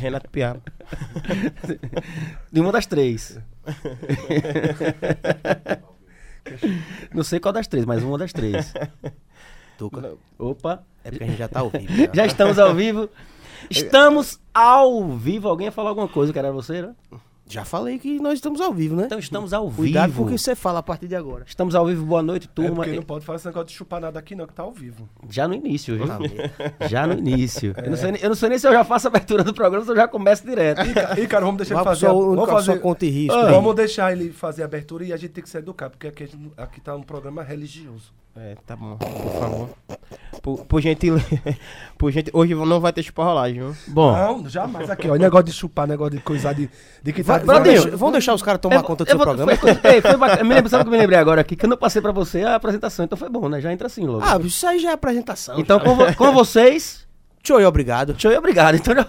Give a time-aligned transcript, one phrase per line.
[0.00, 0.56] Renato Piá.
[2.50, 3.38] De uma das três.
[7.14, 8.72] Não sei qual das três, mas uma das três.
[9.78, 10.14] Tuca.
[10.38, 11.86] Opa, É porque a gente já tá ao vivo.
[12.12, 13.08] já estamos ao vivo.
[13.68, 15.48] Estamos ao vivo.
[15.48, 16.94] Alguém ia falar alguma coisa que era você, né?
[17.50, 19.04] Já falei que nós estamos ao vivo, né?
[19.06, 20.22] Então estamos ao Cuidado vivo.
[20.22, 21.42] com o que você fala a partir de agora.
[21.46, 22.76] Estamos ao vivo, boa noite, É turma.
[22.76, 25.08] porque não pode falar esse negócio de chupar nada aqui, não, que tá ao vivo.
[25.28, 26.06] Já no início, viu?
[26.06, 26.18] Tá.
[26.88, 27.74] Já no início.
[27.76, 29.52] Eu, não sei, nem- eu não sei nem se eu já faço a abertura do
[29.52, 30.80] programa, se eu já começo direto.
[30.86, 32.06] E, ca- cara, vamos deixar ele fazer.
[32.06, 32.78] a- vamos fazer...
[32.80, 33.34] conta e risco.
[33.36, 33.52] Ah, aí.
[33.52, 36.28] Vamos deixar ele fazer a abertura e a gente tem que se educar, porque aqui,
[36.56, 38.12] aqui tá um programa religioso.
[38.36, 39.68] É, tá bom, por favor.
[40.40, 41.26] Por, por gentileza.
[41.98, 43.76] Por gente, hoje não vai ter chupa rolagem, viu?
[43.88, 45.16] Bom, Não, jamais aqui, ó.
[45.16, 46.70] Negócio de chupar, negócio de coisar de,
[47.02, 47.34] de que tá.
[47.44, 49.56] Vamos, deixar, vamos deixar os caras tomar eu- conta do eu seu vou- programa?
[49.56, 50.44] Foi, foi bacana.
[50.44, 51.56] Me lembro, sabe o que eu me lembrei agora aqui?
[51.56, 53.60] Que eu não passei pra você a apresentação, então foi bom, né?
[53.60, 54.22] Já entra assim logo.
[54.24, 55.58] Ah, isso aí já é apresentação.
[55.58, 57.08] então, com, com vocês,
[57.42, 58.12] Tchau e obrigado.
[58.14, 58.74] tchau e obrigado.
[58.76, 59.02] Então, já-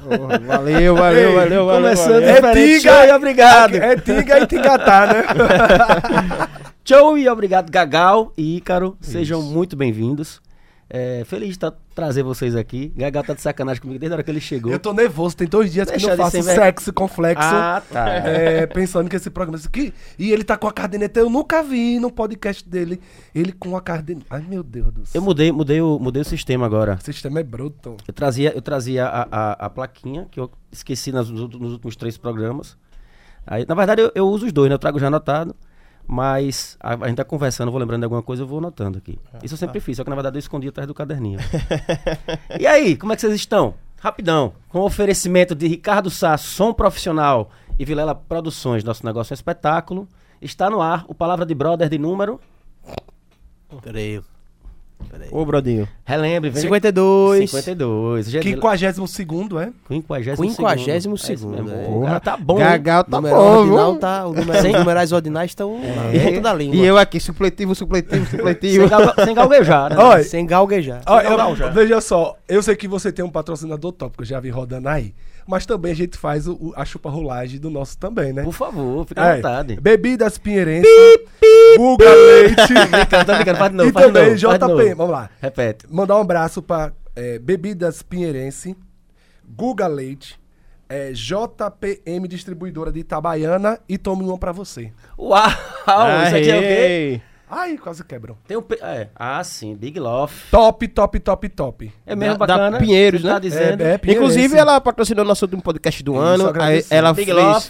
[0.47, 1.67] Valeu, valeu, Ei, valeu, valeu.
[1.67, 2.29] começando valeu.
[2.47, 3.75] É tiga, e obrigado.
[3.75, 5.23] É tinga e tingatá, né?
[6.83, 8.97] Tchau e obrigado, Gagal e Ícaro.
[9.01, 10.41] Sejam muito bem-vindos.
[10.89, 12.91] É, feliz de tá- trazer vocês aqui.
[12.95, 14.71] Gagal tá de sacanagem comigo desde a hora que ele chegou.
[14.71, 16.59] Eu tô nervoso, tem dois dias Deixa que eu faço velho.
[16.61, 17.44] sexo com flexo.
[17.47, 18.09] Ah, tá.
[18.09, 19.61] é, pensando que esse programa.
[19.63, 21.19] aqui- e ele tá com a caderneta.
[21.19, 22.99] Eu nunca vi no podcast dele.
[23.35, 24.25] Ele com a caderneta.
[24.31, 25.19] Ai, meu Deus do céu.
[25.19, 26.97] Eu mudei, mudei, o, mudei o sistema agora.
[26.99, 27.95] O sistema é bruto.
[28.07, 31.95] Eu trazia, eu trazia a, a, a plaquinha, que eu esqueci nas- nos, nos últimos
[31.95, 32.75] três programas.
[33.45, 34.73] Aí, na verdade, eu, eu uso os dois, né?
[34.75, 35.55] Eu trago já anotado.
[36.07, 39.17] Mas a, a gente tá conversando, vou lembrando de alguma coisa, eu vou anotando aqui.
[39.44, 41.39] Isso eu sempre fiz, só que na verdade eu escondi atrás do caderninho.
[42.59, 43.75] e aí, como é que vocês estão?
[43.97, 49.35] Rapidão, com o oferecimento de Ricardo Sá, som profissional e Vilela Produções, nosso negócio é
[49.35, 50.07] espetáculo.
[50.41, 52.39] Está no ar o Palavra de Brother de número.
[53.81, 54.22] Peraí.
[55.31, 55.88] Ô, Brodinho.
[56.06, 56.62] Relembre, vem.
[56.62, 57.50] 52.
[57.51, 58.29] 52.
[58.29, 59.72] Já- 52 segundo, é?
[59.88, 61.57] 52 Quinquagésimo É isso mesmo.
[61.59, 61.85] segundo, é.
[61.85, 62.56] Porra, tá bom.
[62.56, 65.79] Gagal tá Número bom, ordinal tá, o número, Sem- os numerais ordinais estão
[66.13, 66.75] E, dentro da língua.
[66.75, 68.81] e eu aqui, supletivo, supletivo, supletivo.
[68.81, 69.95] Sem, gal, sem galguejar, né?
[69.97, 71.01] Olha, Sem galguejar.
[71.06, 71.69] Ó, Sem eu- galgar já.
[71.69, 74.89] veja só, eu sei que você tem um patrocinador top, que eu já vi rodando
[74.89, 75.13] aí.
[75.47, 78.44] Mas também a gente faz o, o- a chupa rolagem do nosso também, né?
[78.44, 79.75] Por favor, fica à É, vontade.
[79.81, 80.88] Bebidas Pinheirense,
[81.78, 84.68] Guga Leite Brincando, tô brincando, faz de novo, e faz também novo, de JP.
[84.68, 84.96] novo.
[84.96, 85.30] Vamos lá.
[85.41, 85.85] Repete.
[85.90, 88.75] Mandar um abraço pra é, Bebidas Pinheirense,
[89.47, 90.40] Guga Leite,
[90.88, 94.91] é, JPM Distribuidora de Itabaiana e tome uma pra você.
[95.18, 95.41] Uau!
[96.28, 97.22] Isso aqui é o quê?
[97.53, 98.38] Ai, quase quebram.
[98.47, 99.09] Tem pe- É.
[99.13, 100.34] Ah, sim, Big Love.
[100.50, 101.94] Top, top, top, top.
[102.06, 102.78] É mesmo Da- da bacana.
[102.79, 103.39] Pinheiros, você Tá né?
[103.41, 103.81] dizendo.
[103.81, 104.12] É, é, Pinheirense.
[104.31, 106.62] Inclusive, ela patrocinou nosso último podcast do Isso, ano.
[106.62, 107.38] Aí ela Big fez.
[107.45, 107.69] Love.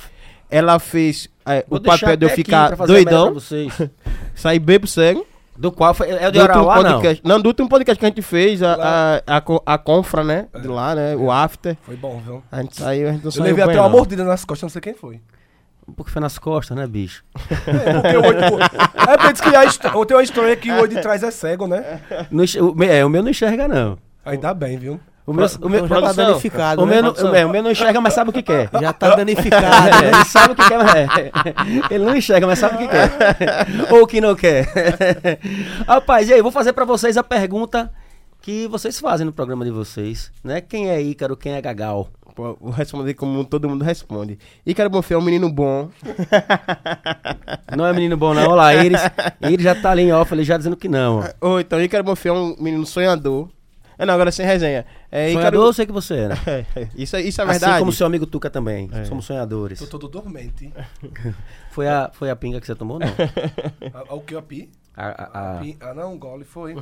[0.51, 2.95] Ela fez é, Vou o papel deixar de eu até aqui ficar pra fazer a
[2.95, 3.73] merda doidão, vocês.
[4.35, 5.25] sair bebo cego.
[5.57, 6.09] Do qual foi...
[6.09, 6.73] É o de Do último não?
[6.83, 7.21] podcast.
[7.27, 10.47] Não, do último podcast que a gente fez, a, a, a, co- a confra, né?
[10.59, 11.15] De lá, né?
[11.15, 11.77] O after.
[11.83, 12.41] Foi bom, viu?
[12.51, 13.95] A gente saiu, a gente não Eu saiu levei bem, até uma não.
[13.95, 15.21] mordida nas costas, não sei quem foi.
[15.95, 17.23] Porque foi nas costas, né, bicho?
[17.67, 18.63] É, porque o olho.
[19.07, 21.67] É porque diz que a tem uma história que o olho de trás é cego,
[21.67, 21.99] né?
[22.29, 22.43] Não
[22.83, 23.97] é, o meu não enxerga, não.
[24.25, 24.99] Ainda bem, viu?
[25.25, 27.35] O meu, o meu, Então já tá produção, danificado, o, né, meu, não- produção?
[27.35, 28.69] é, o meu não enxerga, mas sabe o que quer.
[28.81, 31.31] Já tá danificado, É, ele sabe o que quer, mas é.
[31.91, 33.09] Ele não enxerga, mas sabe o que quer.
[33.93, 34.67] Ou o que não quer.
[35.87, 37.91] Rapaz, e aí, vou fazer pra vocês a pergunta
[38.41, 40.59] que vocês fazem no programa de vocês, né?
[40.59, 42.07] Quem é Ícaro, quem é Gagal?
[42.35, 44.37] Vou responder como todo mundo responde.
[44.65, 45.89] Ícaro Bonfim é um menino bom.
[47.75, 48.43] Não é menino bom, não.
[48.43, 48.99] Olha lá, Iris.
[49.41, 51.23] Iris já tá ali em off, ele já dizendo que não.
[51.39, 53.49] Ou então, Ícaro Bonfim é um menino sonhador.
[53.97, 54.83] É, não, agora sem resenha.
[55.11, 56.35] É, Sonhador, eu sei que você era.
[56.47, 57.79] É, é, isso, é- isso é Assim verdade.
[57.79, 58.89] como seu amigo Tuca também.
[59.05, 59.77] Somos sonhadores.
[59.79, 60.73] Tô todo dormente.
[61.71, 63.07] Foi a, foi a pinga que você tomou, não?
[63.93, 64.69] Ah, O que eu pi?
[64.97, 66.75] A, a- a- Pi- Ah, não, gole foi.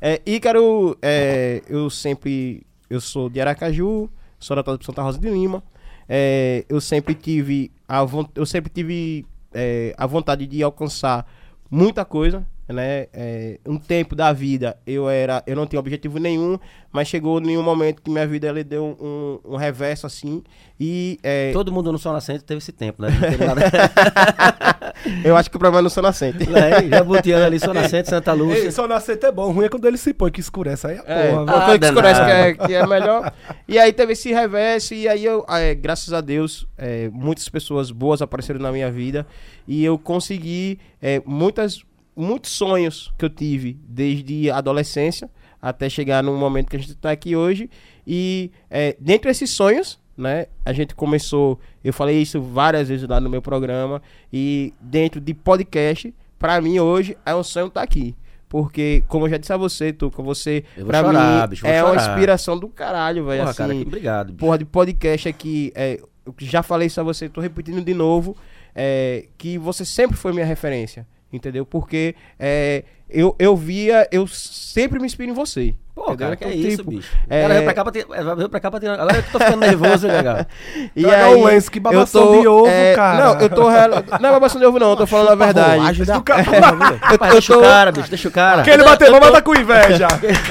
[0.00, 2.64] É, Ícaro, é, eu sempre.
[2.88, 4.08] Eu sou de Aracaju,
[4.44, 5.62] sou datado de Santa Rosa de Lima.
[6.08, 11.26] É, eu sempre tive a, eu sempre tive é, a vontade de alcançar
[11.70, 12.46] muita coisa.
[12.68, 13.06] Né?
[13.12, 16.58] É, um tempo da vida eu era eu não tinha objetivo nenhum,
[16.90, 20.42] mas chegou em um momento que minha vida ele deu um, um reverso assim.
[20.80, 23.08] E é, Todo mundo no Sol Nascente teve esse tempo, né?
[25.24, 26.38] Eu acho que o problema é no Sol Nascente.
[26.54, 28.72] É, Jabutiana ali, Sol Nascente, Santa Ei, Lúcia.
[28.72, 29.52] só nascer é bom.
[29.52, 30.86] Ruim é quando ele se põe que escurece.
[30.86, 31.56] Aí é É, porra?
[31.56, 33.32] Ah, coisa que escurece que é, que é melhor.
[33.68, 37.90] E aí teve esse reverso, e aí eu, é, graças a Deus, é, muitas pessoas
[37.90, 39.26] boas apareceram na minha vida.
[39.66, 41.82] E eu consegui é, muitas,
[42.16, 45.30] muitos sonhos que eu tive desde a adolescência
[45.60, 47.70] até chegar no momento que a gente está aqui hoje.
[48.06, 53.18] E é, dentre esses sonhos, né, a gente começou, eu falei isso várias vezes lá
[53.18, 54.02] no meu programa,
[54.32, 58.14] e dentro de podcast, para mim hoje é um sonho estar aqui.
[58.46, 61.98] Porque, como eu já disse a você, Tuca, você, pra chorar, mim, bicho, é uma
[61.98, 62.12] chorar.
[62.12, 63.42] inspiração do caralho, velho.
[63.42, 64.26] Assim, cara, que obrigado.
[64.26, 64.38] bicho.
[64.38, 68.36] porra de podcast aqui, é, eu já falei isso a você, tô repetindo de novo,
[68.74, 71.66] é, que você sempre foi minha referência, entendeu?
[71.66, 75.74] Porque é, eu, eu via, eu sempre me inspiro em você.
[75.94, 76.16] Pô, entendeu?
[76.26, 77.08] cara, que é Então, isso, tipo, bicho.
[77.30, 78.06] é- O cara veio pra cá pra ter.
[78.12, 78.88] é, Veio pra cá pra ter.
[78.90, 80.44] Agora eu tô ficando nervoso, legal.
[80.96, 83.24] E Traga aí, um lenço, que eu babação tô, de ovo, é, cara.
[83.24, 83.88] Não, eu tô real...
[84.20, 85.76] Não é babação de ovo não, eu tô falando a verdade.
[85.78, 86.98] Rolagem da cara- viu?
[87.00, 88.62] Rapaz, eu deixa tô- o cara, bicho, deixa o cara.
[88.64, 90.08] Que ele bateu, vamos matar com inveja.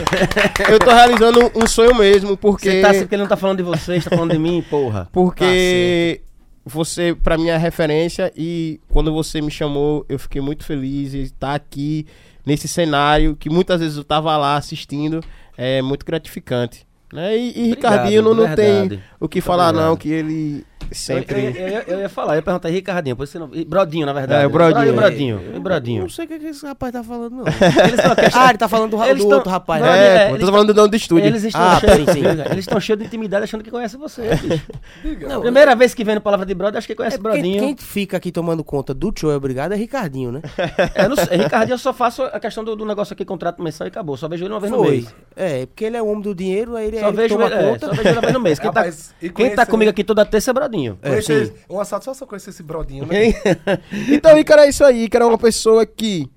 [0.71, 2.69] Eu tô realizando um sonho mesmo, porque...
[2.71, 5.09] Você tá assim porque ele não tá falando de vocês, tá falando de mim, porra.
[5.11, 6.21] Porque
[6.65, 11.23] você, pra mim, é referência e quando você me chamou, eu fiquei muito feliz de
[11.23, 12.05] estar aqui
[12.45, 15.21] nesse cenário que muitas vezes eu tava lá assistindo,
[15.57, 16.85] é muito gratificante.
[17.11, 17.37] Né?
[17.37, 19.89] E, e Ricardinho não, não tem o que falar, obrigado.
[19.89, 21.45] não, que ele sempre.
[21.45, 23.49] eu, eu, ia- eu ia falar, eu ia perguntar Ricardinho, por isso não.
[23.53, 24.43] e Brodinho, na verdade.
[24.43, 24.85] É, o Brodinho.
[24.85, 25.41] E o Brodinho.
[25.53, 26.01] E o Brodinho.
[26.03, 27.43] Não sei o que, que esse rapaz tá falando, não.
[27.83, 29.97] Eles estão ah, ele tá falando do, do tão- outro rapaz, Não, né?
[29.97, 31.25] É, é, pô, eu tô falando do dono do estúdio.
[31.25, 32.21] Eles estão Ah, cheios sim.
[32.25, 34.21] Eles estão cheios de intimidade achando que conhecem você.
[35.27, 37.59] Não, Primeira vez que vem no Palavra de Brother, acho que conhece É Brodinho.
[37.59, 40.41] quem fica aqui tomando conta do show é obrigado é Ricardinho, né?
[40.95, 43.87] É, não sei, Ricardinho, eu só faço a questão do, do negócio aqui, contrato mensal
[43.87, 44.15] e acabou.
[44.17, 45.13] Só vejo ele uma vez no mês.
[45.35, 47.55] É, porque ele é o homem do dinheiro, aí ele, Só ele vejo toma ele,
[47.55, 47.87] é, conta.
[47.87, 48.59] só vejo ele uma vez no mês.
[48.59, 50.72] Quem, Rapaz, tá, quem tá comigo aqui toda terça é Brodinho.
[51.01, 51.53] É, Conhecer- sim.
[51.69, 53.33] uma satisfação conhecer esse brodinho, né?
[54.11, 56.27] Então, Ícaro é isso aí, Ícaro é uma pessoa que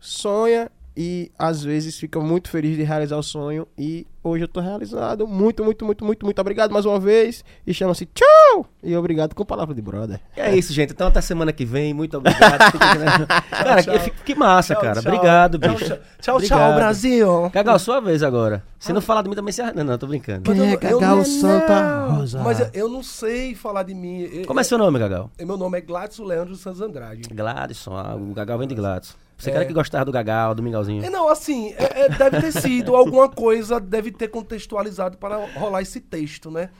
[0.00, 3.66] sonha e às vezes fica muito feliz de realizar o sonho.
[3.76, 5.26] E hoje eu tô realizado.
[5.28, 7.44] Muito, muito, muito, muito, muito obrigado mais uma vez.
[7.66, 8.66] E chama-se tchau!
[8.82, 10.18] E obrigado com palavra de brother.
[10.36, 10.92] É isso, gente.
[10.92, 11.92] Então até semana que vem.
[11.94, 12.64] Muito obrigado.
[12.72, 13.98] Fica- cara, tchau.
[14.00, 15.00] que, que massa, Tchau, cara.
[15.02, 15.12] tchau.
[15.12, 15.86] Obrigado, Tchau, bicho.
[15.86, 16.58] Tchau, tchau, Obrigado.
[16.60, 17.50] tchau, Brasil.
[17.52, 18.64] Gagal, sua vez agora.
[18.78, 19.62] Se não falar de mim também, você...
[19.72, 20.42] Não, não, tô brincando.
[20.50, 22.42] Mas é eu Gagal não- Santa Rosa?
[22.42, 24.42] Mas eu, eu não sei falar de mim.
[24.46, 25.30] Como é seu nome, Gagal?
[25.38, 27.22] eu- Meu nome é Gladson Leandro Santos Andrade.
[27.32, 27.96] Gladson.
[27.96, 29.14] Ah, o Gagal vem de Gladson.
[29.36, 29.52] Você É.
[29.52, 31.04] cara que gostava do Gagal, do Mingauzinho.
[31.04, 35.82] É, não, assim, é- é, deve ter sido alguma coisa, deve ter contextualizado para rolar
[35.82, 36.70] esse texto, né?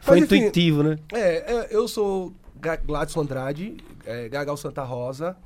[0.00, 0.96] Foi Mas, enfim, intuitivo, né?
[1.12, 2.32] É, é, eu sou
[2.86, 3.76] Gladson Andrade,
[4.06, 5.36] é, Gagal Santa Rosa.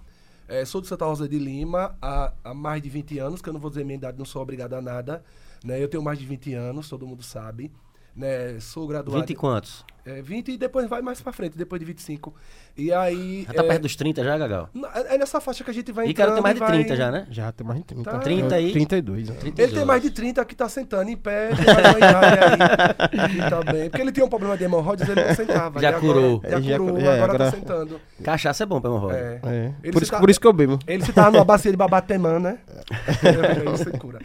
[0.48, 3.52] é, sou de Santa Rosa de Lima há, há mais de 20 anos, que eu
[3.54, 5.24] não vou dizer minha idade, não sou obrigado a nada.
[5.64, 5.82] Né?
[5.82, 7.72] Eu tenho mais de 20 anos, todo mundo sabe.
[8.14, 8.58] Né?
[8.60, 9.18] Sou graduado.
[9.20, 9.84] 20 e quantos?
[10.04, 12.34] É, 20 e depois vai mais pra frente, depois de 25.
[12.76, 13.44] E aí.
[13.46, 14.68] Já tá é, perto dos 30 já, Gagal?
[14.74, 16.72] n- é nessa faixa que a gente vai E cara tem mais de e vai-
[16.72, 17.26] 30 já, né?
[17.30, 18.10] Já tem mais de 30.
[18.10, 18.18] Tá.
[18.18, 18.72] 30 aí?
[18.72, 19.36] 32, né?
[19.36, 23.36] 30 Ele tem mais de 30 que tá sentando em pé, tem mais uma aí.
[23.36, 23.88] E tá bem.
[23.90, 25.80] Porque ele tinha um problema de hemorroides, ele não sentava.
[25.80, 26.42] Já E agora- curou.
[26.42, 28.00] Já Já curou, cu- é, agora, agora- tá sentando.
[28.24, 29.18] Cachaça é bom pra hemorroida.
[29.18, 29.40] É.
[29.44, 29.74] É.
[29.84, 30.78] Ele Por, se isso, tá- por isso que eu bebo.
[30.86, 32.58] Ele se tava numa bacia de babatemã, né?
[33.56, 34.18] aí você cura.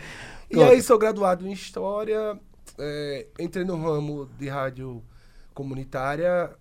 [0.50, 2.36] E aí sou graduado em História,
[2.78, 5.04] é, entrei no ramo de rádio
[5.54, 6.56] comunitária,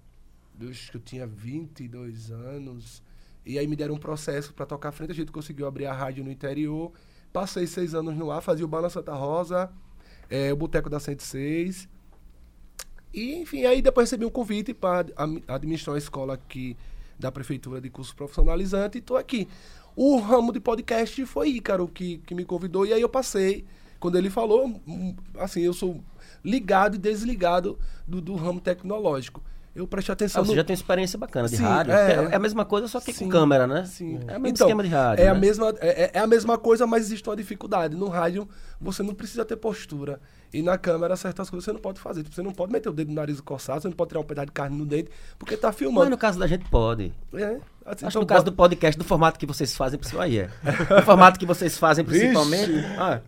[0.68, 3.02] acho que eu tinha 22 anos,
[3.44, 6.24] e aí me deram um processo para tocar frente, a gente conseguiu abrir a rádio
[6.24, 6.92] no interior,
[7.32, 9.70] passei seis anos no ar, fazia o Bala Santa Rosa,
[10.30, 11.88] é, o Boteco da 106,
[13.12, 15.06] e enfim, aí depois recebi um convite para
[15.48, 16.76] administrar uma escola aqui
[17.18, 19.48] da Prefeitura de Curso Profissionalizante e estou aqui.
[19.94, 23.64] O ramo de podcast foi Ícaro que, que me convidou e aí eu passei.
[24.06, 24.80] Quando ele falou,
[25.36, 26.00] assim, eu sou
[26.44, 27.76] ligado e desligado
[28.06, 29.42] do, do ramo tecnológico.
[29.74, 30.56] Eu prestei Ah, atenção você no...
[30.56, 31.92] já tem experiência bacana de Sim, rádio.
[31.92, 32.12] é.
[32.12, 33.24] É, é a mesma coisa, só que Sim.
[33.24, 33.84] com câmera, né?
[33.84, 34.20] Sim.
[34.28, 35.24] É o mesmo Então, esquema de rádio.
[35.24, 35.40] É a, né?
[35.40, 37.96] mesma, é, é- é a mesma coisa, mas existe uma dificuldade.
[37.96, 38.48] No rádio,
[38.80, 40.20] você não precisa ter postura.
[40.54, 42.22] E na câmera, certas coisas você não pode fazer.
[42.22, 44.24] Tipo, você não pode meter o dedo no nariz coçado, você não pode tirar um
[44.24, 46.10] pedaço de carne no dente, porque tá Mas filmando.
[46.10, 47.12] no caso da gente pode.
[47.34, 50.38] É, Acho então que no caso do podcast, do formato que vocês fazem, principalmente.
[50.38, 50.94] Aí é.
[50.96, 52.84] No formato que vocês fazem, principalmente.
[52.98, 53.20] Ah,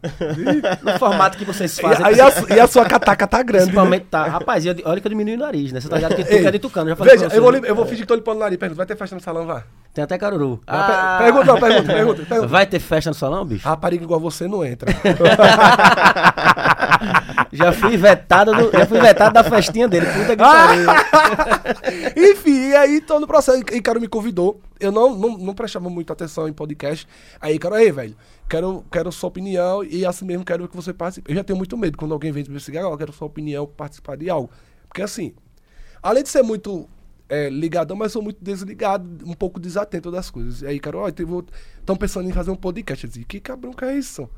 [0.82, 2.04] no formato que vocês E, fazem.
[2.04, 3.66] aí a, e a sua cataca tá grande.
[3.66, 3.70] né?
[3.70, 4.24] Principalmente tá.
[4.24, 5.80] Rapaz, eu- olha que eu diminui o nariz, né?
[5.80, 6.88] Você tá ligado que tu Ei, é de tucano.
[6.88, 7.60] Já Veja, eu vou, né?
[7.64, 8.58] eu vou fingir que tô limpando o nariz.
[8.58, 9.62] Pergunta, vai ter festa no salão, vá?
[9.94, 10.60] Tem até caruru.
[10.66, 12.46] Ah, Ah, Pergunta, pergunta, pergunta, pergunta.
[12.48, 13.66] Vai ter festa no salão, bicho?
[13.66, 14.90] Rapariga igual você não entra.
[17.52, 20.06] Já fui vetado, do- já fui vetado da festinha dele.
[20.06, 20.86] Puta que pariu.
[22.32, 23.62] Enfim, e aí tô no processo.
[23.72, 24.60] E Caro me convidou.
[24.80, 27.06] Eu não, não, não prestava muita atenção em podcast.
[27.40, 28.16] Aí, Caro, aí, velho,
[28.48, 31.30] quero, quero sua opinião e assim mesmo quero que você participe.
[31.30, 34.16] Eu já tenho muito medo quando alguém vem me seguir, eu quero sua opinião, participar
[34.16, 34.50] de algo.
[34.88, 35.34] Porque assim,
[36.02, 36.88] além de ser muito
[37.28, 40.62] é, ligadão, mas sou muito desligado, um pouco desatento das coisas.
[40.62, 43.04] E aí, Caro, ó, estão pensando em fazer um podcast.
[43.04, 44.28] Eu disse, que cabrão que é isso?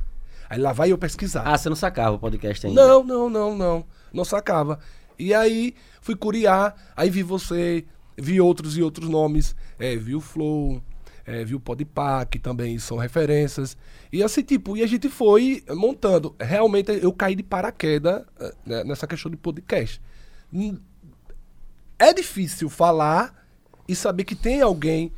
[0.51, 1.45] Aí lá vai eu pesquisar.
[1.47, 2.85] Ah, você não sacava o podcast ainda?
[2.85, 3.85] Não, não, não, não.
[4.13, 4.81] Não sacava.
[5.17, 7.85] E aí fui curiar, aí vi você,
[8.19, 10.83] vi outros e outros nomes, é, vi o Flow,
[11.25, 13.77] é, vi o Podpah, que também são referências.
[14.13, 16.35] E assim, tipo, e a gente foi montando.
[16.41, 20.03] Realmente eu caí de paraquedas eh, né, nessa questão de podcast.
[21.97, 23.47] É difícil falar
[23.87, 25.13] e saber que tem alguém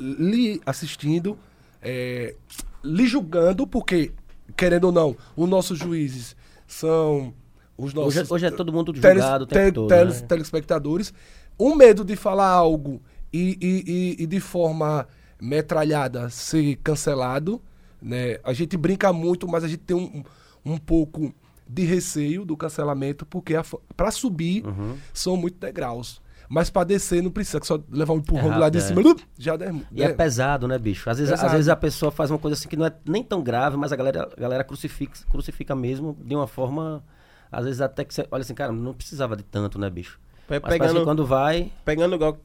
[0.00, 1.38] lhe assistindo,
[1.82, 2.34] é,
[2.82, 4.12] lhe julgando, porque,
[4.56, 6.34] querendo ou não, os nossos juízes
[6.66, 7.32] são
[7.76, 9.88] os nossos Hoje, hoje é todo mundo teles- julgado o tempo te- todo.
[9.88, 10.26] teles- né?
[10.28, 11.12] telespectadores,
[11.58, 13.00] um medo de falar algo
[13.32, 13.84] e, e-
[14.20, 15.06] e- e de forma
[15.40, 17.60] metralhada ser cancelado,
[18.00, 18.38] né?
[18.44, 20.22] A gente brinca muito, mas a gente tem um,
[20.64, 21.34] um pouco
[21.68, 23.54] de receio do cancelamento, porque
[23.96, 24.94] para subir Uhum.
[25.12, 26.21] são muito degraus.
[26.54, 29.00] Mas para descer não precisa, que só levar um empurrão É do lado de cima,
[29.38, 31.08] já der, E é pesado, né, bicho?
[31.08, 33.42] Às vezes, às vezes a pessoa faz uma coisa assim que não é nem tão
[33.42, 37.02] grave, mas a galera, a galera crucifica, crucifica mesmo de uma forma.
[37.50, 40.18] Às vezes até que você olha assim, cara, não precisava de tanto, né, bicho?
[40.46, 41.72] Mas pegando- que quando vai.
[41.86, 42.36] Pegando o Gal-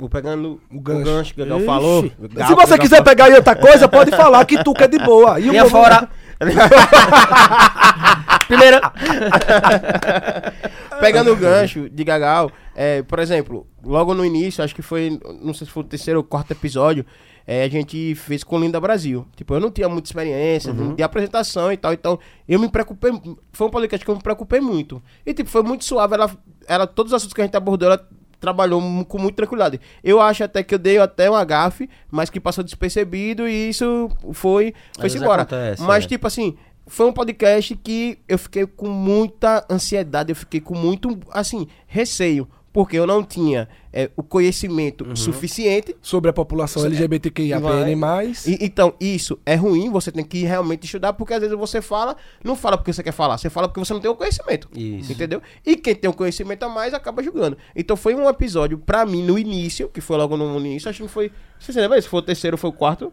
[0.00, 1.04] o pegando O o gancho.
[1.04, 2.02] gancho, que o Gal falou.
[2.02, 4.98] Se você quiser falou- pegar aí outra coisa, pode falar que tu que é de
[4.98, 5.38] boa.
[5.38, 6.08] E o Minha povo- fora.
[8.54, 8.80] Primeira.
[11.00, 15.52] Pegando o gancho de Gagal, é, por exemplo, logo no início, acho que foi, não
[15.52, 17.04] sei se foi o terceiro ou quarto episódio,
[17.46, 19.26] é, a gente fez com Linda Brasil.
[19.36, 22.18] Tipo, eu não tinha muita experiência de, de apresentação e tal, então
[22.48, 23.12] eu me preocupei,
[23.52, 25.02] foi um podcast que eu me preocupei muito.
[25.26, 26.30] E tipo, foi muito suave, ela,
[26.66, 28.08] ela todos os assuntos que a gente abordou, ela
[28.40, 29.80] trabalhou com muita tranquilidade.
[30.02, 34.10] Eu acho até que eu dei até um agafe, mas que passou despercebido e isso
[34.32, 35.42] foi, foi embora.
[35.42, 36.08] acontece, mas é.
[36.08, 41.18] tipo assim, foi um podcast que eu fiquei com muita ansiedade, eu fiquei com muito,
[41.30, 42.48] assim, receio.
[42.72, 45.14] Porque eu não tinha é, o conhecimento Uhum.
[45.14, 45.94] suficiente.
[46.02, 48.50] sobre a população LGBTQIAPN+.
[48.50, 52.16] E- então, isso é ruim, você tem que realmente estudar, porque às vezes você fala,
[52.42, 54.68] não fala porque você quer falar, você fala porque você não tem o conhecimento.
[54.76, 55.12] Isso.
[55.12, 55.40] Entendeu?
[55.64, 57.56] E quem tem o conhecimento a mais acaba julgando.
[57.76, 61.08] Então foi um episódio, pra mim, no início, que foi logo no início, acho que
[61.08, 61.30] foi.
[61.60, 62.02] Você se lembra?
[62.02, 63.12] Se foi o terceiro foi o quarto?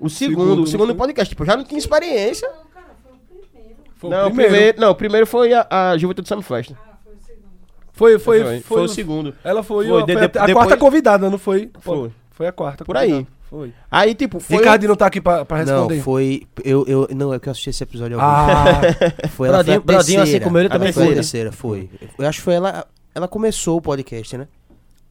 [0.00, 1.28] O segundo, Segundo, o segundo não podcast.
[1.30, 2.48] Tipo, eu já não tinha experiência.
[2.48, 3.76] Não, cara, foi o primeiro.
[3.96, 4.80] Foi não, o primeiro.
[4.80, 6.72] não, o primeiro foi a, a Juventude Summer Fest.
[6.72, 7.44] Ah, foi o segundo.
[7.92, 9.34] Foi, foi, Foi, foi, foi o segundo.
[9.44, 11.70] Ela foi, Foi, ó, de- foi a, de- a depois- quarta convidada, não foi?
[11.80, 12.10] Foi.
[12.30, 12.84] Foi a quarta.
[12.84, 13.08] Por aí.
[13.10, 13.34] convidada.
[13.48, 13.72] Foi.
[13.88, 14.56] Aí, tipo, foi.
[14.56, 16.00] Ricardinho não tá aqui pra, pra Não, responder.
[16.02, 16.42] foi.
[16.64, 18.80] Eu, eu, não, é que eu assisti esse episódio Ah.
[19.30, 20.44] Foi, ela foi a Brodinho- Brodinho, assim terceira.
[20.44, 21.02] como ele, A também foi.
[21.02, 21.14] a foi.
[21.14, 21.90] terceira, foi.
[22.18, 22.84] Eu acho que foi ela.
[23.14, 24.48] Ela começou o podcast, né?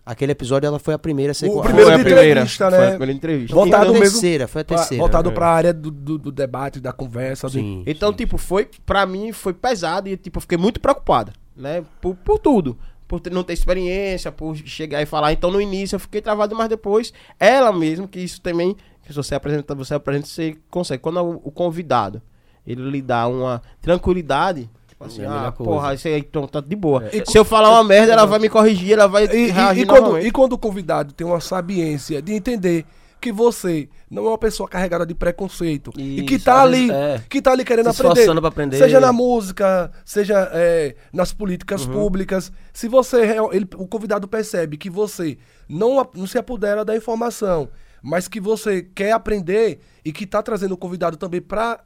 [0.06, 2.30] Aquele episódio ela foi a primeira a ser O primeiro foi a primeira.
[2.32, 2.86] entrevista, Foi né?
[2.86, 3.56] a primeira entrevista.
[3.56, 5.02] Voltado Foi a terceira, foi a terceira.
[5.02, 5.34] voltado É.
[5.34, 7.48] pra área do, do, do debate, da conversa.
[7.48, 7.84] do- Sim.
[7.88, 8.18] Então, sim.
[8.18, 11.84] tipo, foi, pra mim, foi pesado e, tipo, eu fiquei muito preocupado, né?
[12.02, 12.78] Por, por tudo.
[13.08, 15.32] Por ter- não ter experiência, por chegar e falar.
[15.32, 19.14] Então, no início eu fiquei travado, mas depois, ela mesmo, que isso também, que se
[19.16, 21.02] você apresenta, você apresenta, você consegue.
[21.02, 22.22] Quando o, o convidado,
[22.68, 24.70] ele lhe dá uma tranquilidade,
[25.10, 25.72] tipo assim, É ah, coisa.
[25.72, 27.04] porra, isso aí então, tá de boa.
[27.12, 27.24] É.
[27.26, 30.20] Se eu falar uma merda, ela vai me corrigir, ela vai E, e- e quando,
[30.20, 32.86] e quando o convidado tem uma sabiência de entender
[33.22, 37.22] que você não é uma pessoa carregada de preconceito e que Isso, tá ali, é.
[37.30, 38.78] que tá ali querendo Se aprender, aprender.
[38.78, 41.94] seja na música, seja é, nas políticas Uhum.
[41.94, 45.38] públicas, se você real- ele- o convidado percebe que você
[45.70, 47.70] não, não se apodera da informação,
[48.02, 51.80] mas que você quer aprender e que tá trazendo o convidado também para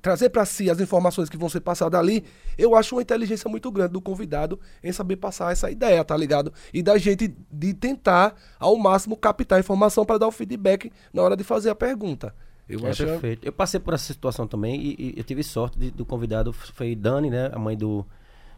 [0.00, 2.24] trazer para si as informações que vão ser passadas ali,
[2.56, 6.52] eu acho uma inteligência muito grande do convidado em saber passar essa ideia, tá ligado?
[6.72, 11.22] E da gente de tentar ao máximo captar a informação para dar o feedback na
[11.22, 12.34] hora de fazer a pergunta.
[12.66, 13.44] Eu É acho perfeito.
[13.46, 16.94] Eu passei por essa situação também e, e eu tive sorte de- do convidado, foi
[16.96, 17.50] Dani, né?
[17.52, 18.06] A mãe do,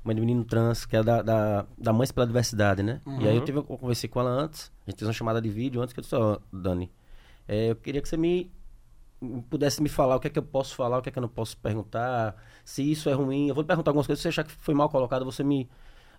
[0.05, 3.00] mãe do menino trans, que é da, da, da Mães pela Diversidade, né?
[3.21, 5.49] E aí eu, tive, eu conversei com ela antes, a gente fez uma chamada de
[5.50, 6.88] vídeo antes que eu disse, ó, Dani,
[7.49, 8.49] é, eu queria que você me
[9.49, 11.23] pudesse me falar o que é que eu posso falar, o que é que eu
[11.23, 13.49] não posso perguntar, se isso é ruim.
[13.49, 15.68] Eu vou lhe perguntar algumas coisas, se você achar que foi mal colocado, você me.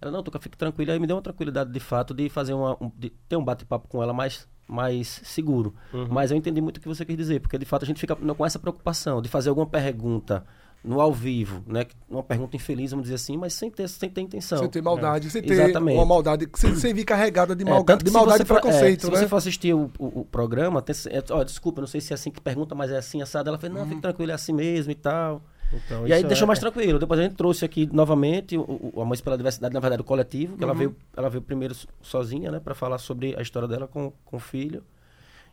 [0.01, 0.93] Ela, não, Tuca, fique tranquila.
[0.93, 2.73] Aí me deu uma tranquilidade de fato de fazer uma.
[2.81, 5.73] um- de ter um bate-papo com ela mais, mais seguro.
[6.11, 8.15] Mas eu entendi muito o que você quis dizer, porque de fato a gente fica
[8.15, 10.45] com essa preocupação de fazer alguma pergunta
[10.83, 11.85] no ao vivo, né?
[12.09, 14.59] Uma pergunta infeliz, vamos dizer assim, mas sem ter, sem ter intenção.
[14.59, 15.97] sem ter maldade, sem ter Exatamente.
[15.97, 18.61] uma maldade, sem, sem vir carregada de, É, malga- que de maldade e for- é,
[18.61, 19.17] preconceito, se né?
[19.17, 22.15] você for assistir o, o- o programa, tem, é, ó, desculpa, não sei se é
[22.15, 23.49] assim que pergunta, mas é assim, assado.
[23.49, 25.41] Ela fez, não, fique tranquilo, é assim mesmo e tal.
[25.73, 26.97] Então, e aí deixou é- mais tranquilo.
[26.97, 30.05] Depois a gente trouxe aqui novamente o, o, a Mães pela Diversidade, na verdade, o
[30.05, 33.67] coletivo, que ela, veio, ela veio primeiro so- sozinha, né, para falar sobre a história
[33.67, 34.81] dela com, com o filho.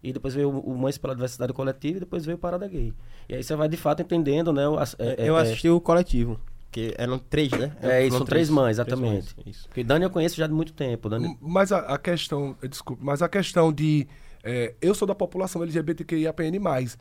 [0.05, 2.93] E depois veio o, Mães pela Diversidade Coletiva e depois veio o Parada Gay.
[3.27, 4.69] E aí você vai de fato entendendo, né?
[4.69, 6.39] o- as- é- eu é- assisti o coletivo.
[6.71, 7.73] Que eram três, né?
[7.81, 9.35] É, isso, são três mães, exatamente.
[9.37, 9.67] mães, isso.
[9.69, 11.09] Porque Dani eu conheço já de muito tempo.
[11.09, 14.07] Dani, Mas a, a questão, eh, desculpe, mas a questão de.
[14.43, 16.99] eh, eu sou da população LGBTQIAPN, mas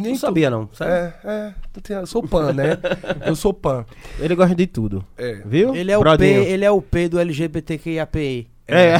[0.00, 0.10] nem.
[0.12, 0.90] não sabia, não, sabe?
[0.90, 1.54] É, é,
[2.00, 2.76] eu sou pan, né?
[3.24, 3.86] eu sou pan.
[4.18, 5.04] Ele gosta de tudo.
[5.16, 5.34] É.
[5.46, 5.74] Viu?
[5.74, 8.48] Ele é, o P, ele é o P do LGBTQIAPI.
[8.68, 8.94] É,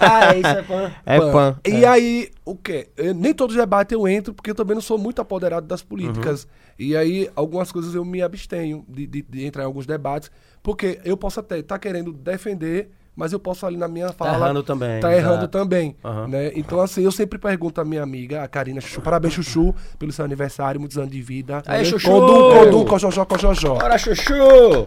[0.00, 0.92] ah, isso é fã.
[1.04, 1.56] é pan.
[1.66, 2.88] E aí, o quê?
[2.96, 5.82] Eu- nem todos os debates eu entro, porque eu também não sou muito apoderado das
[5.82, 6.46] políticas.
[6.78, 10.30] E aí, algumas coisas eu me abstenho de, de- de entrar em alguns debates,
[10.62, 14.36] porque eu posso até estar querendo defender, mas eu posso ali na minha Tá fala.
[14.36, 15.00] errando também.
[15.00, 15.48] Tá errando exato.
[15.48, 15.96] também.
[16.04, 16.28] Aham.
[16.28, 16.52] Né?
[16.54, 20.24] Então, assim, eu sempre pergunto à minha amiga, a Karina Chuchu, parabéns, Chuchu, pelo seu
[20.24, 21.60] aniversário, muitos anos de vida.
[21.66, 22.08] Aí, Chuchu!
[22.08, 23.74] Condum, condum, cojojó, cojojó.
[23.74, 24.86] Bora, Chuchu!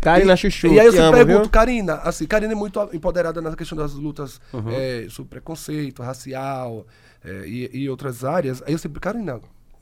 [0.00, 1.50] Karina Chuchu, E aí eu sempre amo, pergunto, viu?
[1.50, 4.70] Karina, assim, Karina é muito empoderada na questão das lutas Uhum.
[4.70, 6.86] eh, sobre preconceito racial
[7.24, 8.62] eh, e, e outras áreas.
[8.66, 9.40] Aí eu sempre, Karina,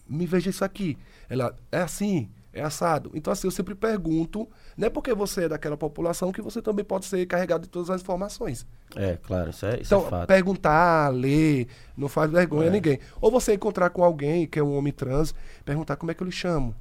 [0.08, 0.96] me veja isso aqui.
[1.28, 3.11] Ela, é assim, é assado.
[3.14, 6.85] Então, assim, eu sempre pergunto, não é porque você é daquela população que você também
[6.85, 8.66] pode ser carregado de todas as informações.
[8.94, 10.26] É, claro, isso é, isso Então, é fato.
[10.28, 12.68] perguntar, ler, não faz vergonha É.
[12.68, 12.99] a ninguém.
[13.20, 16.26] Ou você encontrar com alguém que é um homem trans, perguntar como é que eu
[16.26, 16.75] lhe chamo.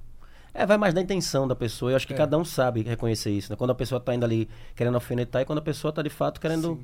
[0.57, 1.91] É, vai mais da intenção da pessoa.
[1.91, 2.15] Eu acho que É.
[2.17, 3.57] cada um sabe reconhecer isso, né?
[3.57, 6.39] Quando a pessoa tá indo ali querendo alfinetar e quando a pessoa tá de fato
[6.39, 6.79] querendo.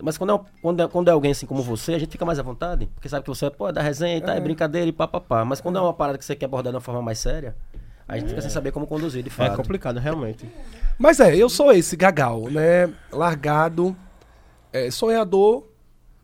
[0.00, 2.38] Mas quando é, quando, é, quando é alguém assim como você, a gente fica mais
[2.38, 2.86] à vontade.
[2.94, 5.20] Porque sabe que você pô, é da resenha e tá, é brincadeira e pá, pá,
[5.20, 5.44] pá.
[5.44, 7.56] Mas quando é uma parada que você quer abordar de uma forma mais séria,
[8.06, 9.56] a gente fica sem saber como conduzir, de É fato.
[9.56, 10.48] complicado, realmente.
[10.96, 12.88] Mas é, eu sou esse gagal, né?
[13.12, 13.96] Largado,
[14.72, 15.64] é, sonhador,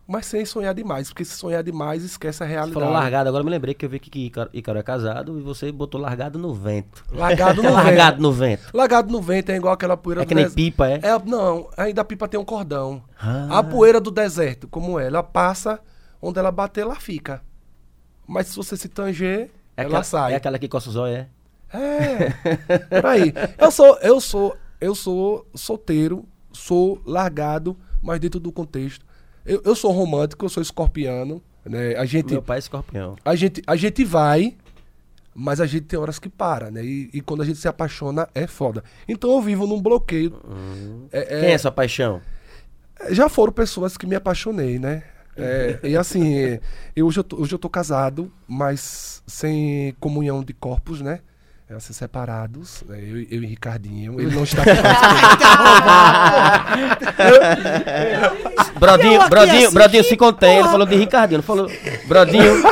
[0.06, 1.08] mas sem sonhar demais.
[1.08, 2.74] Porque se sonhar demais, esquece a Você realidade.
[2.74, 5.72] falou largado, agora eu me lembrei que eu vi que Ícaro é casado e você
[5.72, 7.04] botou largado no vento.
[7.12, 8.22] Largado no largado vento.
[8.22, 8.62] no vento.
[8.74, 10.94] Largado no vento é igual aquela poeira É do que nem des- pipa, é?
[11.02, 13.02] É, não, ainda a pipa tem um cordão.
[13.18, 13.58] Ah.
[13.58, 15.80] A poeira do deserto, como é, ela passa,
[16.20, 17.40] onde ela bater, ela fica.
[18.26, 20.32] Mas se você se tanger, É ela aquela, sai.
[20.32, 21.28] é aquela que coça o zóio, é?
[21.72, 22.30] É,
[23.00, 23.32] por aí.
[23.58, 29.04] Eu sou, eu sou, eu sou solteiro, sou largado, mas dentro do contexto.
[29.44, 31.96] Eu, eu sou romântico, eu sou escorpiano, né?
[31.96, 33.16] A gente, Meu pai é escorpião.
[33.24, 34.56] a gente, a gente vai,
[35.34, 36.84] mas a gente tem horas que para, né?
[36.84, 38.82] E, e quando a gente se apaixona é foda.
[39.08, 40.32] Então eu vivo num bloqueio.
[41.12, 42.20] É- é- Quem é sua paixão?
[43.10, 45.02] já foram pessoas que me apaixonei, né?
[45.36, 46.32] É, e assim,
[46.94, 51.20] eu, hoje, eu tô, hoje eu tô casado, mas sem comunhão de corpos, né?
[51.66, 52.98] É, assim, separados, né?
[53.00, 54.20] eu, eu e Ricardinho.
[54.20, 54.74] Ele não está aqui
[58.78, 61.70] Brodinho, Brodinho, assisti, Brodinho se contém, ele falou de Ricardinho, não falou.
[62.06, 62.52] Brodinho,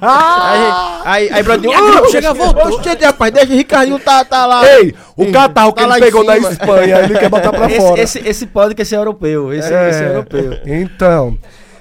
[0.00, 0.72] Aí,
[1.04, 2.82] aí, aí Brodinho, Chega, chega, voltou.
[2.82, 4.66] Gente, rapaz, deixa o Ricardinho tá, tá lá.
[4.66, 6.50] Ei, o catarro que Tá ele pegou na cima.
[6.52, 8.00] Espanha, ele quer botar pra esse, fora.
[8.00, 10.58] esse, esse podcast é europeu, esse é, esse é europeu.
[10.64, 11.36] Então.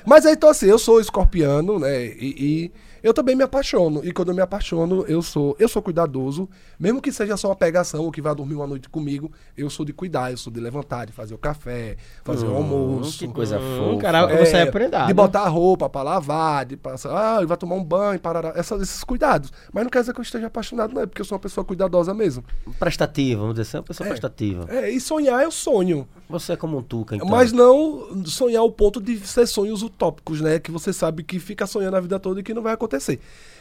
[0.06, 2.04] Mas aí, então, assim, eu sou escorpiano, né?
[2.06, 2.72] E, e
[3.08, 4.02] eu também me apaixono.
[4.04, 6.50] E quando eu me apaixono, eu sou, eu sou cuidadoso.
[6.80, 9.86] Mesmo que seja só uma pegação ou que vá dormir uma noite comigo, eu sou
[9.86, 13.20] de cuidar, eu sou de levantar, de fazer o café, fazer o almoço.
[13.20, 14.02] Que coisa Hum, fofa.
[14.02, 15.08] cara, É, você é prendado.
[15.08, 18.20] De botar a roupa pra lavar, de passar, ah, ele vai tomar um banho,
[18.56, 19.52] essas, esses cuidados.
[19.72, 21.64] Mas não quer dizer que eu esteja apaixonado, não, é porque eu sou uma pessoa
[21.64, 22.44] cuidadosa mesmo.
[22.78, 24.66] Prestativa, vamos dizer assim, uma pessoa prestativa.
[24.70, 26.08] É, e sonhar eu sonho.
[26.30, 27.28] Você é como um tuca, então.
[27.28, 30.60] Mas não sonhar ao ponto de ser sonhos utópicos, né?
[30.60, 32.97] Que você sabe que fica sonhando a vida toda e que não vai acontecer.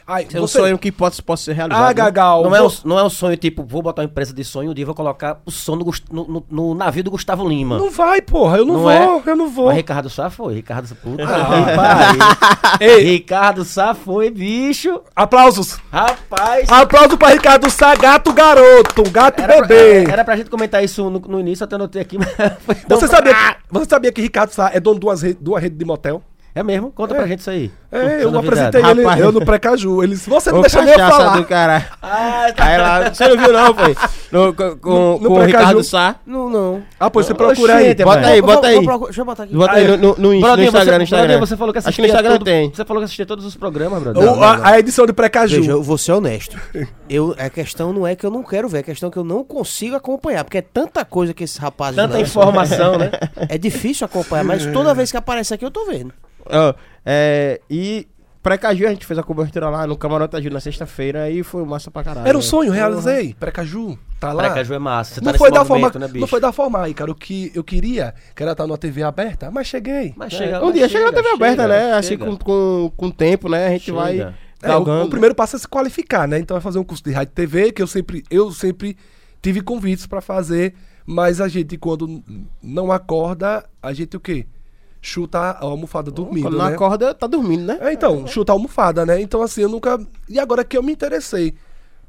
[0.09, 1.83] Aí, É um sonho que pode, pode ser realizado.
[1.83, 1.93] Ah, né?
[1.93, 2.41] Gagal.
[2.41, 4.71] Não é, um, vou- não é um sonho tipo, vou botar uma empresa de sonho,
[4.71, 7.77] um dia vou colocar o som no, no, no- navio do Gustavo Lima.
[7.77, 8.57] Não vai, porra.
[8.59, 8.91] Eu não, Não vou.
[8.91, 9.21] é?
[9.25, 9.65] Eu não vou.
[9.65, 12.77] Mas Ricardo Sá foi, Ricardo Sá, puta Ah.
[12.79, 15.01] Ei, Ricardo Sá foi, bicho.
[15.13, 15.77] aplausos.
[15.91, 16.69] Rapaz.
[16.71, 20.09] Aplauso pra Ricardo Sá, gato garoto, gato Era pra, bebê.
[20.09, 22.17] era pra gente comentar isso no, no início, até anotei aqui,
[22.65, 25.49] mas Você sabia, que, você sabia que Ricardo Sá é dono de duas redes, de
[25.49, 26.23] uma rede de motel?
[26.57, 26.91] É mesmo?
[26.91, 27.71] Conta pra gente isso aí.
[27.91, 29.21] É, eu apresentei ele, Rapaz.
[29.21, 30.03] eu no pré-caju.
[30.03, 31.37] Ele disse, você não Ô, deixa nem eu falar.
[31.37, 31.87] do cara.
[32.01, 32.65] Ah, tá.
[32.65, 33.95] Aí lá, você não viu não, foi?
[34.31, 35.45] No, com No- no com o Precaju.
[35.45, 36.15] Ricardo Sá.
[36.25, 36.81] Não, não.
[36.99, 37.87] Ah, pois você procura aí.
[37.89, 38.79] gente, Bota aí, bota aí.
[38.85, 39.53] Deixa eu botar aqui.
[39.55, 41.07] Bota aí no, no, Instagram, você, no Instagram.
[41.27, 42.69] Brodinho, você falou que Acho assistia que no Instagram tem.
[42.73, 44.31] Você falou que assistia todos os programas, Brodinho.
[44.33, 45.57] O- a, a edição de pré-caju.
[45.57, 46.57] Veja, eu vou ser honesto.
[47.09, 49.23] Eu, a questão não é que eu não quero ver, a questão é que eu
[49.23, 53.11] não consigo acompanhar, porque é tanta coisa que esses rapazes Tanta informação, né?
[53.47, 56.13] É difícil acompanhar, mas toda vez que aparece aqui eu tô vendo.
[56.51, 56.73] Ó,
[57.05, 58.07] é, e
[58.41, 61.65] pré-caju a gente fez a cobertura lá no Camarote da Ju na sexta-feira e foi
[61.65, 62.27] massa pra caralho.
[62.27, 63.33] Era um sonho, realizei.
[63.39, 63.97] Pré-caju.
[64.19, 64.43] Tá lá.
[64.45, 65.13] Precaju é massa.
[65.15, 66.19] Você tá Não nesse foi, da forma, né, bicho?
[66.19, 67.11] não foi da forma aí, cara.
[67.11, 70.13] O que eu queria, que era estar numa TV aberta, mas cheguei.
[70.17, 71.93] Mas É, chega, um mas dia chega na TV aberta, chega, né?
[71.93, 72.25] Assim, chega.
[72.25, 73.67] com, com, com o tempo, né?
[73.67, 73.97] A gente Chega.
[73.97, 74.19] vai
[74.63, 76.39] É, o, o primeiro passo é se qualificar, né?
[76.39, 78.97] Então é fazer um curso de rádio e TV, que eu sempre, eu sempre
[79.39, 80.73] tive convites pra fazer,
[81.05, 82.23] mas a gente, quando
[82.61, 84.47] não acorda, a gente o quê?
[85.01, 86.73] Chuta a almofada dormindo, Quando não né?
[86.73, 87.77] acorda, tá dormindo, né?
[87.81, 89.21] É, então, chuta a almofada, né?
[89.21, 89.99] Então, assim, eu nunca.
[90.27, 91.55] E agora que eu me interessei.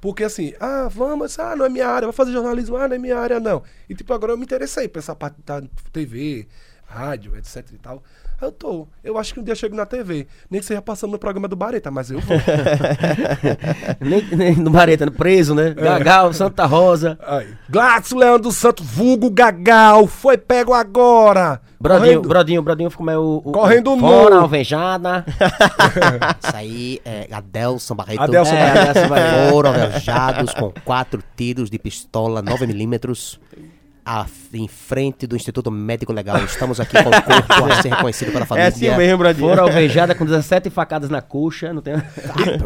[0.00, 2.98] Porque assim, ah, vamos, ah, não é minha área, vai fazer jornalismo, ah, não é
[2.98, 3.62] minha área, não.
[3.88, 5.60] E tipo, agora eu me interessei por essa parte da
[5.92, 6.46] TV,
[6.86, 8.02] rádio, etc e tal.
[8.40, 8.86] Eu tô.
[9.02, 10.28] Eu acho que um dia eu chego na TV.
[10.48, 12.36] Nem que seja passando no programa do Bareta, mas eu vou.
[14.00, 15.70] nem, nem no Bareta, preso, né?
[15.70, 15.74] É.
[15.74, 17.18] Gagal, Santa Rosa.
[17.26, 17.48] Aí.
[17.68, 21.60] Gladys Leandro Santos, vulgo Gagal, foi pego agora.
[21.80, 22.28] Brodinho, Correndo.
[22.28, 23.42] Brodinho, Brodinho como é o.
[23.44, 24.02] o Correndo o nu.
[24.02, 25.24] Fora, alvejada.
[26.42, 28.22] Isso aí é Adelson Barreto.
[28.22, 29.50] Adelson É, Adelson Barreto.
[29.50, 33.38] Foram alvejados com quatro tiros de pistola 9mm.
[34.10, 36.38] A- em frente do Instituto Médico Legal.
[36.38, 38.68] Estamos aqui com o corpo a ser reconhecido pela É família.
[38.68, 39.46] assim mesmo, Bradinho.
[39.48, 41.74] Foram alvejadas com 17 facadas na coxa.
[41.74, 41.94] Não tem...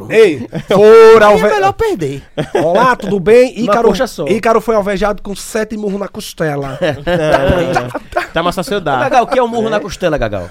[0.08, 2.22] Ei, fora Aí é melhor perder.
[2.54, 3.58] Olá, tudo bem?
[3.60, 4.28] Ícaro, só.
[4.28, 6.78] Ícaro foi alvejado com sete murros na costela.
[8.32, 9.00] Tá uma sociedade.
[9.02, 10.48] Gagal, o que é um murro na costela, Gagal?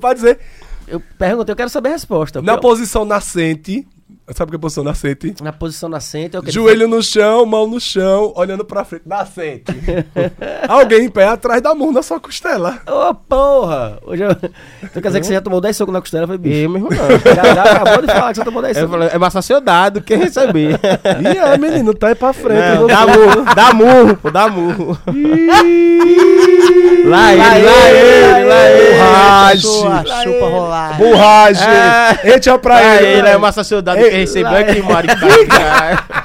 [0.00, 0.38] Pode dizer,
[0.86, 2.42] Eu perguntei, eu quero saber a resposta.
[2.42, 3.86] Na é- posição nascente,
[4.32, 5.34] sabe o que é posição nascente?
[5.42, 9.02] na posição nascente é o que Joelho no chão, mão no chão, olhando pra frente.
[9.06, 9.64] Nascente.
[10.68, 12.78] Alguém em pé atrás da murro na sua costela.
[12.86, 13.98] Ô, porra!
[14.06, 14.30] Hoje eu...
[14.82, 16.26] Então quer dizer que você já tomou 10 socos na costela?
[16.26, 16.56] Foi bicho.
[16.56, 17.34] Eu mesmo não.
[17.34, 18.96] Gagal acabou de falar que você tomou 10 Eu socos.
[18.96, 20.80] falei, é mais sociedade do que receber.
[21.20, 22.78] Ih, é, menino, tá aí pra frente.
[22.78, 24.98] Não, dá murro, dá murro, pô, dá murro.
[27.06, 28.94] Lá ele, lá ele, lá ele.
[28.94, 29.60] Borrache.
[29.60, 30.96] Sua chupa rolar.
[30.96, 31.64] Borragem.
[32.24, 33.18] Entra pra Lá ele.
[33.18, 34.82] ele, é uma sociedade do que recebeu lá aqui, ele.
[34.82, 36.24] maricá.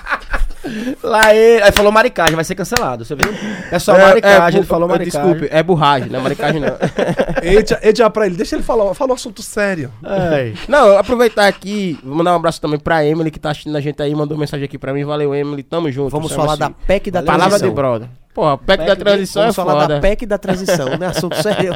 [1.02, 1.64] Lá ele.
[1.64, 3.06] Aí falou maricagem, vai ser cancelado.
[3.06, 3.34] Você viu?
[3.72, 5.34] É só maricagem, ele falou maricagem.
[5.34, 6.78] Desculpe, é burragem, não é maricagem não.
[7.84, 8.36] Entra pra ele.
[8.36, 8.94] Deixa ele falar.
[8.94, 9.92] Fala um assunto sério.
[10.04, 10.54] Ai.
[10.68, 14.02] Não, aproveitar aqui, vou mandar um abraço também pra Emily, que tá assistindo a gente
[14.02, 15.04] aí, mandou mensagem aqui pra mim.
[15.04, 16.10] Valeu, Emily, tamo junto.
[16.10, 18.10] Vamos falar é da PEC da Palavra de brother.
[18.40, 19.96] Pô, a PEC, da PEC de- transição é falar foda.
[19.96, 21.74] da PEC da transição, não é assunto sério.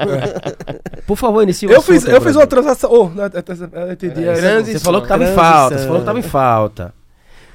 [1.06, 2.90] Por favor, inicie o Eu assunto, fiz, eu fiz uma transação.
[2.92, 4.24] Oh, não, eu- eu- eu entendi.
[4.28, 4.80] É, Transição.
[4.80, 5.52] Você falou que tava em Transição.
[5.54, 5.78] falta.
[5.78, 6.94] Você falou que tava em falta.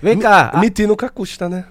[0.01, 0.51] Vem cá.
[0.55, 1.65] ah, Mentir nunca custa, né?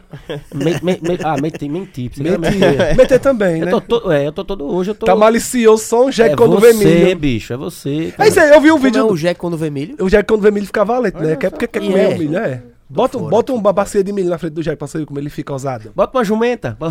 [0.54, 1.36] me- me- me- ah.
[1.38, 2.12] Você Mentir.
[2.19, 2.97] mentir.
[2.97, 3.67] Meter também, né?
[3.71, 5.06] Eu tô, todo, é, eu tô todo hoje, eu tô...
[5.06, 7.17] Tá malicioso só um Jack é quando você, vê milho.
[7.19, 8.13] bicho, é você.
[8.17, 9.00] É isso aí, eu vi um Como vídeo.
[9.00, 9.95] é do- o Jack quando vê milho?
[10.02, 11.38] O Jack quando vê milho fica valente, né?
[11.38, 12.15] Quer porque quer comer é.
[12.15, 12.62] o milho, é.
[12.89, 15.30] Bota, fora bota uma bacia de milho na frente do Jack pra ver como ele
[15.30, 15.91] fica ousado.
[15.93, 16.78] Bota uma jumenta.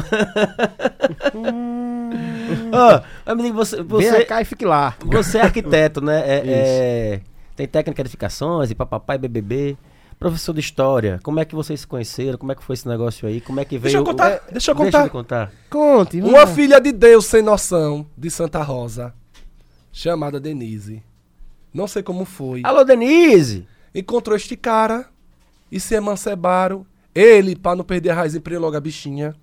[2.73, 4.95] Ô, amigo, você, Vem você, cá e fique lá.
[5.05, 6.21] você é arquiteto, né?
[6.21, 7.21] É, é,
[7.55, 9.77] tem técnica de edificações e papapá e BBB.
[10.19, 12.39] Professor de história, como é que vocês se conheceram?
[12.39, 13.39] Como é que foi esse negócio aí?
[13.39, 13.83] Como é que veio...
[13.83, 15.05] Deixa eu contar, é, deixa eu Deixa contar.
[15.05, 15.53] eu contar.
[15.69, 19.13] Conte, Uma filha de Deus sem noção, de Santa Rosa,
[19.93, 21.03] chamada Denise.
[21.73, 22.63] Não sei como foi.
[22.65, 23.69] Alô, Denise!
[23.95, 25.07] Encontrou este cara
[25.71, 26.87] e se emancebaram.
[27.15, 29.35] Ele, pra não perder a raiz, empreendeu logo a bichinha.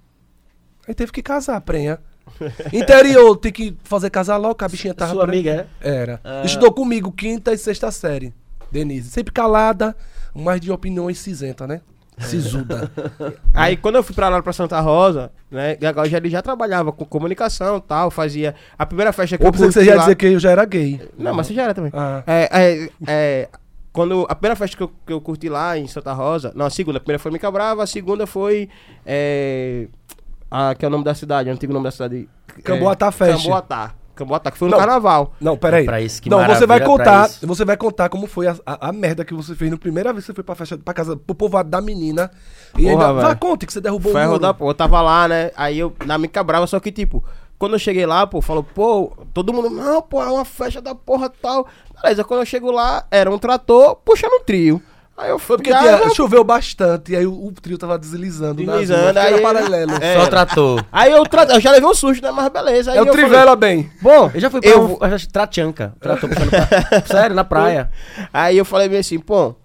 [0.87, 1.99] Aí teve que casar, prenha.
[2.71, 5.51] Interior, tem que fazer casar logo, que a bichinha tava Sua prenha.
[5.51, 6.01] amiga, é?
[6.01, 6.21] Era.
[6.23, 6.43] Ah.
[6.45, 8.33] Estudou comigo quinta e sexta série.
[8.71, 9.09] Denise.
[9.09, 9.95] Sempre calada,
[10.33, 11.81] mas de opiniões cinzenta, né?
[12.17, 12.91] Sisuda.
[13.53, 16.91] Aí quando eu fui pra lá pra Santa Rosa, né, Gagal já, ele já trabalhava
[16.91, 19.97] com comunicação e tal, fazia a primeira festa que Ou eu que você curti ia
[19.97, 21.01] dizer que eu já era gay.
[21.17, 21.91] Não, mas você já era também.
[21.93, 22.23] Ah.
[22.27, 23.49] É, é, é,
[23.93, 26.69] quando a primeira festa que eu, que eu curti lá em Santa Rosa, não, a
[26.69, 28.67] segunda, a primeira foi Mica Brava, a segunda foi
[29.05, 29.87] é,
[30.49, 32.27] a, que é o nome da cidade, o antigo nome da cidade.
[32.63, 33.43] Camboatá é, Fest.
[33.43, 33.93] Camboatá.
[34.15, 34.77] Camboatá, que foi no Não.
[34.79, 35.33] carnaval.
[35.41, 35.85] Não, peraí.
[35.85, 37.27] Pra isso, que não, você vai maravilha, contar.
[37.41, 40.23] Você vai contar como foi a, a, a merda que você fez na primeira vez
[40.23, 42.29] que você foi pra festa, pra casa, pro povoado da menina.
[42.77, 43.13] E Porra, ainda.
[43.13, 44.39] Vá, conte que você derrubou o Ferro muro.
[44.39, 45.51] da eu tava lá, né?
[45.55, 47.23] Aí eu, na Mica Brava, só que tipo,
[47.63, 50.93] quando eu cheguei lá, pô, falou, pô, todo mundo, não, pô, é uma festa da
[50.93, 51.65] porra tal.
[52.01, 54.81] Beleza, quando eu chego lá, era um trator puxando um trio.
[55.17, 58.55] Aí eu fui porque tinha- choveu bastante e aí o, o trio tava deslizando.
[58.65, 59.93] Deslizando, aí era paralelo.
[60.01, 60.19] É.
[60.19, 60.81] Só tratou.
[60.91, 61.45] Aí eu, tra...
[61.45, 62.31] eu já levei um susto, né?
[62.31, 62.91] Mas beleza.
[62.91, 63.89] Aí É o eu falei, Trivela bem.
[64.01, 64.97] Bom, Eu já fui pra eu um,
[65.31, 65.93] Trachanca.
[66.01, 66.67] Tratou puxando pra...
[67.07, 67.89] Sério, na praia.
[68.33, 69.55] Aí eu falei bem assim, pô,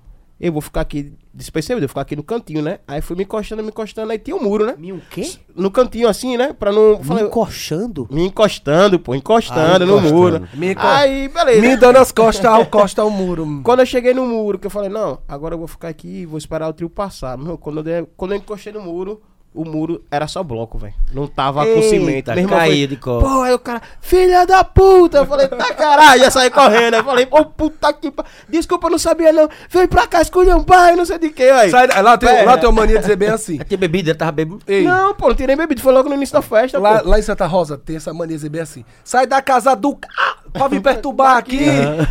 [0.40, 2.78] eu vou ficar aqui despercebido, eu vou ficar aqui no cantinho, né?
[2.86, 4.74] Aí fui me encostando, me encostando, aí tinha um muro, né?
[4.78, 5.28] Me o quê?
[5.54, 6.52] No cantinho assim, né?
[6.52, 6.98] Pra não.
[6.98, 8.06] Me Falei, encoxando?
[8.10, 10.14] me encostando, pô, encostando Ah, no encostando.
[10.14, 10.48] muro.
[10.54, 11.60] Me enco- Aí, beleza.
[11.60, 13.46] Me dando as costas ao costa ao muro.
[13.64, 16.26] Quando eu cheguei no muro, que eu falei, não, agora eu vou ficar aqui e
[16.26, 17.36] vou esperar o trio passar.
[17.36, 19.20] Meu, quando eu, quando eu encostei no muro,
[19.58, 20.94] o muro era só bloco, velho.
[21.12, 22.30] Não tava com Eita, cimento.
[22.30, 23.20] Meu irmão caiu foi, de cor.
[23.20, 25.18] Pô, aí o cara, filha da puta!
[25.18, 26.94] Eu falei, tá caralho, já saí correndo.
[26.94, 28.24] Eu falei, pô, puta que pa...
[28.48, 29.48] Desculpa, eu não sabia não.
[29.68, 31.70] Vem pra cá, escolhe um pai, não sei de que, aí.
[31.70, 32.44] Sai, lá, tem, Pera.
[32.44, 33.58] lá tem uma mania de dizer bem assim.
[33.58, 34.60] Tinha bebida, ele tava bebendo.
[34.64, 37.08] Ei, Não, pô, não tirei bebido, foi logo no início da festa, lá, pô.
[37.10, 38.84] lá em Santa Rosa tem essa mania de dizer bem assim.
[39.02, 39.98] Sai da casa do.
[40.16, 41.60] Ah, pra vir perturbar aqui.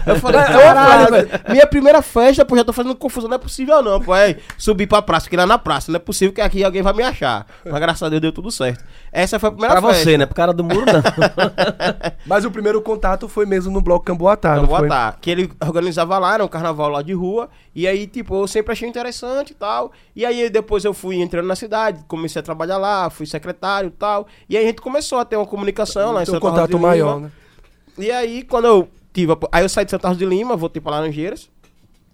[0.05, 1.29] Eu falei, É, velho.
[1.49, 3.29] Minha primeira festa, pô, já tô fazendo confusão.
[3.29, 4.15] Não é possível, não, pô.
[4.15, 5.91] É subir pra praça, porque lá na praça.
[5.91, 7.45] Não é possível que aqui alguém vai me achar.
[7.65, 8.83] Mas graças a Deus deu tudo certo.
[9.11, 10.03] Essa foi a primeira Pra festa.
[10.03, 10.25] você, né?
[10.25, 11.01] Pro cara do muro, não.
[12.25, 14.59] Mas o primeiro contato foi mesmo no bloco Camboatá.
[14.61, 15.17] Botar.
[15.21, 17.49] Que ele organizava lá, era um carnaval lá de rua.
[17.75, 19.91] E aí, tipo, eu sempre achei interessante e tal.
[20.15, 23.91] E aí, depois eu fui entrando na cidade, comecei a trabalhar lá, fui secretário e
[23.91, 24.27] tal.
[24.49, 26.79] E aí a gente começou a ter uma comunicação lá em um Santa Rosa contato
[26.79, 27.31] maior, né?
[27.97, 29.31] E aí, quando eu tive.
[29.31, 31.49] a- Aí eu saí de Santa Rosa de Lima, voltei pra Laranjeiras.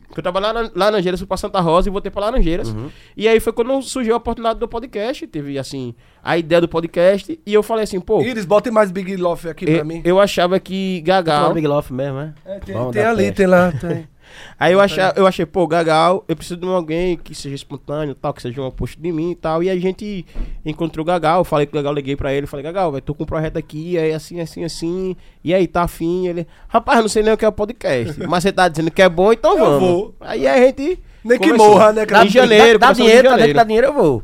[0.08, 2.69] Porque Eu trabalhava lá na Laranjeiras, fui pra Santa Rosa e voltei pra Laranjeiras.
[2.69, 2.89] Uhum.
[3.17, 5.26] E aí foi quando surgiu a oportunidade do podcast.
[5.26, 7.39] Teve, assim, a ideia do podcast.
[7.43, 8.22] E eu falei assim, pô.
[8.22, 10.02] Iris, botem mais Big Love aqui pra Eu, mim.
[10.06, 11.54] eu achava que Fala Gagal.
[11.56, 12.34] Big Love mesmo, é?
[12.46, 13.34] É, tem tem ali, teste.
[13.38, 13.72] tem lá.
[13.72, 14.08] Tem.
[14.60, 18.34] Aí eu achei, eu achei, pô, Gagal, eu preciso de alguém que seja espontâneo, tal,
[18.34, 19.63] que seja um oposto de mim e tal.
[19.63, 20.26] E a gente
[20.65, 23.13] encontrou o Gagal, eu falei com o Gagal, liguei pra ele, falei, Gagal, velho, tô
[23.13, 25.15] com um projeto aqui, aí assim, assim, assim.
[25.43, 26.28] E aí, tá afim?
[26.28, 29.02] Ele, rapaz, não sei nem o que é o podcast, mas você tá dizendo que
[29.02, 29.80] é bom, então Eu vamos.
[29.80, 30.15] vou.
[30.22, 31.00] Aí a gente.
[31.24, 32.26] Nem que morra, né, cara?
[32.26, 33.48] Em janeiro, dá, dá começou em dinheiro, tá janeiro.
[33.48, 34.24] dentro dá dinheiro, eu vou.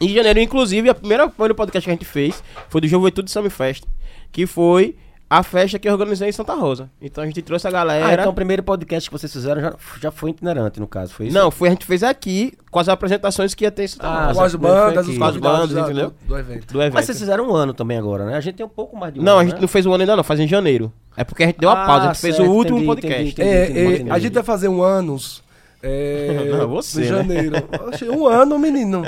[0.00, 3.50] Em janeiro, inclusive, a primeira primeiro podcast que a gente fez foi do Juventude Summer
[3.50, 3.84] Fest,
[4.30, 4.94] que foi
[5.28, 6.88] a festa que eu organizei em Santa Rosa.
[7.02, 8.06] Então a gente trouxe a galera.
[8.06, 11.26] Ah, então o primeiro podcast que vocês fizeram já, já foi itinerante, no caso, foi
[11.26, 11.34] isso?
[11.36, 14.26] Não, foi a gente fez aqui com as apresentações que ia ter em Santa Ah,
[14.26, 14.34] Rosa.
[14.38, 16.10] Com as bandas, os Com as bandas, da- entendeu?
[16.10, 16.72] do, do evento.
[16.72, 16.94] do evento.
[16.94, 18.36] Mas vocês fizeram um ano também agora, né?
[18.36, 19.60] A gente tem um pouco mais de um Não, ano, a gente né?
[19.60, 20.92] não fez o ano ainda não, faz em janeiro.
[21.16, 22.86] É porque a gente deu uma Ah, pausa, a gente fez o certo, último entendi,
[22.86, 23.22] podcast.
[23.22, 23.48] entendi, entendi.
[23.58, 24.10] É, entendi, é, entendi.
[24.10, 25.42] a gente vai fazer um anos.
[25.88, 27.08] É, Não, você, em né?
[27.08, 27.56] janeiro.
[27.86, 29.02] Oxe, Um ano, menino.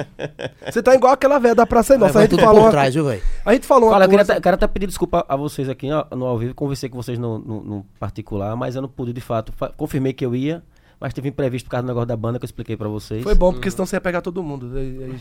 [0.70, 2.18] Você tá igual aquela velha da Praça Vai, Nossa.
[2.20, 2.62] A gente falou.
[2.62, 3.22] uma- trás, viu, velho?
[3.44, 5.90] A gente falou uma Fala, eu queria, coisa- quero até pedir desculpa a vocês aqui
[5.90, 6.54] ó, no ao vivo.
[6.54, 9.52] Conversei com vocês no, no- no particular, mas eu não pude de fato.
[9.56, 10.62] Fa- confirmei que eu ia,
[11.00, 13.22] mas teve imprevisto por causa do negócio da banda que eu expliquei pra vocês.
[13.22, 14.70] Foi bom, porque senão você ia pegar todo mundo.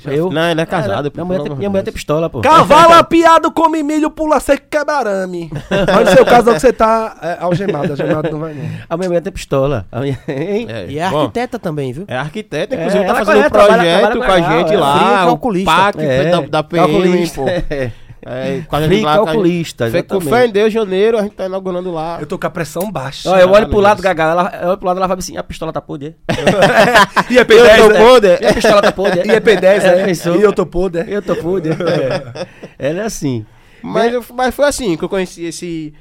[0.03, 0.31] Já- Eu?
[0.31, 2.41] Não, ele é casado, Ah, minha, mulher tem, minha mulher tem pistola, pô.
[2.41, 5.51] Cavalo apiado, come milho, pula seco, quebra arame.
[5.69, 7.91] Mas no seu caso não, que você tá é, algemado.
[7.91, 8.65] Algemado não vai não.
[8.89, 9.85] A minha mulher tem pistola.
[9.91, 10.17] A minha...
[10.27, 10.65] Hein?
[10.69, 12.05] É, E é bom, arquiteta também, viu?
[12.07, 14.57] É arquiteta, É, inclusive tá ela fazendo um conhece, trabalha- projeto trabalha com com a
[14.57, 14.77] gente é.
[14.79, 15.71] lá, Frio o calculista.
[15.71, 17.47] PAC É, da, da PM, calculista, pô.
[17.49, 17.91] é.
[18.29, 21.91] É, a Free lá, a gente- calculista, fé em Deus, janeiro, a gente tá inaugurando
[21.91, 22.17] lá.
[22.19, 23.29] Eu tô com a pressão baixa.
[23.29, 25.43] Ó, eu olho pro lado, Gaga, ela, eu olho pro lado, ela fala assim, a
[25.43, 26.33] pistola tá podre, é?
[27.33, 27.99] E é Eu P10, tô né?
[27.99, 28.37] podre?
[28.41, 30.05] E a pistola tá podre, E é P10, É, né?
[30.05, 30.35] pensou?
[30.37, 31.15] E eu tô podre, é?
[31.15, 32.47] Eu tô podre, é.
[32.77, 33.45] Ela é assim,
[33.81, 35.93] Mas, eu- mas foi assim que eu conheci esse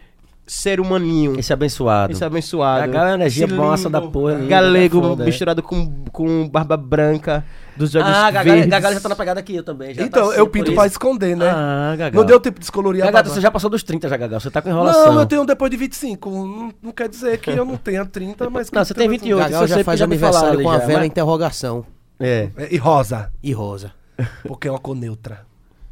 [0.47, 2.13] ser humaninho, esse abençoado.
[2.13, 2.87] esse abençoado.
[2.93, 4.35] Gaga é uma energia massa lindo, da porra.
[4.35, 5.27] linda, Galego é foda, é.
[5.27, 7.45] misturado com, com barba branca,
[7.77, 8.67] dos olhos Ah, verdes.
[8.67, 9.93] Gaga já tá na pegada aqui, eu também.
[9.93, 11.49] Já Então, tá assim, eu por pinto pra esconder, né?
[11.51, 12.17] Ah, Gaga.
[12.17, 13.31] Não deu tempo de descolorir a Gaga, barba.
[13.31, 14.39] você já passou dos 30 já, Gaga.
[14.39, 15.13] Você tá com enrolação.
[15.15, 16.31] Não, eu tenho depois de 25.
[16.31, 18.71] Não, não quer dizer que eu não tenha 30, mas...
[18.71, 19.39] Não, você tem 28.
[19.43, 21.85] Gagal já faz já me aniversário falaram com a já, vela mas- interrogação
[22.21, 22.49] É.
[22.57, 23.91] É, e rosa, e rosa.
[24.47, 25.41] porque é uma cor neutra.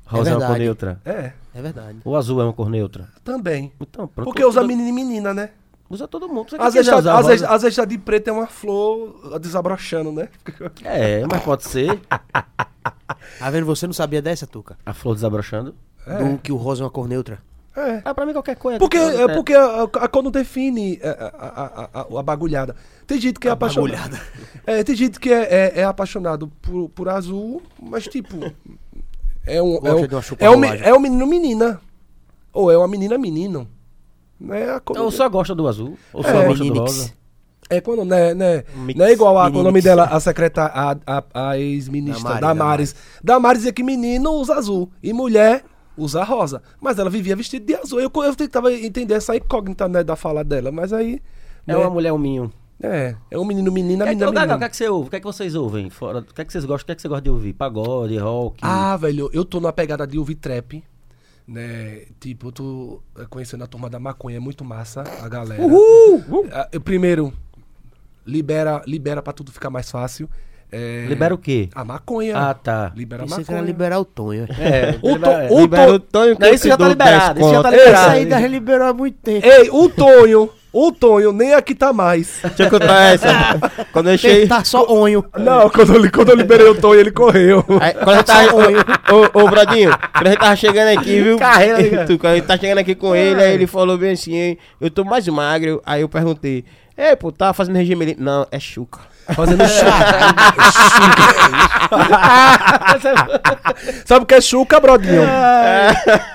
[0.07, 1.01] Rosa é, uma cor neutra.
[1.05, 1.99] É, É verdade.
[2.05, 3.09] O azul é uma cor neutra.
[3.23, 3.73] também.
[3.81, 4.27] Então, pronto.
[4.27, 5.51] Porque usa menino e menina, né?
[5.89, 6.51] usa todo mundo.
[6.51, 10.13] Você Às vezes, usar às, vezes, às vezes tá de preto é uma flor desabrochando,
[10.13, 10.29] né?
[10.85, 12.01] É, mas pode ser.
[13.39, 13.67] Tá vendo?
[13.67, 14.77] Você não sabia dessa, Tuca?
[14.85, 15.75] A flor desabrochando.
[16.07, 17.39] Do que o rosa é uma cor neutra.
[17.77, 18.03] É.
[18.05, 18.79] Ah, pra mim qualquer coisa.
[18.79, 22.77] Porque, é, é porque a, a cor não define é, a, a, a, a bagulhada.
[23.05, 24.17] Tem gente que é apaixonado.
[24.65, 28.53] É, tem gente que é, é, é apaixonado por, por azul, mas tipo.
[29.47, 29.77] É um.
[29.77, 30.87] É um, é um, chupa-rolagem.
[30.87, 31.81] é um menino menina.
[32.53, 33.69] Ou é uma menina menino.
[34.39, 34.99] Não é a cor.
[34.99, 35.97] Ou só gosta do azul.
[36.13, 36.47] Ou só É.
[36.47, 37.13] gosta do rosa.
[37.71, 38.99] É quando, né, né, Mix.
[38.99, 43.61] não é igual a, o nome dela, a secretária, a, a, a ex-ministra Damares, Damares.
[43.61, 45.65] Dizia que menino usa azul e mulher
[45.97, 46.63] usa rosa.
[46.79, 48.01] Mas ela vivia vestida de azul.
[48.01, 51.23] Eu, eu tentava entender essa incógnita né, da fala dela, mas aí.
[51.67, 52.53] É né, uma mulher hominho.
[52.83, 54.59] É, é um menino, menina, É, menina, Gaga, o menina.
[54.59, 55.07] que é que você ouve?
[55.07, 55.89] O que é que vocês ouvem?
[55.91, 56.83] Fora, o que é que vocês gostam?
[56.85, 57.53] O que é que você gosta de ouvir?
[57.55, 58.59] Pagode, rock?
[58.63, 60.83] Ah, velho, eu tô na pegada de ouvir trap.
[61.47, 62.03] Né?
[62.19, 65.63] Tipo, eu tô conhecendo a turma da maconha, é muito massa a galera.
[66.53, 67.33] Ah, eu, primeiro,
[68.27, 70.29] libera, libera pra tudo ficar mais fácil.
[70.73, 71.69] É, Libera o quê?
[71.75, 72.37] A maconha.
[72.37, 72.91] Ah, tá.
[72.97, 73.73] Libera a Pensei que era maconha.
[73.73, 74.45] liberar o Tonho.
[74.59, 77.47] É, O libera- to- o Libera o Tonho que Não, te já tá liberado, 10
[77.47, 77.97] isso já tá liberado.
[77.97, 79.47] Essa aí já liberou há muito tempo.
[79.47, 82.41] Ei, o Tonho, o Tonho, nem aqui tá mais.
[82.43, 83.29] Deixa eu contar essa.
[83.93, 84.49] Quando eu cheguei...
[84.49, 85.25] Tá só onho.
[85.39, 87.65] Não, quando eu, quando eu liberei o Tonho, ele correu.
[87.81, 91.21] Aí, quando a gente tava, ô, ô, ô, Bradinho, quando a gente tava chegando aqui,
[91.23, 91.39] viu?
[91.39, 94.13] Carreira, né, tu, quando a gente tá chegando aqui com ele, aí ele falou bem
[94.13, 95.81] assim, "Ei, eu tô mais magro.
[95.87, 96.65] Aí eu perguntei,
[96.99, 98.05] ei, pô, tá fazendo regime?
[98.05, 99.01] Ele, não, é chuca.
[99.35, 100.35] Fazendo chuca.
[104.05, 105.23] sabe o que é chuca, Brodinho?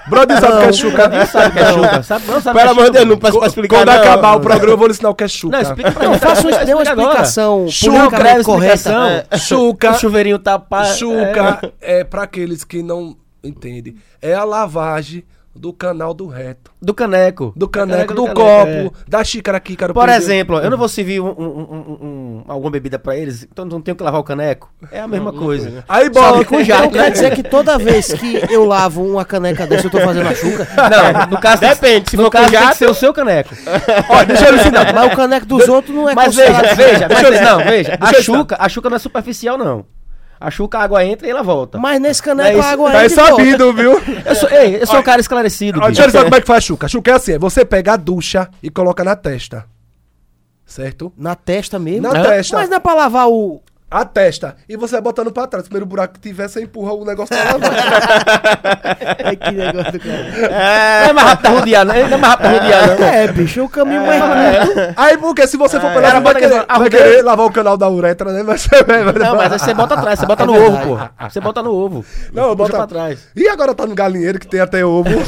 [0.08, 1.25] Brodinho sabe o que é chuca?
[1.28, 2.04] Sabe o que é chuca?
[2.04, 2.91] Sabe, não sabe o que Pelo é amor de chuca?
[2.91, 4.02] Deus, não peço pra explicar Quando não.
[4.02, 5.56] acabar o programa, eu vou lhe ensinar o que é chuca.
[5.56, 6.19] Não, explica pra Não, mim.
[6.19, 8.39] faça uma, explicação Chuca, correta.
[8.41, 9.23] explicação.
[9.38, 10.86] Chuca, O chuveirinho tá pá.
[10.86, 13.95] chuca é pra aqueles que não entendem.
[14.21, 15.23] É a lavagem
[15.60, 16.72] do canal do reto.
[16.82, 17.52] Do caneco.
[17.54, 18.91] Do caneco, do, caneco, copo, é.
[19.10, 19.93] da xícara aqui, cara.
[19.93, 23.65] Por exemplo, eu não vou servir um- um- um- um- alguma bebida pra eles, então
[23.65, 24.72] não tenho que lavar o caneco.
[24.89, 25.84] É a mesma coisa.
[25.89, 29.26] Aí Só bola que com então quer dizer que toda vez que eu lavo uma
[29.26, 30.65] caneca dessa, eu tô fazendo a chuca?
[30.89, 33.13] Não, no caso Depende, se no for com caso tem que jato- ser o seu
[33.13, 33.54] caneco.
[34.10, 34.93] Ó, deixa eu ensinar.
[34.93, 37.98] Mas o caneco dos outros não é Mas veja, veja, mas, eu- não, veja.
[38.00, 39.86] A chuca, a chuca não é superficial, não.
[40.39, 41.78] A chuca, a água entra e ela volta.
[41.78, 42.67] Mas nesse É caneco isso.
[42.67, 43.36] a água Tá entra e volta.
[43.43, 43.91] sabido, viu?
[44.25, 45.80] Eu sou, ei, eu sou um cara esclarecido.
[45.82, 45.91] Bicho.
[45.91, 46.88] deixa eu como é que faz chuca.
[46.88, 49.65] Chuca é assim, é você pega a ducha e coloca na testa.
[50.65, 51.12] Certo?
[51.17, 52.04] Na testa mesmo?
[52.04, 52.56] Na testa.
[52.56, 53.62] Mas não é pra lavar o...
[53.91, 54.56] a testa.
[54.67, 55.65] E você vai botando pra trás.
[55.65, 57.60] O primeiro buraco que tiver, você empurra o negócio pra lá.
[59.25, 60.23] Ai, que negócio cara.
[61.02, 63.08] Não é mais rápido rodear, não é não é mais rápido rodear, não.
[63.08, 64.93] É, bicho, o caminho mais rápido.
[64.95, 67.78] Aí, porque se você for pra lá, vai bota querer, vai querer lavar o canal
[67.78, 68.43] da uretra, né?
[68.43, 70.88] Mas você vai- Não, mas aí você bota atrás, você bota É no verdade.
[70.89, 71.25] ovo, pô.
[71.30, 72.06] Você bota no ovo.
[72.34, 73.19] Não, boto pra trás.
[73.36, 75.10] E agora tá no galinheiro que tem até ovo.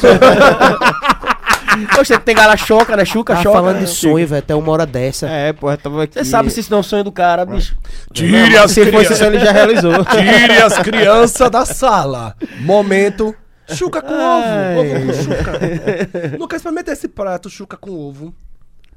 [1.96, 3.06] Poxa, tem gala choca, né?
[3.06, 3.56] Chuca, Tá choca.
[3.58, 5.28] falando de sonho, velho, até uma hora dessa.
[5.28, 6.14] É, pô, eu tava aqui.
[6.16, 7.76] Você sabe se isso não é um sonho do cara, bicho.
[8.14, 10.04] Tire as Se fosse isso, ele já realizou.
[10.06, 12.36] Tire as crianças da sala.
[12.62, 13.36] Momento.
[13.70, 14.80] Chuca com ovo.
[14.80, 15.60] Ovo com chuca.
[16.38, 18.34] Nunca experimentei esse prato, chuca com ovo.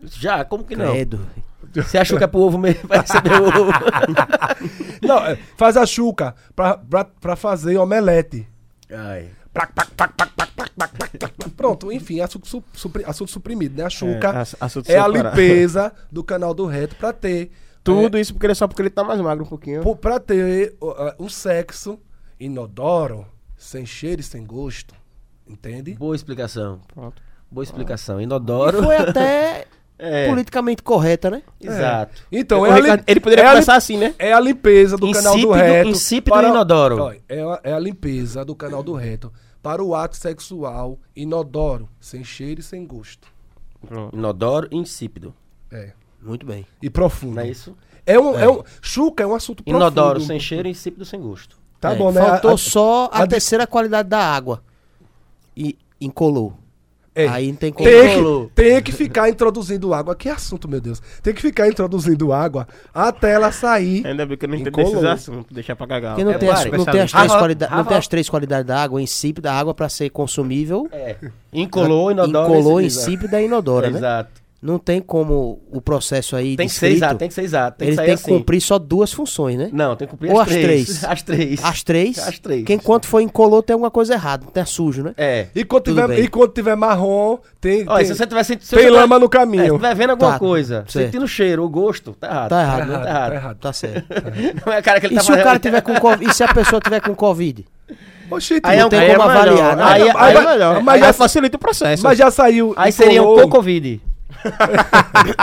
[0.03, 0.91] Já, como que não?
[0.91, 1.27] Credo.
[1.75, 2.87] Você achou que é pro ovo mesmo?
[2.89, 3.73] Vai receber o ovo.
[5.03, 8.47] Não, é, faz a chuca pra, pra, pra fazer omelete.
[8.93, 9.29] Ai.
[11.57, 12.65] Pronto, enfim, assunto,
[13.07, 13.85] assunto suprimido, né?
[13.85, 14.45] A Xuca
[14.89, 17.51] é, é a limpeza do canal do reto pra ter.
[17.83, 19.97] Tudo é, isso porque ele, é só porque ele tá mais magro um pouquinho.
[19.97, 22.01] Pra ter uh, um sexo
[22.41, 24.95] inodoro, sem cheiro e sem gosto.
[25.47, 25.95] Entende?
[25.95, 26.81] Boa explicação.
[26.93, 27.23] Pronto.
[27.51, 28.21] Boa explicação.
[28.21, 28.81] Inodoro.
[28.81, 29.67] E foi até
[29.99, 30.29] É.
[30.29, 31.43] politicamente correta, né?
[31.61, 32.23] Exato.
[32.31, 34.15] Então, é a Ricardo- lim- ele poderia é começar assim, né?
[34.19, 35.89] É a limpeza do canal do reto.
[35.91, 37.01] insípido e inodoro.
[37.03, 41.89] Olha, É a, é a limpeza do canal do reto para o ato sexual inodoro,
[42.01, 43.29] sem cheiro e sem gosto.
[44.13, 45.35] Inodoro e insípido.
[45.71, 45.93] É.
[46.21, 46.67] Muito bem.
[46.83, 47.37] E profundo.
[47.37, 47.77] Não é isso?
[48.07, 48.49] É um, é.
[48.49, 49.81] um, chuca é um assunto profundo.
[49.83, 51.57] Inodoro sem cheiro e insípido sem gosto.
[51.81, 52.21] Tá É, bom, né?
[52.21, 54.63] Faltou a- só a, a- terceira qualidade da água.
[55.57, 56.55] E incolou.
[57.17, 57.29] É.
[57.29, 57.89] Aí não tem como.
[57.89, 60.17] Tem que, tem que ficar introduzindo água.
[60.17, 61.01] Que assunto, meu Deus.
[61.23, 64.05] Tem que ficar introduzindo água até ela sair.
[64.05, 65.55] Ainda bem que eu não entendo desses assuntos.
[65.55, 66.15] Deixar pra cagar.
[66.17, 68.67] Porque não, É, tem as, não, tem as três qualida- não tem as três qualidades
[68.67, 71.17] da água, insípida, a água pra ser consumível, É.
[71.53, 73.99] Incolou, inodoro incolou, e insípida e inodora, né?
[73.99, 74.44] Exato.
[74.65, 77.77] Não tem como o processo aí Tem que ser descrito, exato, tem que ser exato.
[77.79, 78.25] Tem ele que sair tem assim.
[78.25, 79.69] que cumprir só duas funções, né?
[79.71, 80.65] Não, tem que cumprir Ou as as três.
[80.87, 81.05] três?
[81.05, 81.65] As três.
[81.65, 82.65] As três, As três.
[82.65, 85.13] que enquanto for incolor tem alguma coisa errada, tem sujo, né?
[85.19, 85.49] É.
[85.55, 86.25] E quando, Tudo tiver, bem.
[86.25, 87.85] e quando tiver marrom, tem.
[87.87, 88.71] Olha, tem, se você tiver sentindo.
[88.81, 89.65] tem lama no caminho.
[89.65, 90.93] É, se tiver vendo alguma Tá, coisa, certo.
[90.93, 92.49] sentindo o cheiro, o gosto, tá errado.
[92.49, 92.95] Tá errado, tá né?
[93.11, 93.57] errado, tá errado.
[93.61, 94.07] Tá certo.
[94.67, 96.31] Não é a cara que ele E tá se o cara tiver com Covid?
[96.31, 97.67] E se a pessoa tiver com Covid?
[98.31, 99.43] Oxi, Aí não é um- tem aí é como melhor.
[99.43, 99.83] avaliar, né?
[99.85, 102.03] Aí, Aí, aí, aí, é mas Aí já- facilita o processo.
[102.03, 102.73] Mas já saiu.
[102.75, 104.01] aí seria um com Covid.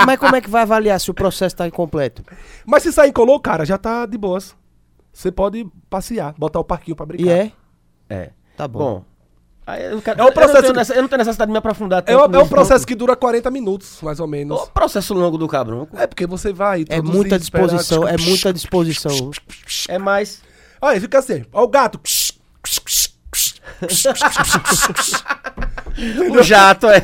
[0.06, 2.24] Mas como é que vai avaliar se o processo tá incompleto?
[2.66, 4.56] Mas se sair incolor, cara, já tá de boas.
[5.14, 7.26] Você pode passear, botar o parquinho pra brincar.
[7.26, 7.52] E é?
[8.10, 8.30] É.
[8.56, 8.80] Tá bom.
[8.80, 9.06] Bom.
[9.68, 11.52] Aí eu, quero- É um processo eu, não tenho que- eu não tenho necessidade de
[11.54, 12.88] me aprofundar É, tanto um- é um nisso, processo não.
[12.88, 14.60] que dura 40 minutos, mais ou menos.
[14.62, 15.88] O processo longo do cabrão.
[15.94, 16.80] É porque você vai.
[16.80, 19.32] É introduzir, muita esperar- disposição, é muita disposição.
[19.88, 20.42] É mais.
[20.82, 22.00] Aí fica assim, ó o gato.
[26.32, 27.02] O jato, é.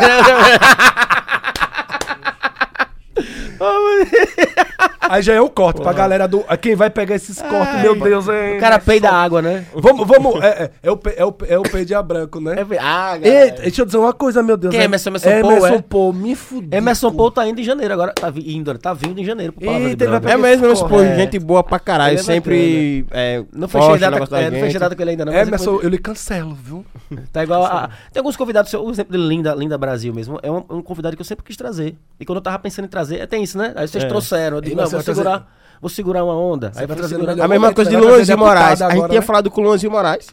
[3.59, 6.43] oh, Aí já é um corte pra galera do.
[6.61, 8.57] Quem vai pegar esses cortes, meu Deus, hein?
[8.57, 9.65] O cara peida água, né?
[9.73, 10.41] Vamos, vamos.
[10.43, 12.55] É, é, é o, é, o, é o peide branco, né?
[12.57, 13.51] É, ah, galera.
[13.61, 14.71] deixa eu dizer uma coisa, meu Deus.
[14.71, 15.81] Quem é Emerson- Emerson Paul, Emerson é?
[15.81, 16.77] Paul, me fudeu.
[16.77, 18.13] Emerson Paul tá indo em janeiro agora.
[18.13, 20.37] Tá indo, tá vindo em janeiro pro Palavra Eita, ele vai Branco.
[20.37, 21.15] É mesmo, meus pô, Correto.
[21.19, 22.15] gente boa pra caralho.
[22.15, 23.05] É sempre.
[23.11, 24.79] É, Não posta fechei o data, negócio da é, não fechei gente.
[24.79, 25.33] data com ele ainda não.
[25.33, 26.85] mas Emerson, eu lhe cancelo, viu?
[27.31, 30.63] Tá igual a, Tem alguns convidados, o exemplo de Linda, Linda Brasil mesmo, é um,
[30.69, 31.95] um convidado que eu sempre quis trazer.
[32.19, 33.73] E quando eu tava pensando em trazer, é, tem isso, né?
[33.75, 34.07] Aí vocês É.
[34.07, 35.47] trouxeram, eu digo, vou trazer- segurar,
[35.81, 36.71] vou segurar uma onda.
[36.73, 38.81] Você Aí vai trazer segurar- melhor A mesma coisa de Luanzinho Moraes.
[38.81, 39.25] A gente tinha né?
[39.25, 40.27] falado com o Luanzinho Moraes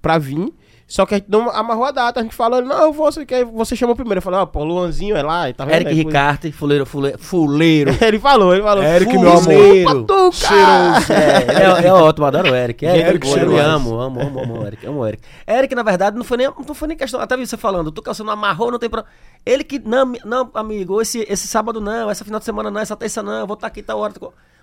[0.00, 0.52] pra vir.
[0.88, 2.20] Só que a gente não amarrou a data.
[2.20, 4.18] A gente falou, não, eu vou, você, quer, você chamou primeiro.
[4.18, 5.74] Eu falei, ó, pô, Luanzinho é lá e tá vendo?
[5.74, 7.90] Eric Aí, Ricarte, fuleiro, fuleiro, fuleiro.
[8.00, 8.84] Ele falou, ele falou.
[8.84, 10.06] Eric, "Fu- meu amor."
[10.40, 10.98] cara.
[11.12, 12.84] É, é, é ótimo, adoro o Eric.
[12.86, 13.58] Eric, Eric eu cheiroso.
[13.58, 14.86] amo, amo, amo, amo o Eric.
[14.86, 15.22] Amo o Eric.
[15.46, 17.20] Eric, na verdade, não foi nem, não foi nem questão.
[17.20, 19.12] Até vi você falando, tu você não amarrou, não tem problema.
[19.44, 22.94] Ele que, não, não, amigo, esse, esse sábado não, essa final de semana não, essa
[22.96, 24.14] terça não, eu vou estar aqui tal hora.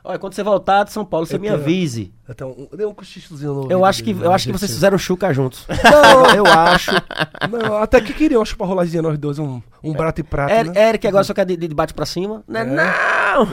[0.06, 2.14] Olha, quando você voltar de São Paulo, você Eu me tenho- avise.
[2.30, 4.70] Então, um- dê um cochichozinho no Eu acho que, dele, eu né, acho que vocês
[4.72, 5.66] fizeram chuca juntos.
[5.82, 6.92] Não, eu acho.
[7.50, 10.90] Não, até que queriam chupar roladinha nós dois, um, um prato e prato, Eric, né?
[10.90, 12.44] Eric agora só quer de, de bate pra cima.
[12.48, 12.66] Né?
[12.66, 13.44] Não!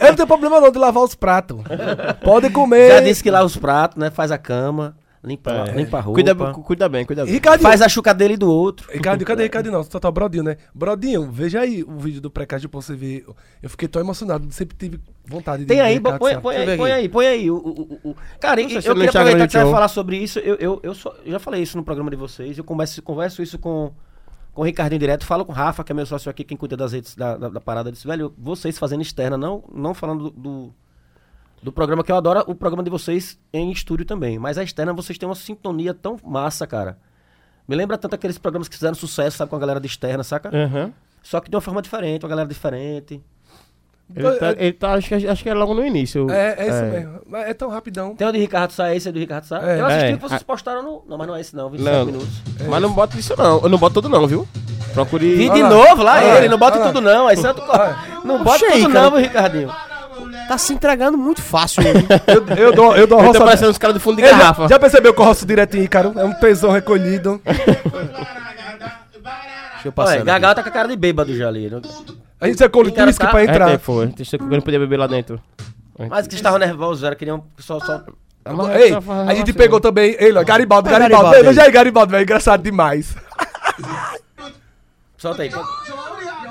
[0.00, 1.58] Eu não tenho problema não de lavar os pratos.
[2.24, 2.92] Pode comer.
[2.92, 4.10] Já disse que lava os pratos, né?
[4.10, 6.14] Faz a cama, limpa, limpa a roupa.
[6.14, 7.34] Cuida, cu- cuida bem, cuida bem.
[7.34, 8.90] Ricardinho, Faz a chuca dele e do outro.
[8.92, 9.74] Ricardinho, cadê Ricardinho?
[9.74, 10.56] Não, só tá o Brodinho, né?
[10.74, 13.24] Brodinho, veja aí o vídeo do Precádio pra você ver.
[13.62, 17.08] Eu fiquei tão emocionado, sempre tive vontade de Tem aí, põe, põe aí, põe aí,
[17.08, 17.50] põe aí.
[17.50, 17.70] O, o,
[18.04, 20.38] o- o- Cara, eu, eu queria aproveitar que você vai falar sobre isso.
[20.38, 22.56] Eu, eu, eu, só- eu já falei isso no programa de vocês.
[22.58, 23.92] Eu converso, converso isso com,
[24.52, 25.24] com o Ricardinho direto.
[25.26, 27.48] Falo com o Rafa, que é meu sócio aqui, quem cuida das redes da, da,
[27.48, 27.88] da parada.
[27.88, 30.74] Eu Disse, velho, vocês fazendo externa, não, não falando do, do,
[31.62, 34.38] do programa que eu adoro, o programa de vocês em estúdio também.
[34.38, 36.98] Mas a externa, vocês têm uma sintonia tão massa, cara.
[37.66, 40.50] Me lembra tanto aqueles programas que fizeram sucesso, sabe, com a galera de externa, saca?
[40.54, 40.92] Aham.
[41.22, 43.20] Só que de uma forma diferente, uma galera diferente.
[44.14, 46.30] Ele tá, ele tá acho, que, acho que é logo no início.
[46.30, 47.20] É, é isso mesmo.
[47.26, 48.14] Mas é tão rapidão.
[48.14, 49.60] Tem o de Ricardo Sá, esse é do Ricardo Sá.
[49.68, 49.80] É.
[49.80, 50.12] Eu assisti É.
[50.16, 51.04] que vocês postaram no.
[51.08, 52.06] Não, mas não é esse não, 27 Não.
[52.06, 52.28] minutos.
[52.68, 53.60] Mas não bota isso não.
[53.62, 54.46] Eu não boto tudo não, viu?
[54.94, 55.34] Procure.
[55.34, 57.26] Vi de novo lá ele, não bota tudo não.
[57.26, 57.60] Aí Santo.
[58.24, 59.74] Não bota tudo não, Ricardinho.
[60.48, 61.82] Tá se entregando muito fácil.
[62.26, 63.40] Eu, eu dou, eu dou roça.
[63.44, 64.68] parecendo os caras do fundo de Ei, já, garrafa.
[64.68, 66.12] já percebeu que eu roço direto em Ícaro?
[66.16, 67.40] É um tesão recolhido.
[67.44, 70.22] Deixa eu passar.
[70.24, 71.68] Gagal tá com a cara de bêbado já ali.
[71.68, 71.80] né?
[72.40, 73.30] A gente secou o Litisque tá?
[73.30, 73.66] pra É, entrar.
[73.68, 74.06] tem, foi.
[74.08, 75.40] Deixa eu não podia beber lá dentro.
[76.10, 77.80] Mas que estavam nervosos, era queriam só.
[77.80, 78.02] só...
[78.78, 80.14] Ei, tá fazendo a gente assim, pegou também.
[80.20, 81.30] Ele, ó, Garibaldo, É, Garibaldo.
[81.30, 81.54] Garibaldo Ei, aí.
[81.54, 82.22] Já aí, Garibaldo, velho.
[82.22, 83.16] Engraçado demais.
[85.18, 85.50] Solta aí.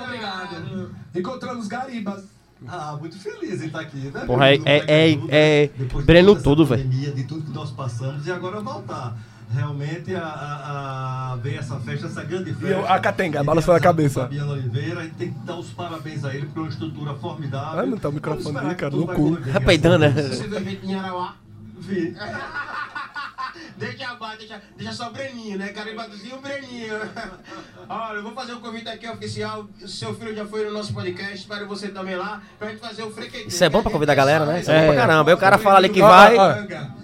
[0.04, 0.92] Obrigado.
[1.16, 2.24] Encontramos Garibas.
[2.68, 4.26] Ah, muito feliz em estar aqui, né?
[4.26, 6.84] Porra, é- é- é- é Depois de Breno tudo, velho.
[6.84, 9.16] pandemia, De tudo que nós passamos e agora voltar.
[9.54, 12.68] Realmente a, a, a ver essa festa, essa grande festa.
[12.68, 14.22] eu- a Catenga, E balançando a realizada cabeça.
[14.22, 17.80] Fabiano Oliveira, a gente tem que dar os parabéns a ele por uma estrutura formidável.
[17.80, 19.38] Ah, não tá o microfone que cara, no cu.
[19.38, 20.10] Tá peidando, né?
[20.10, 21.36] Você viu gente em Arauá?
[21.80, 22.16] Vi.
[23.78, 25.72] Deixa abaixo, deixa, deixa só o Breninho, né?
[25.72, 26.96] Garibaldozinho e o Breninho.
[27.90, 29.68] Olha, eu vou fazer um convite aqui oficial.
[29.86, 33.12] Seu filho já foi no nosso podcast, espero você também lá, pra gente fazer o
[33.12, 33.48] frequenteiro.
[33.50, 34.62] Isso é bom pra convidar a galera, né?
[34.62, 34.82] Isso é, É.
[34.88, 35.32] bom pra caramba.
[35.32, 36.36] Aí o cara fala ali que vai.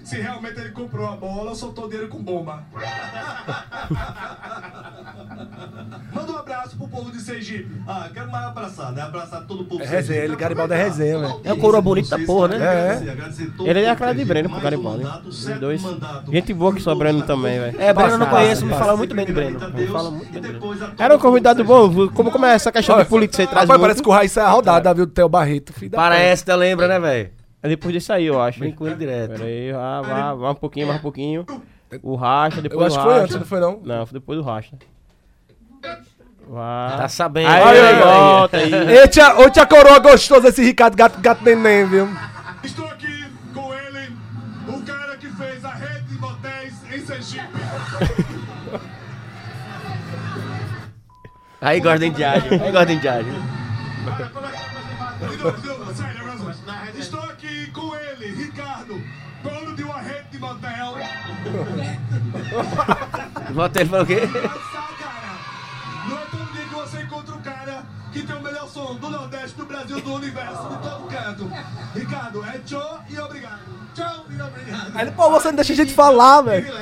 [0.03, 2.63] Se realmente ele comprou a bola, soltou dele com bomba.
[6.13, 7.71] Manda um abraço pro povo de Sergipe.
[7.87, 9.01] Ah, quero mais abraçar, né?
[9.01, 11.41] Abraçar todo o povo É resenha, ele, Garibaldo é resenha, velho.
[11.43, 12.57] É o coroa bonito da porra, né?
[12.57, 13.69] É.
[13.69, 15.05] Ele é a cara de Breno pro Garibaldi.
[15.25, 15.81] Os dois.
[16.31, 17.81] Gente boa que só Breno também, velho.
[17.81, 19.59] É, Breno eu não conheço, me fala muito bem do Breno.
[19.71, 20.93] Me fala muito bem do Breno.
[20.97, 22.09] Era um convidado bom.
[22.09, 23.37] Como, como é essa questão de política?
[23.37, 23.81] Você traz Rapaz, muito?
[23.81, 25.05] parece que o Raíssa é a rodada, viu?
[25.05, 25.73] Do Theo Barreto.
[25.91, 27.31] Parece, tu lembra, né, velho?
[27.63, 28.59] É depois disso aí, eu acho.
[28.59, 29.31] Vem com ele direto.
[29.33, 31.45] Pera aí, vá, vá, vá um pouquinho, mais um pouquinho.
[32.01, 33.79] O racha, Eu depois acho o que foi antes, não foi não?
[33.83, 34.77] Não, foi depois do racha.
[36.47, 36.95] Vá.
[36.97, 37.49] Tá sabendo.
[37.49, 38.73] Aí, aí, aí, volta aí.
[38.73, 42.09] Ei, tia, ô tia coroa gostoso esse Ricardo Gato, gato Neném, viu?
[42.63, 44.15] Estou aqui com ele,
[44.67, 47.47] o cara que fez a rede de motéis em Sergipe.
[51.61, 52.51] Aí gosta de indiagem.
[52.59, 52.97] Aí gosta de.
[56.97, 58.99] Estou aqui com ele, Ricardo,
[59.43, 60.95] dono de uma rede de motel.
[63.53, 64.21] Volta ele falou o quê?
[66.09, 69.09] Não é todo dia que você encontra um cara que tem o melhor som do
[69.09, 71.51] Nordeste, do Brasil, do universo, de todo canto.
[71.93, 73.59] Ricardo, é tchau e obrigado.
[73.93, 74.91] Tchau e obrigado.
[74.95, 76.73] Aí ele, pô, você não deixa a gente falar, velho.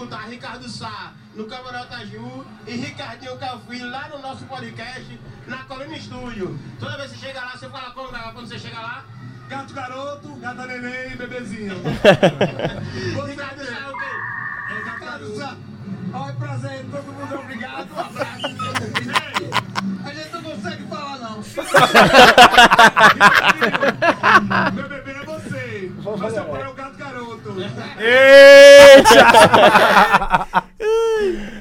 [0.00, 5.94] Escutar Ricardo Sá no Camarota Ju e Ricardinho Calfim lá no nosso podcast, na Colina
[5.94, 6.58] Estúdio.
[6.78, 9.04] Toda vez que você chega lá, você fala como Gaga, quando você chega lá?
[9.46, 11.74] Gato garoto, gata neném e bebezinho.
[13.26, 14.06] Ricardo Sá é o quê?
[14.70, 15.54] É Ricardo Sá.
[16.14, 18.46] Olha, prazer, todo mundo obrigado, um abraço.
[20.06, 21.42] A gente não consegue falar, não.
[24.72, 25.92] Meu bebê é você.
[26.18, 26.74] Mas seu pai é o
[27.60, 29.50] garoto.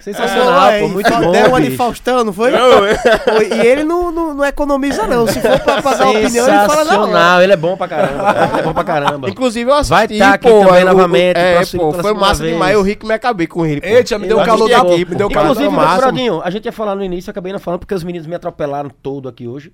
[0.01, 0.87] Sensacional, Pô, pô.
[0.89, 1.31] Muito bom.
[1.31, 1.77] Deu uma de bicho.
[1.77, 2.51] Faustão, não foi?
[2.51, 5.27] Foi, E ele não, não, não economiza, não.
[5.27, 6.85] Se for pra pagar a opinião, ele fala na hora.
[6.85, 8.35] Sensacional, ele é bom pra caramba.
[8.51, 9.29] Ele é bom pra caramba.
[9.29, 12.41] Inclusive eu assisti, Vai tá aqui pô, também o- novamente, É, próximo- pô, foi massa
[12.41, 12.53] vez.
[12.53, 12.73] demais.
[12.73, 13.87] Eu ri que me acabei com ele, pô.
[13.87, 15.75] Ei, tia, me deu Eu um calor assisti da aqui, me deu calor Inclusive.
[15.95, 18.35] Furadinho, a gente ia falar no início, eu acabei não falando porque os meninos me
[18.35, 19.71] atropelaram todo aqui hoje.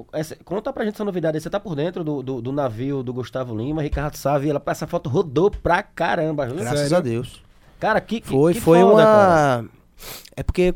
[0.00, 1.40] O- essa- conta pra gente essa novidade aí.
[1.40, 4.86] Você tá por dentro do, do, do navio do Gustavo Lima, Ricardo Sá, ela, essa
[4.86, 6.46] foto rodou pra caramba.
[6.46, 6.56] viu?
[6.56, 7.42] Graças a Deus.
[7.78, 9.60] Cara, que, que Foi, que foi foda, cara.
[9.62, 9.68] uma.
[10.36, 10.74] É porque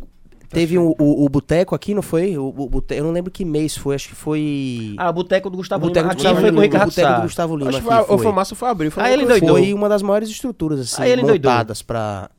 [0.50, 2.38] teve o, o, o boteco aqui, não foi?
[2.38, 4.94] O, o boteco, eu não lembro que mês foi, acho que foi.
[4.96, 6.08] Ah, o Boteco do Gustavo Boteco Lima.
[6.08, 7.16] do Aqui Gustavo foi com o Lima, Ricardo Boteco Sá.
[7.16, 7.70] do Gustavo Lima.
[7.70, 8.90] Acho que aqui, foi, ou foi massa ou foi abril.
[8.90, 9.48] Foi uma ele doidou.
[9.56, 12.30] Foi uma das maiores estruturas, assim, montadas pra,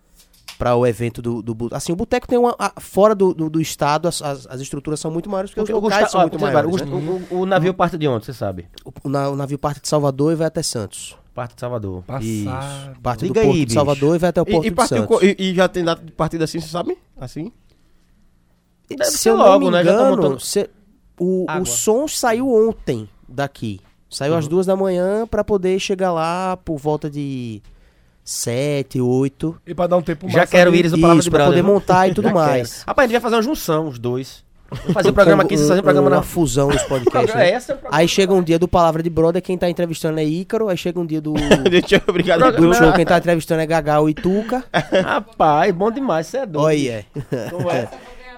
[0.57, 1.75] pra o evento do, do boteco.
[1.77, 2.55] Assim, o boteco tem uma.
[2.57, 5.73] a- fora do, do, do estado, as, as, as estruturas são muito maiores, porque Porque
[5.73, 6.81] os o, locais Gustavo, são ó, muito maiores.
[6.81, 7.25] o, né?
[7.31, 8.67] O- o navio parte de onde, você sabe?
[9.03, 11.15] O, na- o navio parte de Salvador e vai até Santos.
[11.33, 12.01] Parte de Salvador.
[12.03, 12.97] Passado.
[13.03, 13.73] Parte Liga do Porto aí, de bicho.
[13.73, 15.21] Salvador e vai até o Porto E, e, de Santos.
[15.21, 16.97] e, e já tem data de partida assim, você sabe?
[17.19, 17.51] Assim?
[18.89, 19.83] Deve Se ser eu logo, não me né?
[19.83, 20.69] Já tá engano, montando- se-
[21.19, 21.63] o, Água.
[21.63, 23.81] o som saiu ontem daqui.
[24.09, 27.61] Saiu às duas da manhã pra poder chegar lá por volta de
[28.25, 29.55] sete, oito.
[29.67, 31.61] E pra dar um tempo Já massa quero ir o palavra Isso, de pra brother,
[31.63, 32.73] poder montar e tudo Já mais.
[32.73, 32.83] quero.
[32.87, 34.43] Rapaz, a gente vai fazer uma junção, os dois.
[34.91, 36.21] Fazer o programa aqui, vocês fazem o programa uma na...
[36.23, 37.35] fusão dos podcasts.
[37.35, 37.51] Né?
[37.51, 37.97] essa é programa.
[38.01, 40.67] Aí chega um dia do Palavra de Brother, quem tá entrevistando é Ícaro.
[40.69, 41.33] Aí chega um dia do,
[41.69, 42.51] Deixa eu obrigado.
[42.57, 44.63] do show, quem tá entrevistando é Gagal e Tuca.
[45.03, 46.65] Rapaz, bom demais, você é doido.
[46.65, 47.05] Olha,
[47.51, 47.87] Como é?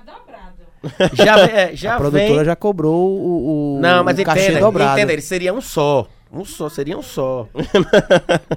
[0.06, 1.14] Dobrado.
[1.14, 2.46] Já, vem- é, já a produtora vem...
[2.46, 4.98] já cobrou o, o, Não, mas o cachê entenda, dobrado.
[5.00, 6.08] entenda, ele seria um só.
[6.32, 7.48] Um só, seria um só.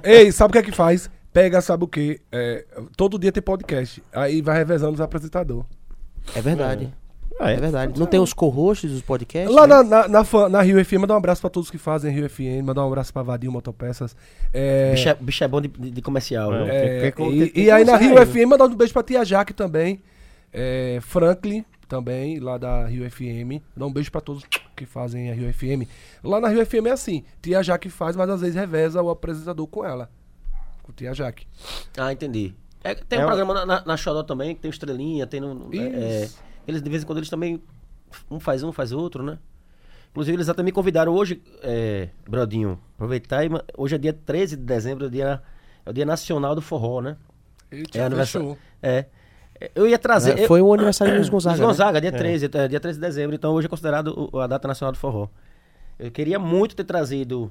[0.03, 1.09] Ei, sabe o que é que faz?
[1.33, 2.19] Pega, sabe o quê?
[2.31, 2.65] É,
[2.97, 4.03] todo dia tem podcast.
[4.11, 5.65] Aí vai revezando os apresentadores.
[6.35, 6.93] É verdade.
[7.39, 7.97] É verdade.
[7.99, 9.51] Não tem os co-hosts dos podcasts?
[9.55, 9.75] Lá né?
[9.81, 12.61] na, na, na, na Rio FM, mandar um abraço pra todos que fazem Rio FM,
[12.63, 14.15] mandar um abraço pra Vadir Motopeças.
[14.53, 17.61] É, Bicho é, bicho é bom de, de- comercial, é, Tem que- tem e, que
[17.61, 20.01] e aí na Rio aí, FM, mandar um beijo pra Tia Jaque também.
[20.53, 23.63] É, Franklin também, lá da Rio FM.
[23.75, 24.43] Dá um beijo pra todos
[24.75, 25.87] que fazem a Rio FM.
[26.23, 29.65] Lá na Rio FM é assim, Tia Jaque faz, mas às vezes reveza o apresentador
[29.67, 30.09] com ela.
[30.91, 31.47] Com Tia Jaque.
[31.97, 32.53] Ah, entendi.
[32.83, 35.39] É, tem É um um- programa na, na, na Xodó também, que tem Estrelinha, tem
[35.39, 35.69] no.
[35.73, 35.77] é,
[36.23, 36.29] é,
[36.67, 37.61] eles de vez em quando eles também.
[38.29, 39.37] Um faz um, faz outro, né?
[40.09, 43.49] Inclusive, eles até me convidaram hoje, é, Brodinho, aproveitar e.
[43.77, 45.41] Hoje é dia 13 de dezembro, é o dia,
[45.85, 47.15] é o dia nacional do forró, né?
[47.71, 48.57] Eita, É aniversário.
[48.81, 49.05] É.
[49.61, 50.37] É, Eu ia trazer.
[50.37, 51.53] É, eu- Foi o aniversário do Luiz Gonzaga.
[51.55, 51.67] Luiz né?
[51.67, 54.91] Gonzaga, dia 13, é, dia 13 de dezembro, então hoje é considerado a data nacional
[54.91, 55.29] do forró.
[55.97, 57.49] Eu queria muito ter trazido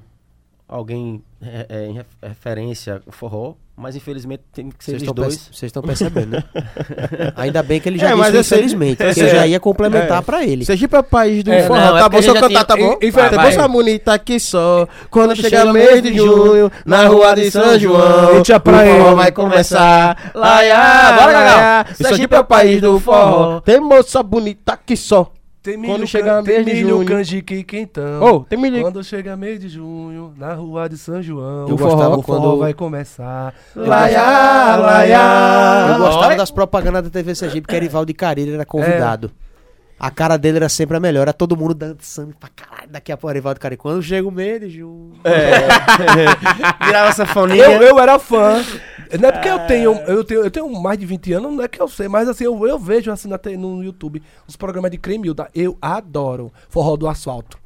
[0.71, 5.49] alguém é, é, em ref- referência ao forró, mas infelizmente tem que ser os dois.
[5.51, 6.43] vocês estão percebendo, né?
[7.35, 9.49] Ainda bem que ele já É, disse infelizmente, porque é, eu já é.
[9.49, 10.21] ia complementar É.
[10.21, 10.63] pra ele.
[10.63, 12.21] Sergipe é o país do É, forró, não, é tá bom?
[12.21, 12.97] Já cantar, tá bom?
[13.01, 13.55] e- e- Tá vai.
[13.57, 14.87] bom, bonita aqui só.
[15.09, 20.31] Quando chega mês de junho, na rua de São João, Eita, o forró vai começar.
[20.33, 21.85] Laiá, bora, Gagal.
[21.95, 23.59] Sergipe é o país do forró.
[23.61, 25.31] Tem moça bonita aqui só.
[25.63, 27.07] Tem Quando milho, can- tem mês de milho, junho.
[27.07, 28.19] canjica e quentão.
[28.23, 28.81] Ô, tem milho.
[28.81, 32.57] Quando chega mês de junho, na rua de São João, Eu o gostava forró quando-
[32.59, 33.53] vai começar.
[33.75, 35.95] Laiá, Eu laiá.
[35.99, 39.29] gostava das propagandas da TV Sergipe, que Erivaldo Careira era convidado.
[39.99, 42.89] A cara dele era sempre a melhor, era todo mundo dançando pra caralho.
[42.89, 43.79] Daqui a pouco Erivaldo Careira.
[43.79, 45.11] Quando chega o mês de junho.
[46.83, 47.65] Virava sanfoninha.
[47.65, 48.63] Eu, eu era fã.
[49.19, 51.67] Não é porque eu tenho, eu tenho, eu tenho mais de 20 anos, não é
[51.67, 54.97] que eu sei, mas assim, eu, eu vejo assim na no YouTube os programas de
[54.97, 55.49] Cremilda.
[55.53, 57.57] Eu adoro Forró do Asfalto.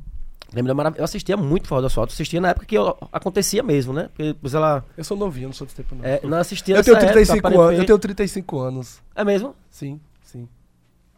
[0.54, 2.14] Lembra marav- Eu assistia muito Forró do Asfalto.
[2.14, 4.04] Assistia na época que eu- acontecia mesmo, né?
[4.08, 4.86] Porque depois ela.
[4.96, 6.06] Eu sou novinho, não sou desse tempo não.
[6.06, 9.00] É, não assistia eu tenho nessa 35 época, anos, eu tenho 35 anos.
[9.16, 9.54] É mesmo?
[9.70, 10.00] Sim.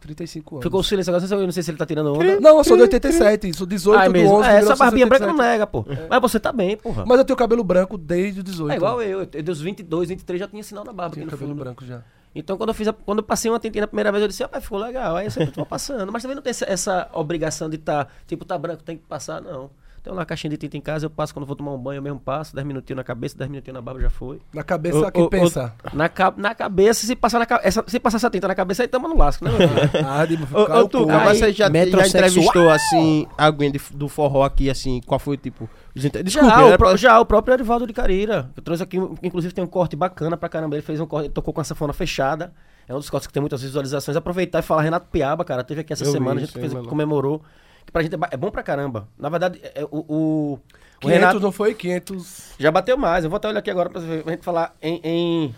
[0.00, 0.64] 35 anos.
[0.64, 2.40] Ficou o silêncio agora, eu não sei se ele tá tirando onda.
[2.40, 4.34] Não, eu sou de 87, sou 18 Ah, é do mesmo.
[4.36, 5.36] 11 É, essa barbinha branca 1987.
[5.36, 5.84] não nega, pô.
[6.08, 7.04] Mas você tá bem, porra.
[7.06, 8.72] Mas eu tenho cabelo branco desde o 18.
[8.72, 9.28] É igual eu.
[9.32, 11.58] Eu dos 22, 23 já tinha sinal na barba Tinha cabelo fundo.
[11.64, 12.02] branco já.
[12.34, 14.42] Então quando eu fiz a- quando eu passei uma tentinha na primeira vez, eu disse,
[14.42, 15.16] rapaz, ficou legal.
[15.16, 16.12] Aí eu sempre tô passando.
[16.12, 19.40] Mas também não tem essa, essa obrigação de estar, tipo, tá branco, tem que passar,
[19.40, 19.70] não.
[20.08, 22.02] Tem uma caixinha de tinta em casa, eu passo quando vou tomar um banho, eu
[22.02, 24.40] mesmo passo, 10 minutinhos na cabeça, 10 minutinhos na barba já foi.
[24.54, 25.74] Na cabeça, Ô, ô, ô, pensa?
[25.92, 28.88] Na, ca- na cabeça, se passar, na essa, se passar essa tinta na cabeça, aí
[28.88, 29.90] tamo no lasco, né, meu filho?
[30.08, 31.24] Ah, de Ô, ficar ô, o Tuca, cu.
[31.26, 35.68] mas você já, já entrevistou, assim, alguém de- do forró aqui, assim, qual foi, tipo...
[35.94, 38.50] Desculpa, já, era o pra- já, o próprio Erivaldo de Careira.
[38.56, 40.74] Eu trouxe aqui, inclusive tem um corte bacana pra caramba.
[40.76, 42.50] Ele fez um corte, ele tocou com a sanfona fechada.
[42.88, 44.16] É um dos cortes que tem muitas visualizações.
[44.16, 46.60] Aproveitar e falar, Renato Piaba, cara, teve aqui essa Eu vi semana, a isso gente
[46.62, 46.88] fez, mano.
[46.88, 47.42] comemorou.
[47.88, 49.08] Que pra gente é, é bom pra caramba.
[49.16, 50.60] Na verdade, é, o, o, o
[51.00, 51.72] 500 Renato não foi?
[51.72, 53.24] 500 já bateu mais.
[53.24, 55.00] Eu vou até olhar aqui agora pra, gente falar em.
[55.02, 55.54] em...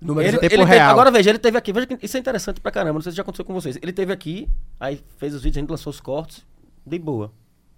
[0.00, 0.26] números.
[0.26, 0.90] Ele, em tempo ele teve- real.
[0.90, 1.72] agora veja, ele teve aqui.
[1.72, 2.94] Veja que isso é interessante pra caramba.
[2.94, 3.78] Não sei se já aconteceu com vocês.
[3.80, 4.48] Ele teve aqui,
[4.80, 6.44] aí fez os vídeos, a gente lançou os cortes.
[6.84, 7.30] De boa.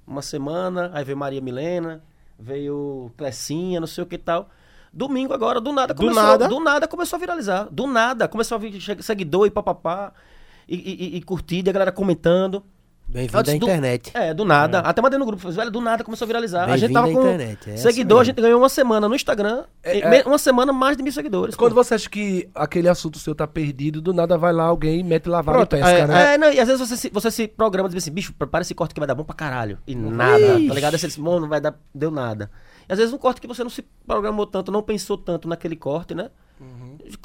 [0.07, 2.03] Uma semana, aí veio Maria Milena,
[2.39, 4.49] veio Clecinha, não sei o que e tal.
[4.91, 6.49] Domingo agora, do nada, Do começou, nada?
[6.49, 7.69] do nada começou a viralizar.
[7.71, 10.11] Do nada, começou a vir seguidor e papapá.
[10.67, 12.65] E, e, e, curtida, e a galera comentando.
[13.15, 14.11] Bem-vindo à do- internet.
[14.13, 14.81] É, do nada.
[14.81, 16.69] Até mandei no grupo, velho, do nada começou a viralizar.
[16.69, 19.63] A gente tava com internet, é seguidor, a assim gente ganhou uma semana no Instagram.
[19.85, 20.23] É, é.
[20.27, 21.55] Uma semana mais de mil seguidores.
[21.55, 21.85] Quando pô.
[21.85, 25.29] você acha que aquele assunto seu tá perdido, do nada vai lá alguém e mete
[25.29, 26.35] lavar Pronto, e pesca, é, né?
[26.35, 28.63] É, não, e às vezes você se, você se programa e diz assim, bicho, prepara
[28.63, 29.79] esse corte que vai dar bom pra caralho.
[29.87, 30.99] E nada, tá ligado?
[30.99, 32.51] Você diz, "Mano, não vai dar, deu nada.
[32.89, 35.77] E às vezes um corte que você não se programou tanto, não pensou tanto naquele
[35.77, 36.31] corte, né?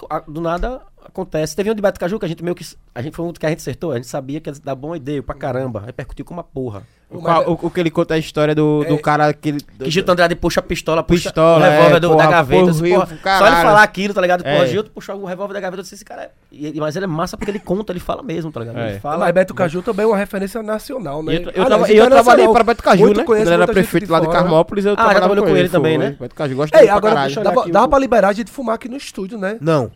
[0.09, 1.55] A- Do nada acontece.
[1.55, 2.65] Teve um de Beto Caju que a gente meio que.
[2.93, 4.95] A gente foi um que a gente acertou, a gente sabia que ia dar bom
[4.95, 5.83] e deu pra caramba.
[5.85, 6.83] Repercutiu com uma porra.
[7.11, 9.59] O, qual- o- o que ele conta a história do, do cara que ele...
[9.79, 12.59] Que Gilton Andrade puxa a pistola, puxa Pistola, o revólver é, do- porra, da gaveta.
[12.61, 13.07] porra, assim, Rio, porra,
[13.39, 14.43] só ele falar aquilo, tá ligado?
[14.43, 14.67] Porra, É.
[14.67, 16.71] Gilton puxou o revólver da gaveta, eu disse, esse cara é.
[16.79, 18.77] mas ele é massa porque ele conta, ele fala mesmo, tá ligado?
[18.77, 18.91] É.
[18.91, 19.25] Ele fala.
[19.25, 21.33] Mas Beto Caju também é uma referência nacional, né?
[21.33, 22.23] E eu, eu, traba- e eu internacional.
[22.23, 23.23] trabalhei para Beto Caju, Muito né?
[23.23, 24.27] conheço Quando ele era prefeito de lá de.
[24.29, 26.15] Carmópolis, eu Ah, trabalhava com ele também, né?
[26.19, 27.15] Beto Caju gosta pra agora
[27.71, 29.57] dava, pra liberar a gente fumar aqui no estúdio, né?
[29.59, 29.89] Não.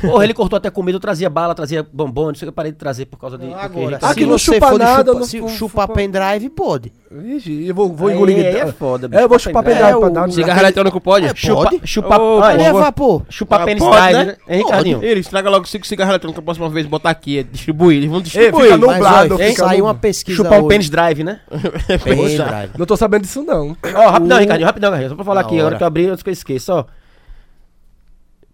[0.00, 2.52] Porra, ele cortou até comida, eu trazia bala, trazia bombom, não sei o que eu
[2.52, 3.46] parei de trazer por causa de.
[3.46, 6.92] porque Agora, ele- Aqui se não chupa nada, chupa- não se chupar fupa- pendrive, pode.
[7.36, 8.36] Ixi, eu vou, vou engolir.
[8.38, 9.82] aí é foda, bicho, É, eu vou chupar pendrive.
[9.84, 10.32] pendrive É, pra o dar.
[10.32, 11.32] Cigarro eletrônico pode?
[11.38, 11.80] Chupa, Pode?
[11.84, 13.22] chupa, Ô, olha, Ali é vapor.
[13.28, 14.24] chupa Ah, pênis pode, drive, né?
[14.24, 14.36] né?
[14.48, 15.04] Hein, Ricardinho?
[15.04, 17.98] Ele estraga logo cinco cigarros eletrônicos, a próxima vez botar aqui, é distribuir.
[17.98, 18.64] Eles vão distribuir.
[18.64, 21.40] fica nublado, saiu uma pesquisa Chupar o pênis drive, né?
[22.02, 22.70] Pendrive.
[22.76, 23.76] Não tô sabendo disso, não.
[23.94, 25.08] Ó, rapidão, Ricardinho, rapidão.
[25.08, 25.76] Só pra falar aqui, a hora hora.
[25.76, 26.84] que eu abri, eu esqueça, ó.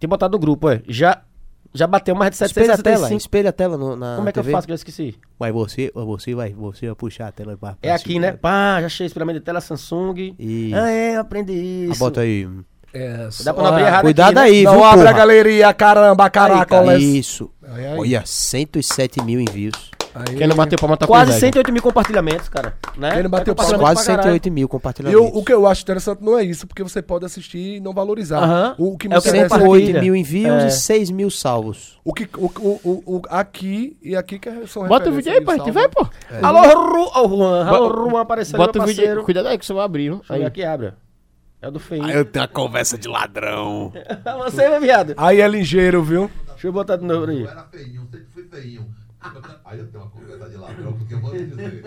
[0.03, 0.77] Tem botado no grupo, ó.
[0.85, 1.21] Já,
[1.73, 3.17] já bateu mais de Espelha a tela, 765.
[3.21, 4.51] espelha a tela no- na Como é que eu TV.
[4.51, 5.15] faço que eu esqueci?
[5.39, 8.33] Vai você, você vai, você vai puxar a tela pra, É aqui, né?
[8.33, 10.35] Pá, já achei espelhamento de tela Samsung.
[10.37, 10.75] Isso.
[10.75, 11.93] Ah, é, aprendi isso.
[11.93, 12.45] Ah, bota aí.
[12.93, 14.57] É, Dá pra não abrir errado Cuidado aqui, né?
[14.57, 17.01] aí, Não viu, abre a galeria, caramba, caracoles.
[17.01, 17.49] Isso.
[17.65, 17.97] Aí, aí.
[17.97, 19.89] Olha, 107 mil envios.
[20.15, 21.39] Aí- Quem não bateu palma tá com Quase inveja.
[21.47, 22.75] 108 mil compartilhamentos, cara.
[22.95, 23.11] Né?
[23.13, 24.23] Quem não bateu É palma- Quase pra caralho.
[24.23, 25.31] 108 mil E eu- compartilhamentos.
[25.33, 28.43] o que eu acho interessante não é isso, porque você pode assistir e não valorizar.
[28.43, 28.75] Aham.
[28.77, 29.85] O que me É o interessa compartilha.
[29.85, 30.67] 108 mil envios É.
[30.67, 31.99] e 6 mil salvos.
[32.05, 35.43] o que o, o, o, o- aqui e aqui que são Bota o vídeo aí,
[35.43, 35.71] salva.
[35.71, 36.07] ver, pô.
[36.41, 37.11] Alô, Ru...
[37.15, 37.65] Ô, Juan.
[37.65, 39.23] Alô, Juan apareceu Bota o vídeo aí.
[39.23, 40.17] Cuidado aí que você vai abrir, viu?
[40.17, 40.45] Deixa Aí.
[40.45, 40.93] aqui, abre.
[41.61, 42.03] É o do feio.
[42.09, 43.91] eu tenho a conversa de ladrão.
[44.43, 45.13] Você, meu viado.
[45.15, 46.29] Aí é ligeiro, viu?
[46.49, 47.41] Deixa eu botar de novo aí.
[47.43, 48.85] Eu era feinho, sempre fui feinho.
[49.65, 51.83] Aí eu tenho uma conversa de ladrão, porque eu vou dizer.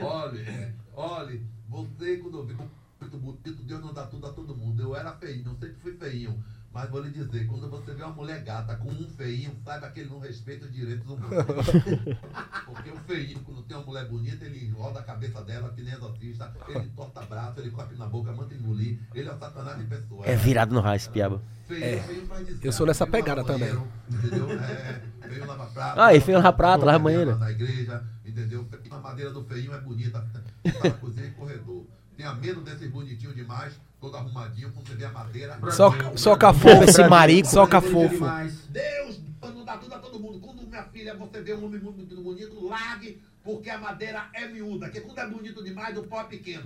[0.00, 2.54] Olhe, olhe, você quando eu vi
[3.00, 4.82] muito bonito, Deus não dá tudo a todo mundo.
[4.82, 6.42] Eu era feinho, sempre fui feinho.
[6.74, 10.00] Mas vou lhe dizer, quando você vê uma mulher gata com um feinho, saiba que
[10.00, 11.30] ele não respeita os direitos humanos.
[12.66, 15.94] Porque o feinho, quando tem uma mulher bonita, ele roda a cabeça dela, que nem
[15.94, 18.98] exorcista, ele torta braço, ele cospe na boca, manda engolir.
[19.14, 20.26] Ele é o satanás de pessoa.
[20.26, 21.40] É virado no raio esse piaba.
[21.68, 22.66] Feio, feio pra dizer.
[22.66, 23.72] Eu sou nessa Feio pegada também.
[24.10, 24.50] Entendeu?
[24.50, 26.00] É, feio lava prato.
[26.00, 27.38] Ah, e feio lava prato, lava banheiro.
[27.38, 28.68] Na igreja, entendeu?
[28.90, 30.28] A madeira do feinho é bonita.
[30.64, 31.86] Tá na cozinha e corredor.
[32.16, 35.58] Tenha medo desses bonitinhos demais, todo arrumadinho, quando você vê a madeira.
[35.70, 36.40] Só, branco, só branco.
[36.40, 36.84] cafofo.
[36.84, 37.48] Esse marico.
[37.48, 38.24] Só cafofo.
[38.68, 39.20] Deus
[39.54, 40.38] não dá tudo a todo mundo.
[40.40, 44.86] Quando minha filha, você vê um homem muito bonito, largue, porque a madeira é miúda.
[44.86, 46.64] Porque quando é bonito demais, o pau é pequeno.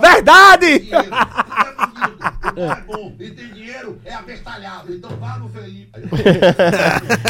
[0.00, 0.78] Verdade!
[0.80, 1.10] Dinheiro.
[1.10, 3.16] Quando é bonito, o pau é bom.
[3.18, 4.92] E tem dinheiro, é abestalhado.
[4.94, 5.88] Então vá no feinho.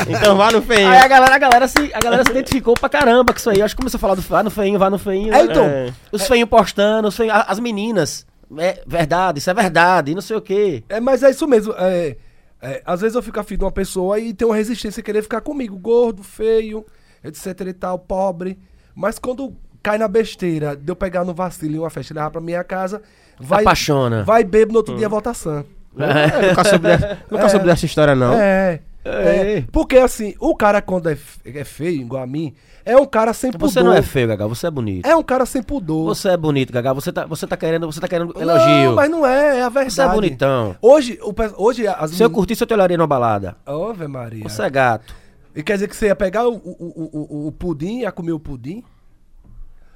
[0.08, 0.88] Então vá no feio.
[0.88, 3.62] Aí a galera, a galera, se, a galera se identificou pra caramba com isso aí.
[3.62, 5.32] Acho que começou a falar do vá no feinho, vá no feinho.
[5.32, 5.50] É, né?
[5.50, 5.92] então, É.
[6.12, 8.26] Os feinhos postando, os feinhos, a- as meninas.
[8.58, 10.84] É verdade, isso é verdade, e não sei o quê.
[10.88, 11.74] É, mas é isso mesmo.
[11.76, 12.16] É,
[12.60, 15.22] é, às vezes eu fico afim de uma pessoa e tem uma resistência a querer
[15.22, 15.76] ficar comigo.
[15.78, 16.84] Gordo, feio,
[17.22, 18.58] etc e tal, pobre.
[18.94, 22.30] Mas quando cai na besteira de eu pegar no vacilo em uma festa e levar
[22.30, 23.02] pra minha casa,
[23.38, 23.62] vai.
[23.62, 24.24] Apaixona.
[24.24, 25.64] Vai bebo no outro dia volta sã.
[25.96, 28.34] É, nunca soube, dessa, nunca soube dessa história, não.
[28.34, 28.80] É.
[29.04, 29.58] É.
[29.58, 29.64] é.
[29.70, 32.52] Porque assim, o cara quando é, é feio, igual a mim,
[32.84, 33.70] é um cara sem pudor.
[33.70, 35.06] Você não é feio, Gaga, você é bonito.
[35.06, 36.04] É um cara sem pudor.
[36.06, 36.92] Você é bonito, Gaga.
[36.92, 38.88] Você tá, você tá querendo, você tá querendo elogio.
[38.90, 39.94] Não, mas não é, é a verdade.
[39.94, 40.76] Você é bonitão.
[40.82, 43.56] Hoje, o, hoje as Se eu curtisse, eu te olharia numa balada.
[43.64, 44.42] Ave Maria.
[44.42, 45.14] Você é gato.
[45.54, 48.40] E quer dizer que você ia pegar o, o, o, o, pudim, ia comer o
[48.40, 48.82] pudim?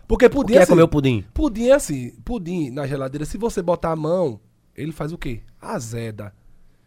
[0.07, 1.25] Porque pudim O que é assim, comer o pudim?
[1.35, 4.41] Pudim é assim, pudim na geladeira, se você botar a mão,
[4.75, 5.41] ele faz o quê?
[5.61, 6.33] Azeda.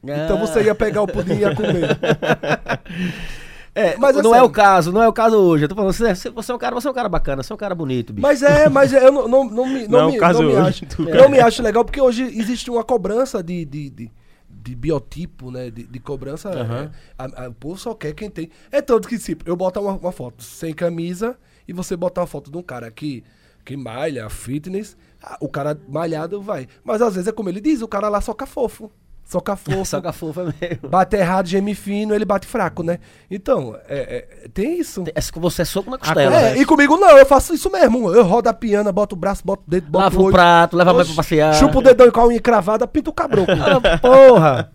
[0.03, 0.39] Então Ah.
[0.39, 1.99] você ia pegar o pudim e ia comer.
[3.73, 5.63] É, Mas não é é o caso, não é o caso hoje.
[5.63, 7.55] Eu tô falando, você, você é um cara, você é um cara bacana, você é
[7.55, 8.21] um cara bonito, bicho.
[8.21, 10.41] Mas é, mas é, eu não, não, não me, não, Não é o me, caso
[10.43, 13.89] não me hoje, acho, não me acho legal, porque hoje existe uma cobrança de, de,
[13.89, 14.11] de,
[14.49, 15.69] de biotipo, né?
[15.71, 16.49] De, de cobrança.
[16.49, 18.49] é, a- a- o povo só quer quem tem.
[18.71, 22.27] É tanto que, tipo, eu botar uma, uma foto sem camisa e você botar uma
[22.27, 23.23] foto de um cara que,
[23.63, 24.97] que malha, fitness,
[25.39, 26.67] o cara malhado vai.
[26.83, 28.91] Mas às vezes é como ele diz, o cara lá soca fofo.
[29.31, 29.85] Soca fofo.
[29.85, 30.89] Soca fofa mesmo.
[30.89, 32.99] Bate errado, geme fino, ele bate fraco, né?
[33.29, 35.03] Então, é, é, tem isso.
[35.15, 36.35] É, Você é soco na costela.
[36.35, 36.57] É, né?
[36.57, 38.13] e comigo não, eu faço isso mesmo.
[38.13, 40.33] Eu rodo a piana, boto o braço, boto o dedo, boto Lava o olho.
[40.33, 41.53] prato, leva a mãe pra passear.
[41.53, 43.51] Chupa o dedão com a unha encravada, pinta o cabroco.
[43.61, 44.71] Ah, porra!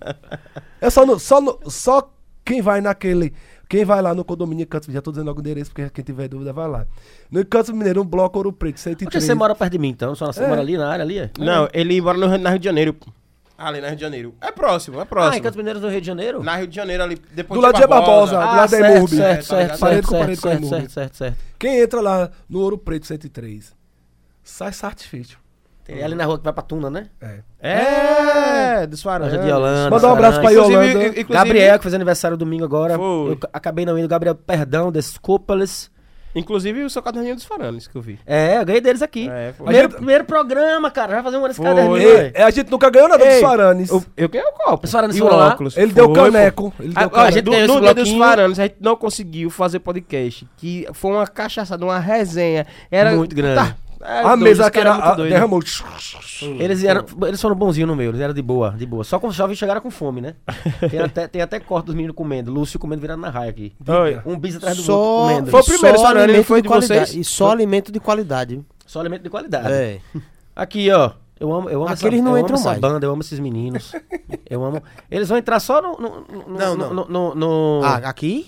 [0.81, 2.11] é só, no, só, no, só
[2.45, 3.35] quem vai naquele.
[3.69, 6.29] Quem vai lá no condomínio Cantos, já tô dizendo logo o endereço, porque quem tiver
[6.29, 6.87] dúvida vai lá.
[7.31, 9.25] No Cantos Mineiro, um bloco Ouro Preto, Porque 103.
[9.25, 10.15] você mora perto de mim, então?
[10.15, 10.47] Só você É.
[10.49, 11.19] mora ali na área ali?
[11.19, 11.31] É?
[11.39, 12.95] Não, ele mora no, na Rio de Janeiro.
[12.95, 13.07] pô.
[13.59, 14.35] Ali na Rio de Janeiro.
[14.41, 15.35] É próximo, é próximo.
[15.35, 16.43] Ah, em Cantos Mineiros do Rio de Janeiro?
[16.43, 18.39] Na Rio de Janeiro, ali depois Do lado de Barbosa.
[18.39, 19.17] Ah, do lado da certo, Emurb.
[19.17, 21.37] certo, É, tá certo, certo, certo, certo, certo, certo, certo.
[21.59, 23.75] Quem entra lá no Ouro Preto 103,
[24.43, 25.39] sai satisfeito.
[25.85, 27.07] Tem ali na rua que vai pra Tuna, né?
[27.21, 27.39] É.
[28.81, 29.33] É, dos Faranas.
[29.41, 29.89] de Holanda.
[29.91, 30.73] Mandar um abraço pra Yolanda.
[30.87, 32.97] Inclusive, inclusive- Gabriel, que fez aniversário domingo agora.
[32.97, 33.31] Foi.
[33.33, 34.09] Eu ca- acabei não indo.
[34.09, 35.91] Gabriel, perdão, desculpa-lhes.
[36.35, 38.19] Inclusive o seu caderninho dos Faranes que eu vi.
[38.27, 39.27] É, eu ganhei deles aqui.
[39.31, 41.15] É, primeiro, A gente- primeiro programa, cara.
[41.15, 41.67] Vai fazer um ano desse Foi.
[41.67, 43.89] caderninho, Ei, é, a gente nunca ganhou nada dos Ei, Faranes.
[43.91, 44.85] Eu, eu ganhei o copo.
[44.85, 45.49] Os Faranes e o foram lá?
[45.49, 45.77] óculos.
[45.79, 46.23] Ele deu Foi, pô.
[46.25, 46.75] caneco.
[46.79, 47.33] Ele deu Ah, a caneco.
[47.33, 50.47] gente Do- no, esse no dos Faranos, a gente não conseguiu fazer podcast.
[50.59, 52.67] Que foi uma cachaçada, uma resenha.
[52.91, 53.75] Era Muito grande.
[54.01, 55.61] É, A mesa que era, muito a, derramou.
[56.59, 59.05] Eles, eram, eles foram bonzinhos no meu, eles eram de boa, de boa.
[59.05, 60.35] Só com jovens chegaram com fome, né?
[60.91, 62.53] Tem até, tem até corte dos meninos comendo.
[62.53, 63.75] Lúcio comendo virando na raia aqui.
[63.87, 64.21] Oi.
[64.27, 65.51] Um bis atrás do outro Só, comendo.
[65.51, 67.11] Foi o primeiro, só alimento foi de qualidade.
[67.11, 67.15] vocês?
[67.17, 68.61] E só alimento de qualidade.
[68.87, 69.73] Só alimento de qualidade.
[69.73, 70.01] É.
[70.55, 71.13] Aqui, ó.
[71.39, 72.81] Eu amo, eu amo Aqueles essa, não eu entram amo essa mais.
[72.81, 73.93] banda, eu amo esses meninos.
[74.49, 74.83] eu amo.
[75.11, 75.93] Eles vão entrar só no.
[75.99, 76.95] no, no Não, no- não.
[76.95, 78.47] no- no- no- Ah, aqui?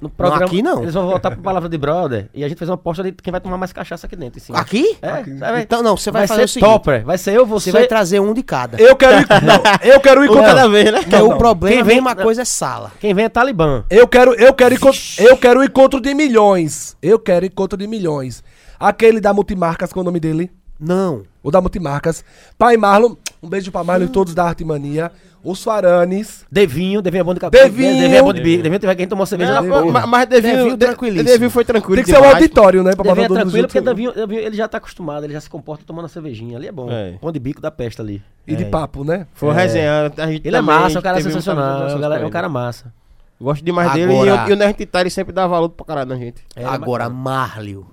[0.00, 0.44] No programa.
[0.46, 0.82] aqui não.
[0.82, 2.28] Eles vão voltar pro Palavra de Brother.
[2.34, 4.38] E a gente fez uma aposta de quem vai tomar mais cachaça aqui dentro.
[4.38, 4.58] em cima.
[4.58, 4.96] Aqui?
[5.02, 6.70] É, vai- Então, não, você vai, vai fazer ser o seguinte.
[6.70, 7.04] topper.
[7.04, 7.70] Vai ser eu, você.
[7.70, 8.80] Você vai trazer um de cada.
[8.80, 9.26] Eu quero ir.
[9.42, 10.42] Não, eu quero ir contra.
[10.54, 11.00] cada vez, né?
[11.02, 11.38] Porque Não, o não.
[11.38, 12.92] problema, Quem vem- mesma coisa é sala.
[13.00, 13.84] Quem vem é Talibã.
[13.90, 16.96] Eu quero, eu quero, encontro, eu quero o encontro de milhões.
[17.02, 18.42] Eu quero encontro de milhões.
[18.78, 20.50] Aquele da Multimarcas, qual é o nome dele?
[20.78, 21.22] Não.
[21.42, 22.24] O da Multimarcas.
[22.58, 23.14] Pai Marlon,
[23.44, 25.12] Um beijo pra Marlon e todos da Arte Mania.
[25.42, 26.46] Os Faranes.
[26.50, 27.64] Devinho, Devinho é bom de cabelo.
[27.64, 27.98] Devinho.
[27.98, 28.62] Devinho é bom de bico.
[28.62, 30.06] Devinho teve quem tomou cerveja Não, na mas- porra.
[30.06, 31.28] mas, Devinho, Devinho De- tranquilíssimo.
[31.28, 31.96] Devinho foi tranquilo.
[31.96, 32.94] Tem que ser um auditório, né?
[32.96, 35.84] Pra Devinho é tranquilo porque Devinho, Devinho, ele já tá acostumado, ele já se comporta
[35.86, 36.56] tomando a cervejinha.
[36.56, 36.90] Ali é bom.
[36.90, 37.12] É.
[37.20, 38.22] Pão de bico da peste ali.
[38.46, 38.68] E de É.
[38.70, 39.26] papo, né?
[39.34, 39.52] Foi É.
[39.52, 40.14] resenhando.
[40.18, 41.88] a gente Ele é massa, é um cara sensacional.
[41.88, 42.90] É um, cara- com é um cara massa.
[43.38, 46.16] Gosto demais dele e, eu- e o Nerd Titari sempre dá valor pra caralho na
[46.16, 46.42] gente.
[46.56, 47.86] É, Agora, mas- Marlio,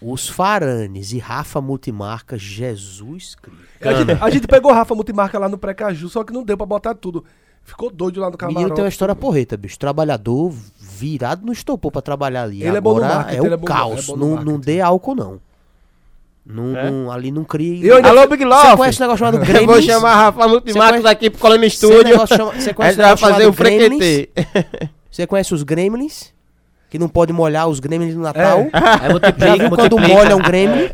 [0.00, 3.66] os Faranes e Rafa Multimarca, Jesus Cristo.
[3.80, 6.66] A gente, a gente pegou Rafa Multimarca lá no Precaju, só que não deu pra
[6.66, 7.24] botar tudo.
[7.64, 8.92] Ficou doido lá no O menino tem uma camarote.
[8.94, 9.78] história porreta, bicho.
[9.78, 12.62] Trabalhador virado no estopor pra trabalhar ali.
[12.62, 14.04] Ele é Agora marketing, é ele é o bom- caos.
[14.04, 14.60] é bom no não, não marketing.
[14.60, 15.40] dê álcool, não.
[16.46, 16.90] Não, É?
[16.90, 17.84] não- ali não cria.
[17.86, 18.76] Eu ainda- Alô, Big Você Love!
[18.78, 19.84] conhece um negócio chamado Eu vou Gremlins?
[19.84, 22.16] chamar Rafa Multimarcos conhece- aqui pro Colônia Esse Estúdio.
[22.18, 23.88] Você conhece vai negócio fazer chamado o frequetê.
[23.90, 24.90] Gremlins?
[25.12, 26.32] Você conhece os Gremlins?
[26.88, 28.66] Que não pode molhar os Gremlins no Natal?
[28.72, 30.90] Aí multiplica, Já viu quando molha um Gremlin?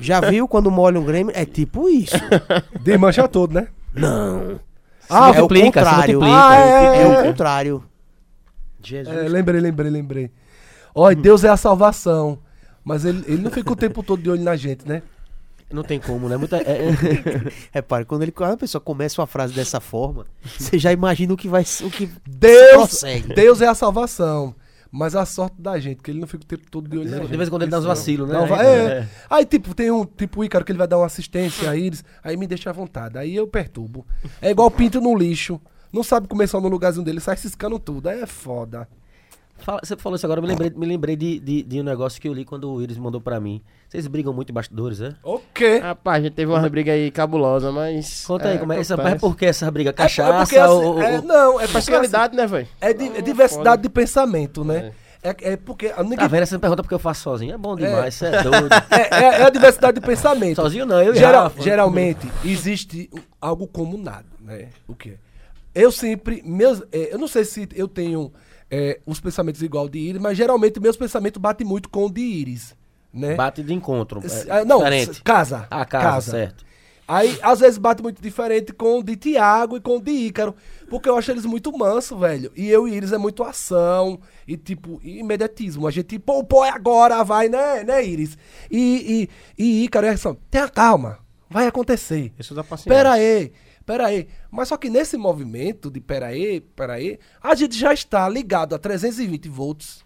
[0.00, 1.32] Já viu quando molha um Gremlin?
[1.34, 2.16] É tipo isso.
[2.80, 3.68] Desmancha todo, né?
[3.94, 4.58] Não.
[5.10, 6.20] Ah, é o contrário.
[6.22, 7.06] Ah, é, É é.
[7.06, 7.84] o contrário.
[8.82, 9.16] Jesus.
[9.16, 10.30] É, lembrei, lembrei, lembrei.
[11.10, 12.38] E Deus é a salvação.
[12.84, 15.02] Mas ele, ele não fica o tempo todo de olho na gente, né?
[15.70, 16.36] Não tem como, né?
[16.36, 20.26] Muita, é- é- Repare, quando, ele, quando a pessoa começa uma frase dessa forma,
[20.58, 23.34] você já imagina o que vai o que Deus, prossegue.
[23.34, 24.54] Deus é a salvação.
[24.90, 27.36] Mas a sorte da gente, que ele não fica o tempo todo de olho de
[27.36, 28.32] vez em quando ele dá uns vacilos, né?
[28.34, 29.00] Não, É.
[29.00, 29.08] é.
[29.28, 32.38] Aí, tipo, tem um tipo Ícaro que ele vai dar uma assistência a Iris, aí
[32.38, 33.18] me deixa à vontade.
[33.18, 34.06] Aí eu perturbo.
[34.40, 35.60] É igual pinto no lixo.
[35.92, 38.08] Não sabe começar no lugarzinho dele, sai ciscando tudo.
[38.08, 38.88] Aí é foda.
[39.58, 42.18] Fala- você falou isso agora, eu me lembrei, me lembrei de, de, de um negócio
[42.18, 43.60] que eu li quando o Iris mandou pra mim.
[43.88, 45.14] Vocês brigam muito em bastidores, é?
[45.22, 45.78] O quê?
[45.78, 48.24] Rapaz, a gente teve uma briga aí cabulosa, mas.
[48.26, 49.90] Conta aí, como é, essa, mas por que essa briga?
[49.90, 50.34] É- Cachaça?
[50.34, 52.68] é porque, assim, ou, é- ou- não, é porque, Personalidade, né, velho?
[52.82, 54.92] é, di- é diversidade de pensamento, né?
[55.22, 55.86] É, é porque.
[55.96, 56.44] a- Ninguém, Tá vendo?
[56.44, 57.54] Você me pergunta porque eu faço sozinho.
[57.54, 58.68] É bom demais, você é doido.
[58.90, 60.56] é, é- é a diversidade de pensamento.
[60.56, 61.62] sozinho não, eu e Geral- Rafa.
[61.62, 63.08] geralmente existe
[63.40, 64.68] algo comunado, né?
[64.86, 65.14] O quê?
[65.74, 68.30] Eu sempre, meus, é, eu não sei se eu tenho
[68.70, 72.20] é, os pensamentos igual de Iris, mas geralmente meus pensamentos batem muito com o de
[72.20, 72.74] Iris,
[73.18, 73.34] né?
[73.34, 74.20] Bate de encontro.
[74.24, 75.22] S- É, ah, não, diferente.
[75.22, 75.66] casa.
[75.70, 76.68] Ah, casa, certo.
[77.10, 80.54] Aí, às vezes, bate muito diferente com o de Tiago e com o de Ícaro.
[80.90, 82.52] Porque eu acho eles muito manso, velho.
[82.54, 85.86] E eu e Iris é muito ação e, tipo, imediatismo.
[85.86, 88.36] A gente, pô, pô, é agora, vai, né, né, Iris?
[88.70, 92.30] E, e, e Ícaro é assim, tenha calma, vai acontecer.
[92.38, 92.92] Isso dá paciência.
[92.92, 93.52] Pera aí,
[93.86, 94.28] pera aí.
[94.50, 98.74] Mas só que nesse movimento de pera aí, pera aí, a gente já está ligado
[98.74, 100.04] a 320 volts.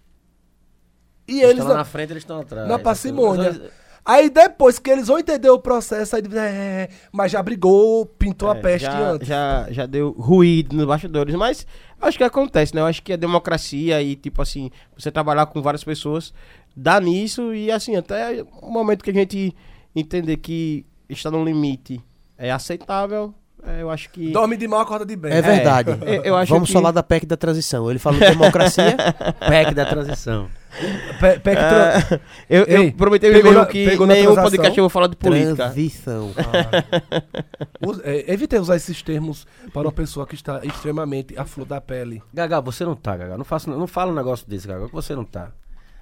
[1.29, 2.69] E Eles eles, estão na frente, eles estão atrás.
[2.69, 3.51] na parcimônia.
[3.51, 8.05] Os dois- Aí depois que eles vão entender o processo, aí é, mas já brigou,
[8.05, 9.29] pintou a É, peste já, antes.
[9.29, 11.65] Já, já deu ruído nos bastidores, mas
[12.01, 12.81] acho que acontece, né?
[12.81, 16.35] Eu acho que a democracia e, tipo assim, você trabalhar com várias pessoas
[16.77, 19.55] dá nisso e, assim, até o momento que a gente
[19.95, 22.01] entender que está no limite
[22.37, 23.33] é aceitável,
[23.81, 24.31] eu acho que.
[24.33, 25.33] Dorme de mal, acorda de bem.
[25.33, 25.91] É verdade.
[26.05, 27.89] eu- eu acho Vamos que- falar da PEC da transição.
[27.91, 28.97] Ele falou de democracia.
[29.49, 30.49] PEC da transição.
[31.21, 34.79] Pe- pe- tra- Eu, eu Ei, prometi pegou mesmo na- que pegou na nenhum podcast
[34.79, 35.55] eu vou falar de política.
[35.55, 36.31] Transição.
[37.87, 41.81] Us- é, evitei usar esses termos para uma pessoa que está extremamente à flor da
[41.81, 42.23] pele.
[42.33, 43.37] Gagal, você não tá, Gagal.
[43.39, 45.51] Não, faça, não fala um negócio desse, Gagal, que você não tá.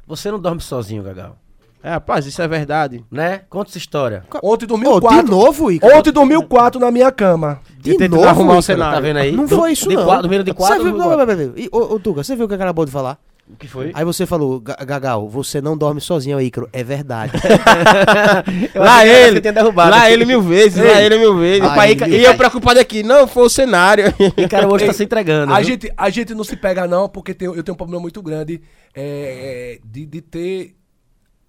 [0.07, 1.37] Você não dorme sozinho, Gagal.
[1.83, 3.03] É, rapaz, isso é verdade.
[3.11, 3.41] Né?
[3.49, 4.25] Conta essa história.
[4.43, 5.31] Ontem dormiu de quatro.
[5.31, 5.91] novo, Igor?
[5.95, 7.61] Ontem dormiu quatro na minha cama.
[7.79, 8.95] De tentando novo, arrumar o cenário.
[8.95, 9.33] Tá vendo aí?
[9.33, 10.05] Não foi isso, de não.
[10.05, 11.53] Quatro, dormiram de quatro, Você viu, não, de não.
[11.57, 13.19] E, Ô, ô, Tuga, você viu o que acabou de falar?
[13.53, 13.91] O que foi?
[13.95, 16.69] Aí você falou, "Ga- Gagal, você não dorme sozinho, Ícaro.
[16.73, 17.33] É verdade.
[18.75, 19.41] Lá ele,
[19.77, 21.63] lá ele mil vezes, lá ele mil vezes.
[21.69, 24.05] Aí, Pai, e eu preocupado aqui, não, foi o cenário.
[24.37, 25.53] E cara hoje tá se entregando.
[25.53, 25.65] A viu?
[25.67, 28.61] gente, a gente não se pega, não, porque tem- eu tenho um problema muito grande
[28.95, 30.75] é, é, de, de ter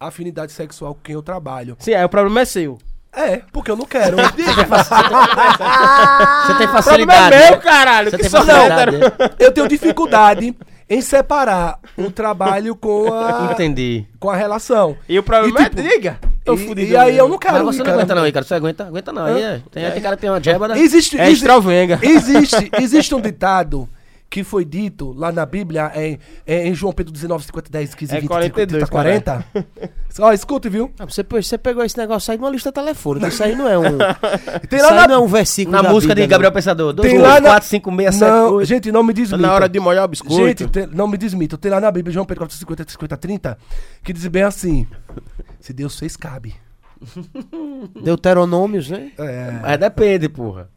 [0.07, 1.75] afinidade sexual com quem eu trabalho.
[1.79, 2.77] Sim, aí o problema é seu.
[3.13, 4.15] É, porque eu não quero.
[4.23, 4.33] Você
[6.57, 7.35] tem O problema facilidade.
[7.35, 7.57] é meu, né?
[7.57, 8.09] caralho.
[8.09, 8.97] Você que tem facilidade.
[9.39, 10.55] eu tenho dificuldade
[10.89, 14.05] em separar o trabalho com a, Entendi.
[14.19, 14.97] com a relação.
[15.07, 16.19] E o problema E, tipo, é, diga.
[16.45, 17.53] Eu E, fudi e aí eu não quero.
[17.65, 17.97] Mas você não cara.
[17.97, 18.45] aguenta não, Ícaro.
[18.45, 18.87] Você aguenta?
[18.87, 19.25] Aguenta não.
[19.25, 19.61] Aí é.
[19.71, 20.79] Tem, tem cara que tem uma jeba, né?
[20.79, 21.29] Existe, É
[22.01, 23.87] existe, existe um ditado
[24.31, 26.17] que foi dito lá na Bíblia em,
[26.47, 29.45] em João Pedro 19, 50, 10, 15, É 20, 42, 30, 40.
[30.19, 30.89] Ó, escute, viu?
[30.97, 33.27] Ah, você, você pegou esse negócio aí numa lista telefônica.
[33.27, 33.97] Isso aí não é um.
[34.69, 35.75] Tem isso lá aí na, não é um versículo.
[35.75, 36.93] Na da música de Bíblia, Gabriel Pensador.
[36.93, 38.65] 2, Tem 2, lá na- 4, 5, 6, 7, Não, 8.
[38.67, 39.37] gente, não me Tá desmita.
[39.47, 40.35] na hora de molhar o biscoito.
[40.47, 41.57] Gente, tem- não me desmita.
[41.57, 43.57] Tem lá na Bíblia, João Pedro 4, 50, 50, 30,
[44.01, 44.87] que diz bem assim:
[45.59, 46.55] Se Deus fez, cabe.
[47.51, 47.89] não.
[48.01, 49.11] Deuteronômios, né?
[49.17, 49.59] É.
[49.61, 50.69] Mas depende, porra.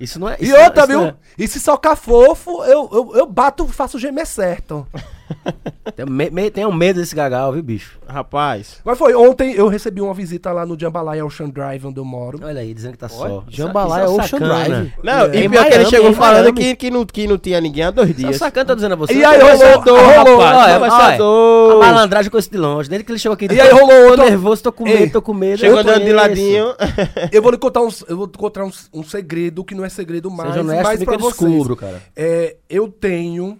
[0.00, 0.36] Isso não é.
[0.40, 1.08] E isso não- outra, isso não viu?
[1.08, 4.86] é- E se socar fofo, eu, eu, eu bato, faço o gemer certo.
[5.96, 7.98] Tenho, me, me- tenho medo desse gagal, viu, bicho?
[8.06, 8.78] Rapaz.
[8.84, 12.38] Mas foi, ontem eu recebi uma visita lá no Jambalaya Ocean Drive, onde eu moro.
[12.42, 13.42] Olha aí, dizendo que tá só.
[13.48, 14.64] Jambalaya Isso é Ocean sacana.
[14.68, 14.92] Drive.
[15.02, 17.84] Não, É, e pior que ele chegou falando que, que, não, que não tinha ninguém
[17.84, 18.36] há dois é dias.
[18.36, 19.14] sacana, tô dizendo a você.
[19.14, 21.20] E aí rolou- rolou- rapaz.
[21.20, 21.74] Olha.
[21.74, 22.88] A malandragem com esse de longe.
[22.88, 25.22] Desde que ele chegou aqui, E aí rolou tô outro- nervoso, tô com medo, tô
[25.22, 25.58] com medo.
[25.58, 26.66] Chegou andando de ladinho.
[27.32, 29.88] Eu vou lhe contar um, eu vou te contar um, um segredo que não é
[29.88, 31.50] segredo mais, Seja honesto, mas pra eu vocês.
[31.50, 32.00] descubro, cara.
[32.16, 33.58] É, eu tenho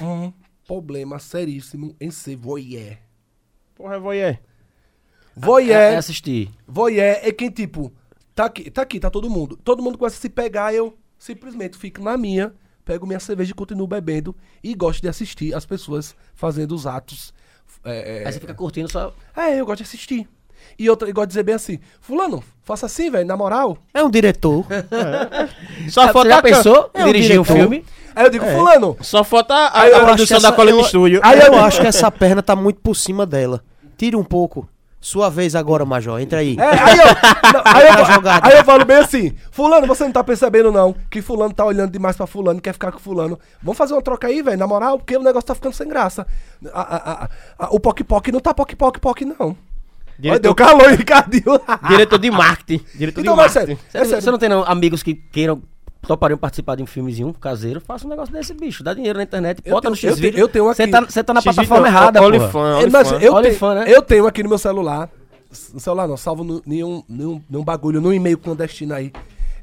[0.00, 0.32] um
[0.70, 2.96] problema seríssimo em ser voyeur.
[3.74, 4.38] Porra, voyeur.
[5.34, 6.48] Voyeur, É, é assistir.
[6.64, 7.92] voyeur é quem, tipo,
[8.36, 9.56] tá aqui, tá aqui, tá todo mundo.
[9.56, 12.54] Todo mundo começa a se pegar, eu simplesmente fico na minha,
[12.84, 17.34] pego minha cerveja e continuo bebendo e gosto de assistir as pessoas fazendo os atos.
[17.84, 19.12] É, é, Aí você fica curtindo só.
[19.36, 20.28] é, eu gosto de assistir.
[20.78, 23.76] E outra, eu gosto de dizer bem assim, fulano, faça assim, velho, na moral.
[23.92, 24.64] É um diretor.
[25.88, 27.84] Só Você falta a pensou É um dirigir um filme?
[28.14, 30.84] Aí eu digo, fulano, Só falta a, Aí eu a acho produção que da eu-
[30.84, 31.20] Studio.
[31.22, 33.62] Aí eu acho que essa perna tá muito por cima dela.
[33.96, 34.68] Tira um pouco.
[35.02, 36.20] Sua vez agora, Major.
[36.20, 36.56] Entra aí.
[36.58, 37.04] É, aí, eu,
[37.54, 40.94] não, aí, eu, Tá aí eu falo bem assim, fulano, você não tá percebendo não,
[41.10, 43.38] que fulano tá olhando demais pra fulano, quer ficar com fulano.
[43.62, 46.26] Vamos fazer uma troca aí, velho, na moral, porque o negócio tá ficando sem graça.
[46.74, 47.28] A- a- a-
[47.66, 49.56] a- o poc-poc não tá poc-poc-poc, não.
[50.28, 51.60] Olha, Diretor, deu calor, hein, Ricardinho.
[51.88, 52.84] diretor de marketing.
[52.94, 53.52] Diretor Então, de marketing.
[53.52, 54.22] sério, Você, é não- sério.
[54.22, 55.62] você não tem não, amigos que queiram,
[56.02, 57.80] topariam participar de um filmezinho caseiro?
[57.80, 58.82] Faça um negócio desse, bicho.
[58.84, 60.92] Dá dinheiro na internet, Eu bota tenho- no tenho- eu tenho Você aqui.
[60.92, 63.20] tá, você tá na X-Video, plataforma errada, É, Only mas Fan.
[63.20, 63.84] eu, né?
[63.86, 65.08] eu tenho aqui no meu celular,
[65.74, 69.12] no celular não, salvo no- nenhum, nenhum, nenhum bagulho, nenhum e-mail clandestino aí.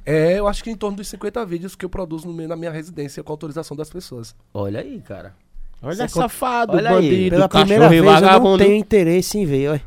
[0.05, 2.71] É, eu acho que em torno dos 50 vídeos que eu produzo no na minha
[2.71, 4.33] residência com autorização das pessoas.
[4.53, 5.33] Olha aí, cara.
[5.79, 6.95] Olha, Você safado, Olha aí.
[6.95, 8.57] bandido, Pela primeira vez eu não vagabundo.
[8.57, 9.81] tenho interesse em ver, olha.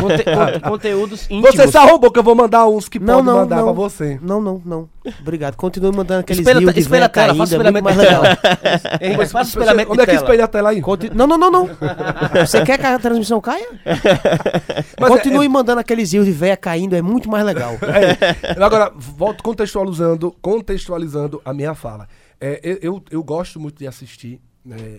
[0.00, 1.54] Conte- con- conteúdos íntimos.
[1.54, 3.64] Você se arrombou que eu vou mandar uns que Não, pode não, mandar não.
[3.64, 4.18] pra você.
[4.20, 4.88] Não, não, não.
[5.20, 5.54] Obrigado.
[5.54, 8.22] Continue mandando aqueles Espelha, rios de espelha tela, é muito espelhamento mais de legal.
[8.22, 8.38] tela.
[9.00, 10.80] Ei, Onde espelhamento é de que espelha a tela aí?
[10.82, 11.70] Conti- Não, não, não, não.
[12.44, 13.68] Você quer que a transmissão caia?
[15.00, 17.74] Mas Continue mandando aqueles rios de véia caindo, é muito mais legal.
[17.82, 22.08] É, agora, volto contextualizando, contextualizando a minha fala.
[22.40, 24.98] É, eu, eu, eu gosto muito de assistir, né,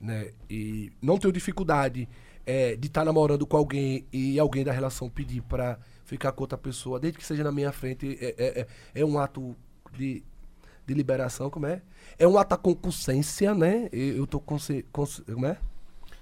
[0.00, 2.08] né, e não tenho dificuldade
[2.46, 6.58] é, de estar namorando com alguém e alguém da relação pedir pra ficar com outra
[6.58, 8.66] pessoa, desde que seja na minha frente, é, é, é-
[9.02, 9.54] é um ato
[9.92, 10.24] de,
[10.86, 11.82] de liberação, como é?
[12.18, 13.88] É um ato da concussência, né?
[13.92, 15.56] Eu, eu tô conse- como é?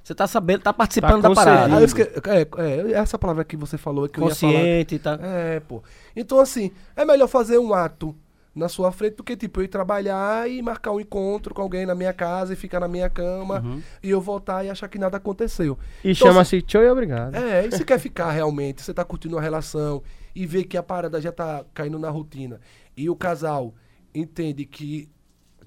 [0.02, 1.76] Você tá sabendo, tá participando Tá da parada.
[1.76, 4.52] Ah, esque- é, é, essa palavra que você falou é que eu ia falar.
[4.54, 5.18] Consciente, tá?
[5.22, 5.82] É, pô.
[6.16, 8.14] Então, assim, é melhor fazer um ato
[8.58, 11.86] na sua frente do que, tipo, eu ir trabalhar e marcar um encontro com alguém
[11.86, 13.62] na minha casa e ficar na minha cama
[14.02, 15.78] e eu voltar e achar que nada aconteceu.
[16.04, 17.34] E Então, chama-se Tchau e obrigado.
[17.34, 20.02] É, e se quer ficar realmente, você tá curtindo uma relação
[20.34, 22.60] e vê que a parada já tá caindo na rotina
[22.96, 23.74] e o casal
[24.14, 25.08] entende que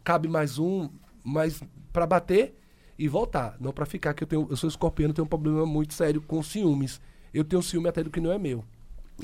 [0.04, 0.90] cabe mais um,
[1.24, 1.62] mas
[1.94, 2.56] pra bater
[3.00, 5.94] e voltar, não pra ficar, que eu tenho, eu sou escorpiano, tenho um problema muito
[5.94, 7.02] sério com ciúmes.
[7.34, 8.64] Eu tenho ciúme até do que não é meu.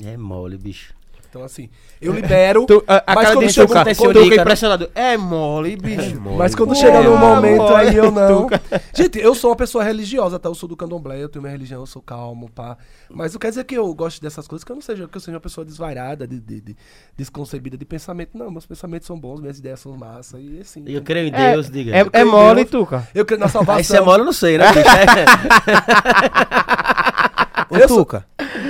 [0.02, 0.97] É mole, bicho.
[1.30, 1.68] Então, assim,
[2.00, 4.42] eu libero, Tu, a, a mas cara quando chega um- Tuca, aconteceu Tuca ali, cara.
[4.42, 4.90] impressionado.
[4.94, 6.18] É mole, bicho.
[6.38, 8.48] mas quando chega num momento mole, aí eu não.
[8.94, 10.48] Gente, eu sou uma pessoa religiosa, tá?
[10.48, 12.78] Eu sou do candomblé, eu tenho minha religião, eu sou calmo, pá.
[13.10, 15.20] Mas não quer dizer que eu gosto dessas coisas, que eu não seja, que eu
[15.20, 16.76] seja uma pessoa desvairada, de, de- de-
[17.14, 18.30] desconcebida de pensamento.
[18.38, 20.82] Não, meus pensamentos são bons, minhas ideias são massa e assim.
[20.86, 21.94] E eu creio em É, Deus, diga.
[21.94, 23.06] é, é mole, Tuca.
[23.14, 23.76] Eu creio na salvação.
[23.78, 24.88] Aí se é mole, eu não sei, né, bicho?
[27.70, 28.26] Ô, Eu sou- Tuca,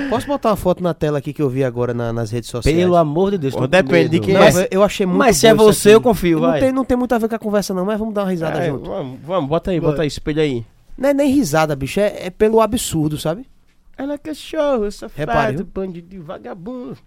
[0.09, 2.77] posso botar uma foto na tela aqui que eu vi agora na- nas redes sociais?
[2.77, 3.53] Pelo amor de Deus.
[3.53, 4.25] Pô, tô com depende de medo.
[4.25, 4.63] quem Não, é.
[4.63, 5.95] eu- eu achei muito Mas se é isso você, aqui.
[5.95, 6.59] eu confio, Não vai.
[6.59, 8.59] tem, não tem muito a ver com a conversa não, mas vamos dar uma risada
[8.59, 8.89] É, junto.
[8.89, 10.65] vamos, vamos, bota aí, bota aí, espelha aí.
[10.97, 13.45] Não é nem risada, bicho, é, é pelo absurdo, sabe?
[13.97, 15.65] Ela é cachorro, safado, Repare, viu?
[15.65, 16.97] bandido de vagabundo.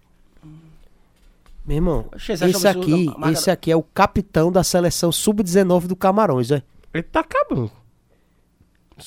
[1.64, 2.92] Meu irmão, Oxe, você acha esse absurdo?
[2.94, 6.60] aqui, marca- esse aqui é o capitão da seleção sub-19 do Camarões, ó.
[6.92, 7.70] Ele tá acabando.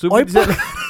[0.09, 0.57] Olha Sub-19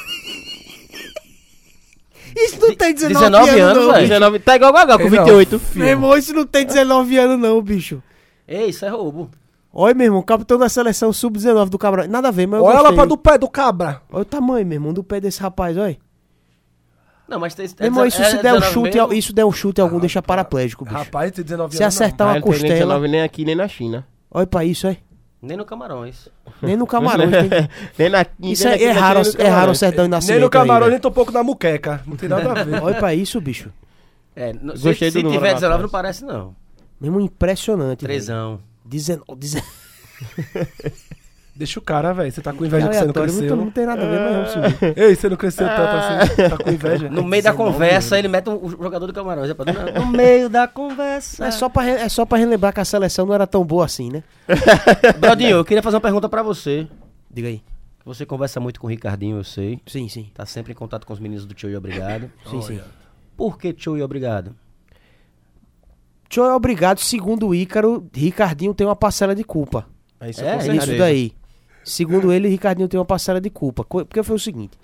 [2.36, 4.07] Isso não tem 19, 19 anos, não, velho.
[4.07, 5.25] 19, tá igual o Gagal, com Ei, não.
[5.25, 5.61] 28.
[5.75, 8.03] Meu irmão, isso não tem 19 anos não, bicho.
[8.47, 9.29] Ei, isso é roubo.
[9.73, 12.09] Olha, meu irmão, capitão da seleção sub-19 do Camarões.
[12.09, 14.01] Nada a ver, mas eu Olha lá pra do pé do cabra.
[14.11, 15.97] Olha o tamanho, meu irmão, do pé desse rapaz, olha.
[17.27, 17.67] Não, mas tem.
[17.79, 19.13] Meu irmão, isso é se der um 19 chute, mesmo?
[19.13, 20.95] isso der um chute algum, deixa paraplégico, bicho.
[20.95, 21.95] Rapaz, tem 19 Se anos.
[21.95, 24.07] acertar Ah, uma ele tem nem costela, 19 nem aqui, nem na China.
[24.31, 24.97] olha pra isso, olha.
[25.45, 26.27] Nem no Camarões.
[26.61, 27.69] Nem no Camarões tem...
[27.97, 29.77] nem na Isso nem é, é é raro o Camarões.
[29.77, 32.01] sertão e nascimento Nem no camarão, aí, nem tô pouco na muqueca.
[32.05, 32.81] Não tem nada a ver.
[32.83, 33.71] Olha pra isso, bicho.
[34.35, 35.81] É, no, se, Gostei se do número tiver lá 19, atrás.
[35.81, 36.55] não parece, não.
[36.99, 37.99] Mesmo impressionante.
[37.99, 38.59] Trezão.
[38.83, 39.67] 19, 19.
[41.55, 42.29] Deixa o cara, velho.
[42.29, 43.55] Você tá com inveja que você não cresceu.
[43.55, 44.93] não, não tem nada a ver, vamos subir.
[44.97, 46.49] Ei, você não cresceu tanto assim.
[46.49, 47.09] Tá com inveja?
[47.09, 49.49] No meio da 19 conversa, ele mete o jogador do Camarões.
[49.49, 51.45] É no meio da conversa.
[51.45, 54.11] É só, pra, é só pra relembrar que a seleção não era tão boa assim,
[54.11, 54.21] né?
[55.17, 56.87] Brodinho, eu queria fazer uma pergunta pra você.
[57.31, 57.61] Diga aí.
[58.03, 59.79] Você conversa muito com o Ricardinho, eu sei.
[59.87, 60.29] Sim, sim.
[60.33, 62.29] Tá sempre em contato com os meninos do Tio e Obrigado.
[62.49, 62.81] Sim, sim.
[63.37, 64.53] Por que Tio e Obrigado?
[66.27, 69.85] Tio é obrigado, segundo o Ícaro, Ricardinho tem uma parcela de culpa.
[70.19, 70.91] É isso, É, certeza.
[70.91, 71.33] Isso daí.
[71.86, 73.86] Segundo ele, Ricardinho tem uma parcela de culpa.
[73.86, 74.77] Porque foi o seguinte: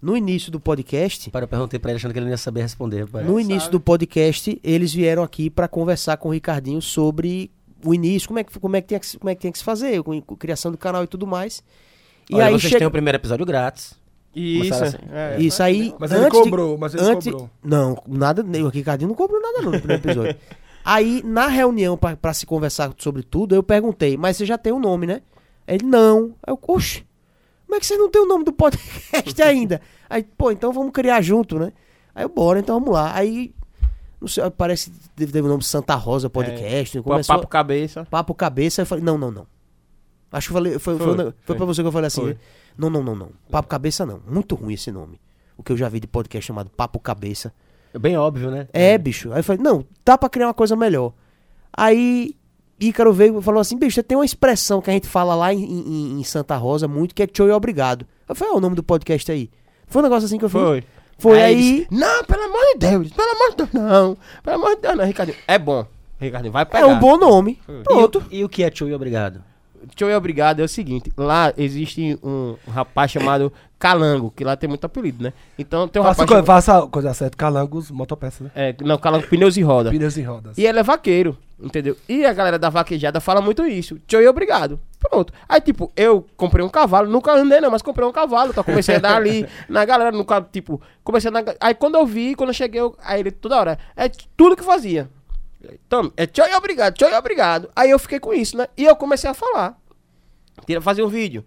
[0.00, 2.60] no início do podcast, Para eu perguntei pra ele achando que ele não ia saber
[2.62, 3.06] responder.
[3.08, 3.24] pai.
[3.24, 7.50] no início do podcast, eles vieram aqui pra conversar com o Ricardinho sobre
[7.84, 9.52] o início, como é que, como é que, tinha, que, se- como é que tinha
[9.52, 11.64] que se fazer, com a criação do canal e tudo mais.
[12.30, 12.78] E Olha, aí vocês chega.
[12.78, 13.94] têm o primeiro episódio grátis.
[14.34, 14.96] Isso, assim.
[15.12, 15.36] é.
[15.40, 15.94] Isso aí.
[15.98, 17.50] Mas ele antes de- cobrou, mas ele antes, cobrou.
[17.62, 18.42] Não, nada.
[18.64, 20.36] O Ricardinho não cobrou nada não, no primeiro episódio.
[20.84, 24.80] Aí, na reunião pra se conversar sobre tudo, eu perguntei, mas você já tem o
[24.80, 25.22] nome, né?
[25.66, 26.34] Ele, não.
[26.42, 27.04] Aí eu, oxe,
[27.66, 29.80] como é que você não tem o nome do podcast ainda?
[30.08, 31.72] Aí, pô, então vamos criar junto, né?
[32.14, 33.14] Aí eu, bora, então vamos lá.
[33.14, 33.54] Aí,
[34.20, 36.98] não sei, parece que teve, o nome Santa Rosa Podcast.
[36.98, 38.06] Pô, começou, Papo cabeça.
[38.10, 39.46] papo cabeça, eu falei, não, não, não.
[40.30, 41.56] Acho que eu falei, foi, foi, Foi, foi, foi.
[41.56, 42.36] pra você que eu falei assim, né?
[42.76, 43.30] não, não, não, não.
[43.50, 44.20] Papo cabeça não.
[44.26, 45.20] Muito ruim esse nome.
[45.56, 47.52] O que eu já vi de podcast chamado Papo Cabeça.
[47.92, 48.66] É bem óbvio, né?
[48.72, 49.30] É, bicho.
[49.32, 51.12] Aí eu falei, não, dá pra criar uma coisa melhor.
[51.72, 52.34] Aí
[52.88, 55.62] Ícaro veio e falou assim, bicho, tem uma expressão que a gente fala lá em,
[55.62, 58.06] em- em Santa Rosa muito, que é tchau e obrigado.
[58.28, 59.50] Eu falei, é o nome do podcast aí.
[59.86, 60.60] Foi um negócio assim que eu fiz.
[60.60, 60.84] Foi.
[61.18, 61.52] Foi aí.
[61.52, 64.16] ele disse, não, pelo amor de Deus, pelo amor de Deus, não.
[64.42, 65.38] Pelo amor de Deus, não, Ricardinho.
[65.46, 65.86] É bom.
[66.20, 66.86] Ricardinho, vai É pegar.
[66.86, 67.58] um bom nome.
[67.84, 68.22] Pronto.
[68.30, 69.42] E, o- e o que é Tio e Obrigado?
[69.96, 74.68] Tchau e obrigado é o seguinte, lá existe um rapaz chamado Calango, que lá tem
[74.68, 75.32] muito apelido, né?
[75.58, 78.50] Então tem um Faça, rapaz co chamado, faça a coisa certa, calangos, motopeça, né?
[78.54, 79.90] é, não, Calango Pneus e Roda.
[79.90, 80.56] Pneus e rodas.
[80.56, 81.96] E ele é vaqueiro, entendeu?
[82.08, 83.98] E a galera da vaquejada fala muito isso.
[84.06, 84.80] Tchau e obrigado.
[84.98, 85.32] Pronto.
[85.48, 88.96] Aí, tipo, eu comprei um cavalo, nunca andei não, mas comprei um cavalo, então comecei
[88.96, 91.56] a dar ali na galera, nunca, tipo, comecei a dar...
[91.60, 92.96] Aí quando eu vi, quando eu cheguei, eu...
[93.02, 95.08] aí ele toda hora, é tudo que fazia.
[95.86, 97.70] Então, é tchau e obrigado, tchau e obrigado.
[97.74, 98.66] Aí eu fiquei com isso, né?
[98.76, 99.78] E eu comecei a falar.
[100.80, 101.44] Fazer um vídeo.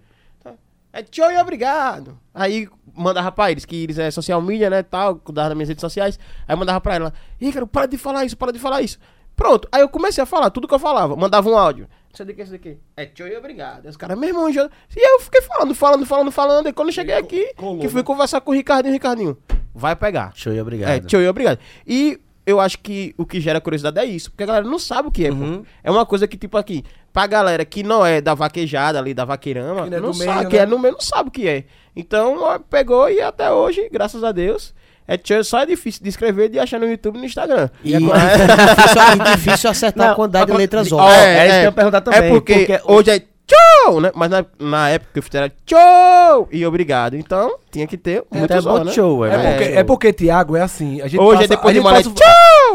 [0.91, 2.17] É tchau e obrigado.
[2.33, 5.81] Aí mandava pra eles, que eles é social media, né, tal, cuidava das minhas redes
[5.81, 6.17] sociais.
[6.47, 8.97] Aí mandava pra ela, Ícaro, para de falar isso, para de falar isso.
[9.35, 11.87] Pronto, aí eu comecei a falar tudo que eu falava, mandava um áudio.
[12.13, 12.77] Isso daqui, isso daqui.
[12.95, 13.83] É tchau e obrigado.
[13.83, 14.69] Aí os caras, meu irmão, já...
[14.95, 16.69] E eu fiquei falando, falando, falando, falando.
[16.69, 19.37] E quando eu cheguei aqui, que fui conversar com o Ricardinho, Ricardinho,
[19.73, 20.31] vai pegar.
[20.31, 20.89] Tio e Obrigado.
[20.89, 21.59] É, tchau e obrigado.
[21.85, 25.09] E eu acho que o que gera curiosidade é isso, porque a galera não sabe
[25.09, 25.65] o que é, Uhum.
[25.83, 29.25] É uma coisa que, tipo, aqui, pra galera que não é da vaquejada ali, da
[29.25, 30.63] vaqueirama, Que não é não sabe, meio, que né?
[30.63, 31.65] é no meio, não sabe o que é.
[31.95, 32.37] Então,
[32.69, 34.73] pegou e até hoje, graças a Deus,
[35.07, 37.69] é tchau, só é difícil de escrever e de achar no YouTube e no Instagram.
[37.83, 41.11] E é difícil, é difícil acertar Não, a quantidade de a- letras Ó, ó.
[41.11, 44.11] é isso que eu ia perguntar também, É porque, porque hoje é tchau, né?
[44.15, 47.15] Mas na, na época que eu fiz era tchau e obrigado.
[47.15, 48.91] Então, tinha que ter Então é muito bom né?
[48.91, 49.51] show, é, É né?
[49.57, 50.99] porque, é porque Tiago é assim.
[51.01, 52.13] A gente Hoje é passa, depois a de Marley, passa o-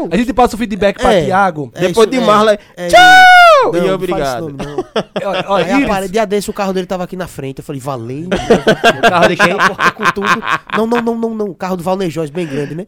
[0.07, 0.09] tchau!
[0.11, 1.25] A gente passa o feedback pra É.
[1.25, 1.71] Tiago.
[1.75, 3.01] É Depois isso, de é, Marley, é tchau!
[3.63, 4.49] Não, e não fala obrigado.
[4.49, 4.85] esse nome, não.
[5.23, 7.59] Olha, olha, Aí Iris, dia desse o carro dele tava aqui na frente.
[7.59, 8.29] Eu falei, valendo.
[8.97, 9.55] O carro de quem?
[9.95, 10.43] com tudo.
[10.75, 11.45] Não, não, não, não, não.
[11.47, 12.87] O carro do Valnejóis, bem grande, né?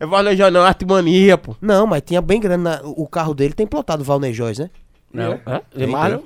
[0.00, 1.54] Eu vou alejar não, artimania, pô.
[1.60, 2.64] Não, mas tinha bem grande.
[2.64, 4.70] na- o carro dele tem plotado Valnejóis, né?
[5.12, 5.38] Não.
[5.46, 5.60] Hã?
[5.74, 6.20] De Marlon?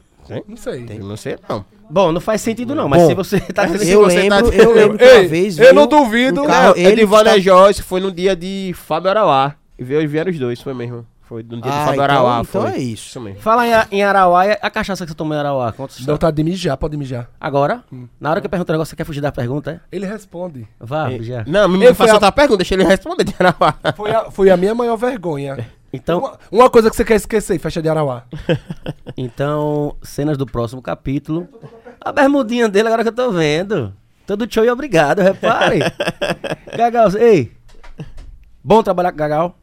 [0.48, 0.86] não sei.
[0.88, 1.64] Eu não sei, não.
[1.88, 4.50] Bom, não faz sentido não, mas Bom, se você tá dizendo se eu você lembro,
[4.50, 5.56] tá- eu lembro que uma Ei, vez.
[5.58, 6.42] eu viu não duvido.
[6.42, 9.54] um carro, é ele de que Joyce, foi no dia de Fábio Arauá.
[9.78, 11.06] E veio, vieram os dois, foi mesmo.
[11.22, 12.40] Foi no dia de Ah, Fábio então- Arauá.
[12.40, 12.70] então foi.
[12.70, 13.08] é isso.
[13.08, 13.40] Isso mesmo.
[13.40, 16.14] Fala em, em Arauá, e a cachaça que você tomou em Arauá, conta Dá história.
[16.14, 17.28] vontade de mijar, pode mijar.
[17.40, 17.82] Agora,
[18.20, 19.80] na hora que eu pergunto o negócio, você quer fugir da pergunta, é?
[19.96, 20.68] Ele responde.
[20.78, 21.42] Vá, E- já.
[21.46, 23.74] Não, me Ele faça a- outra pergunta, deixa ele responder de Arauá.
[23.96, 25.56] Foi a, foi a minha maior vergonha.
[25.92, 28.24] Então, Uma, uma coisa que você quer esquecer, festa de Arauá.
[29.16, 31.48] então, cenas do próximo capítulo.
[32.00, 33.94] A bermudinha dele agora que eu tô vendo.
[34.26, 35.78] Todo show e obrigado, repare.
[36.76, 37.52] Gagal, ei.
[38.62, 39.56] Bom trabalhar com Gagal.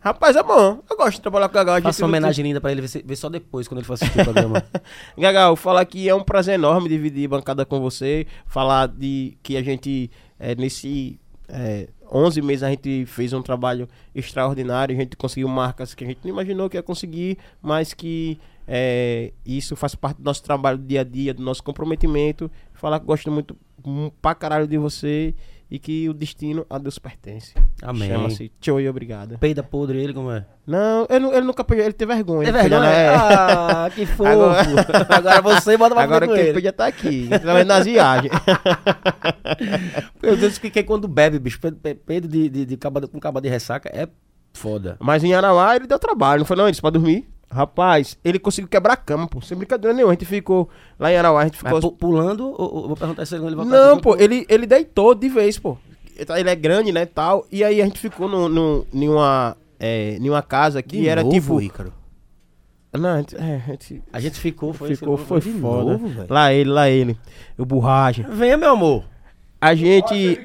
[0.00, 0.82] Rapaz, é bom.
[0.88, 1.82] Eu gosto de trabalhar com o Gagal.
[1.82, 4.62] Faça uma homenagem linda pra ele, vê só depois, quando ele for assistir o programa.
[5.18, 8.26] Gagal, falar que é um prazer enorme dividir bancada com você.
[8.46, 11.18] Falar de que a gente, é, nesse
[11.48, 14.96] é, 11 meses, a gente fez um trabalho extraordinário.
[14.96, 19.32] A gente conseguiu marcas que a gente não imaginou que ia conseguir, mas que é,
[19.44, 22.50] isso faz parte do nosso trabalho do dia a dia, do nosso comprometimento.
[22.74, 25.34] Falar que gosto muito hum, pra caralho de você
[25.70, 27.52] e que o destino a Deus pertence.
[27.82, 28.08] Amém.
[28.08, 29.36] Chama-se Tchau e obrigado.
[29.38, 30.46] Peida podre ele, como é?
[30.66, 32.48] Não, ele, ele nunca pediu, ele teve vergonha.
[32.48, 32.90] É podia, vergonha?
[32.90, 33.08] né?
[33.08, 34.28] Ah, que fofo.
[34.28, 36.52] Agora- Agora, você bota pra Agora quem ele.
[36.52, 38.32] podia estar aqui, principalmente nas viagens.
[40.22, 43.18] Eu disse que quem quando bebe, bicho, pe- pe- Pedro de, de, de caba- com
[43.20, 44.08] caba de ressaca é
[44.52, 44.96] foda.
[45.00, 46.64] Mas em Arauá ele deu trabalho, não foi não?
[46.64, 47.28] Ele disse pra dormir.
[47.50, 49.40] Rapaz, ele conseguiu quebrar a cama, pô.
[49.40, 50.12] Sem brincadeira nenhuma.
[50.12, 50.68] A gente ficou
[50.98, 51.72] lá em Arauá, a gente ficou.
[51.72, 55.14] Mas pu- pulando, ou, ou- vou perguntar se ele vai Não, pô, ele, ele deitou
[55.14, 55.78] de vez, pô.
[56.36, 57.46] Ele é grande, né, tal.
[57.52, 61.08] E aí a gente ficou no, no, em uma, é, em uma casa que De
[61.08, 61.60] era novo, tipo...
[61.60, 61.92] Ícaro.
[62.92, 65.92] Não, a gente, é, a gente A gente ficou, foi ficou, você foi de foda.
[65.92, 66.26] novo, velho.
[66.30, 67.18] lá ele, lá ele.
[67.58, 68.22] O borracha.
[68.30, 69.04] Venha, meu amor.
[69.60, 70.38] A gente,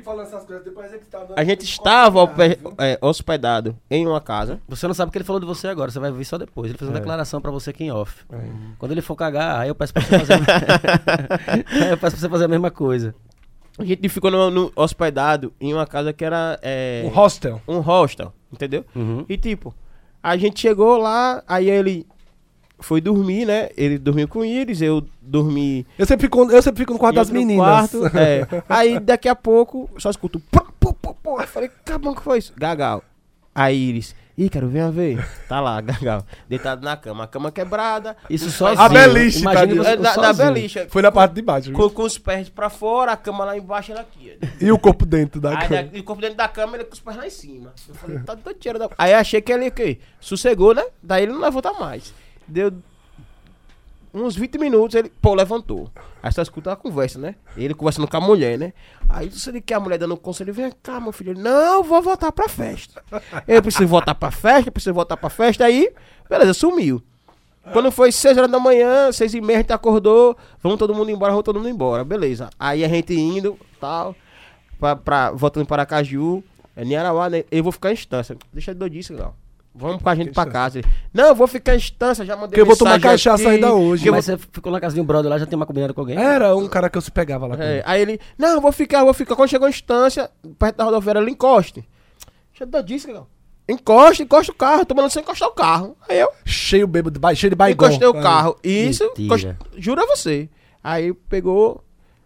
[1.36, 4.59] a gente estava hospe- é, hospedado em uma casa.
[4.70, 6.70] Você não sabe o que ele falou de você agora, você vai ver só depois.
[6.70, 6.99] Ele fez uma É.
[6.99, 8.24] declaração pra você aqui em off.
[8.80, 10.34] Quando ele for cagar, aí eu peço pra você fazer.
[10.34, 13.14] aí eu peço pra você fazer a mesma coisa.
[13.78, 17.62] A gente ficou no, no- hospedado em uma casa que era é, Um hostel.
[17.68, 18.86] um hostel, entendeu?
[18.95, 19.26] Uhum.
[19.28, 19.74] E tipo,
[20.22, 22.05] a gente chegou lá, aí ele
[22.82, 23.70] foi dormir, né?
[23.78, 27.16] Ele dormiu com o Iris, eu dormi Eu sempre fico, eu sempre fico no quarto
[27.16, 27.66] das meninas.
[27.66, 28.48] quarto, é.
[28.68, 30.40] Aí daqui a pouco, só escuto.
[30.52, 31.42] Pô, pô, pô, pô.
[31.42, 32.54] Eu falei, cabão, que foi isso?
[32.58, 33.04] Gagal.
[33.54, 35.24] Aí Iris, Ícaro, vem a ver.
[35.48, 36.26] Tá lá, Gagal.
[36.48, 38.16] Deitado na cama, a cama quebrada.
[38.30, 38.82] Isso sozinho.
[38.82, 40.88] A beliche, você É, na, beliche.
[40.90, 41.72] Foi na parte de baixo.
[41.72, 44.38] Com, com os pés pra fora, a cama lá embaixo era aqui.
[44.60, 45.90] E o corpo dentro da Aí cama.
[45.94, 47.74] e o corpo dentro da cama, ele com os pés lá em cima.
[47.88, 48.90] Eu falei, tá doido, da...
[48.98, 50.00] Aí achei que ele, o quê?
[50.20, 50.84] Sossegou, né?
[51.04, 52.14] Daí ele não levanta mais.
[52.52, 52.74] Deu
[54.14, 55.89] uns 20 minutos, ele, pô, levantou.
[56.22, 57.36] Aí só escuta a conversa, né?
[57.56, 58.74] Ele conversando com a mulher, né?
[59.10, 61.34] Aí você que a mulher dando um conselho, vem cá, meu filho.
[61.34, 63.02] Não, vou voltar pra festa.
[63.47, 65.66] Eu preciso voltar pra festa, eu preciso voltar pra festa.
[65.66, 65.89] Aí,
[66.30, 67.02] beleza, sumiu.
[67.72, 71.12] Quando foi 6 horas da manhã, 6 e meia, a gente acordou, vamos todo mundo
[71.12, 72.49] embora, vamos todo mundo embora, beleza.
[72.60, 74.16] Aí a gente indo, tal,
[74.80, 76.43] pra, pra, voltando para Caju,
[76.76, 77.43] é Niarauá, né?
[77.52, 78.36] Eu vou ficar em instância.
[78.52, 79.34] Deixa de doidice, não.
[79.74, 80.80] Vamos com a gente pra casa.
[80.80, 83.54] Ele, não, eu vou ficar em instância, já mandei Porque eu vou tomar cachaça aqui,
[83.56, 84.10] ainda hoje.
[84.12, 86.18] Mas você ficou na casa de um brother lá, já tem uma combinada com alguém?
[86.18, 89.00] Era um cara que eu se pegava lá É, aí ele, não, eu vou ficar,
[89.00, 89.36] eu vou ficar.
[89.36, 91.88] Quando chegou a instância, perto da rodoviária, ele encoste.
[92.54, 93.30] Já disso, legal.
[93.70, 95.96] Encosta, encosta o carro, tô mandando você encostar o carro.
[96.10, 97.88] Aí eu Cheio bêbado, ba- cheio de baigão.
[97.88, 98.22] encostei o É.
[98.22, 98.58] carro.
[98.64, 99.48] Isso, encost-
[99.78, 100.50] juro a você.
[100.84, 101.82] Aí pegou,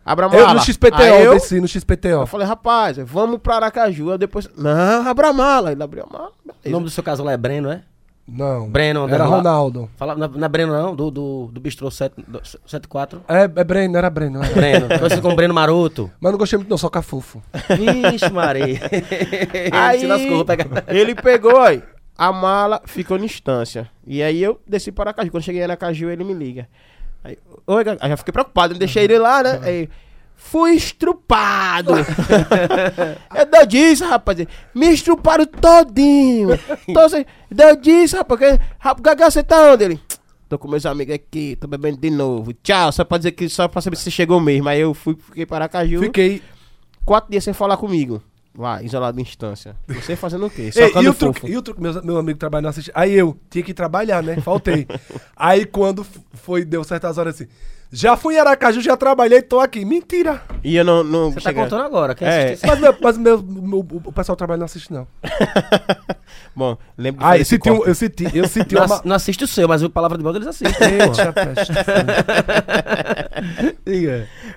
[0.05, 0.53] abra a Eu mala.
[0.53, 2.07] no XPTO, Aí eu, desci no XPTO.
[2.07, 4.11] eu falei, rapaz, vamos pra Aracaju.
[4.11, 5.71] Aí depois, não, abra a mala.
[5.71, 6.31] Ele abriu a mala.
[6.65, 7.81] O nome do seu caso lá é Breno, é?
[8.27, 8.67] Não.
[8.67, 9.35] Breno, Era lá.
[9.37, 9.87] Ronaldo.
[9.97, 13.21] Fala, não, é- não é Breno não, do, do, do Bistrô 7, do- 74.
[13.27, 14.43] É, é Breno, era Breno.
[14.43, 14.51] era.
[14.55, 16.09] Breno, conhecido como Breno Maroto.
[16.19, 17.39] Mas não gostei muito não, só cafufo.
[17.77, 18.79] Vixe, Maria.
[19.71, 20.65] Aí Se lascou, vou pegar.
[20.87, 21.83] ele pegou, aí,
[22.17, 23.89] a mala ficou na instância.
[24.07, 25.29] E aí eu desci para Aracaju.
[25.31, 26.67] Quando cheguei em Aracaju, ele me liga.
[27.67, 29.59] Oi, aí já fiquei preocupado, não deixei ele lá, né?
[29.63, 29.89] Aí,
[30.35, 31.93] fui estrupado.
[33.33, 34.45] é deu disso, rapaz.
[34.73, 36.49] Me estruparam todinho.
[36.87, 38.39] Então, assim, deu disso, rapaz.
[38.39, 39.83] Que, rapaz, você tá onde?
[39.83, 39.99] Ele,
[40.47, 42.53] tô com meus amigos aqui, tô bebendo de novo.
[42.53, 44.69] Tchau, só pra dizer que só pra saber se você chegou mesmo.
[44.69, 46.01] Aí eu fui, fiquei para Aracaju.
[46.01, 46.43] Fiquei.
[47.03, 48.21] Quatro dias sem falar comigo.
[48.57, 49.75] Lá, isolado em instância.
[49.87, 50.69] Você fazendo o quê?
[50.75, 52.93] Ei, e, o truque, e o truque, meu, meu amigo trabalha na assistência.
[52.95, 54.39] Aí eu tinha que trabalhar, né?
[54.39, 54.87] Faltei.
[55.35, 57.47] Aí quando foi, deu certas horas assim.
[57.91, 59.85] Já fui em Aracaju, já trabalhei, tô aqui.
[59.85, 60.41] Mentira.
[60.63, 61.03] E eu não.
[61.03, 62.13] não Você tá cheguei- contando agora.
[62.13, 62.45] Quem É.
[62.53, 65.07] assiste Mas, meu, mas meu, meu- o pessoal trabalha não assiste, não.
[66.55, 69.01] Bom, lembro de Ah, eu senti, um, eu senti, eu senti Não, uma.
[69.05, 70.87] não assiste o seu, mas o Palavra de Balde eles assistem.
[70.93, 71.71] Eita, peste.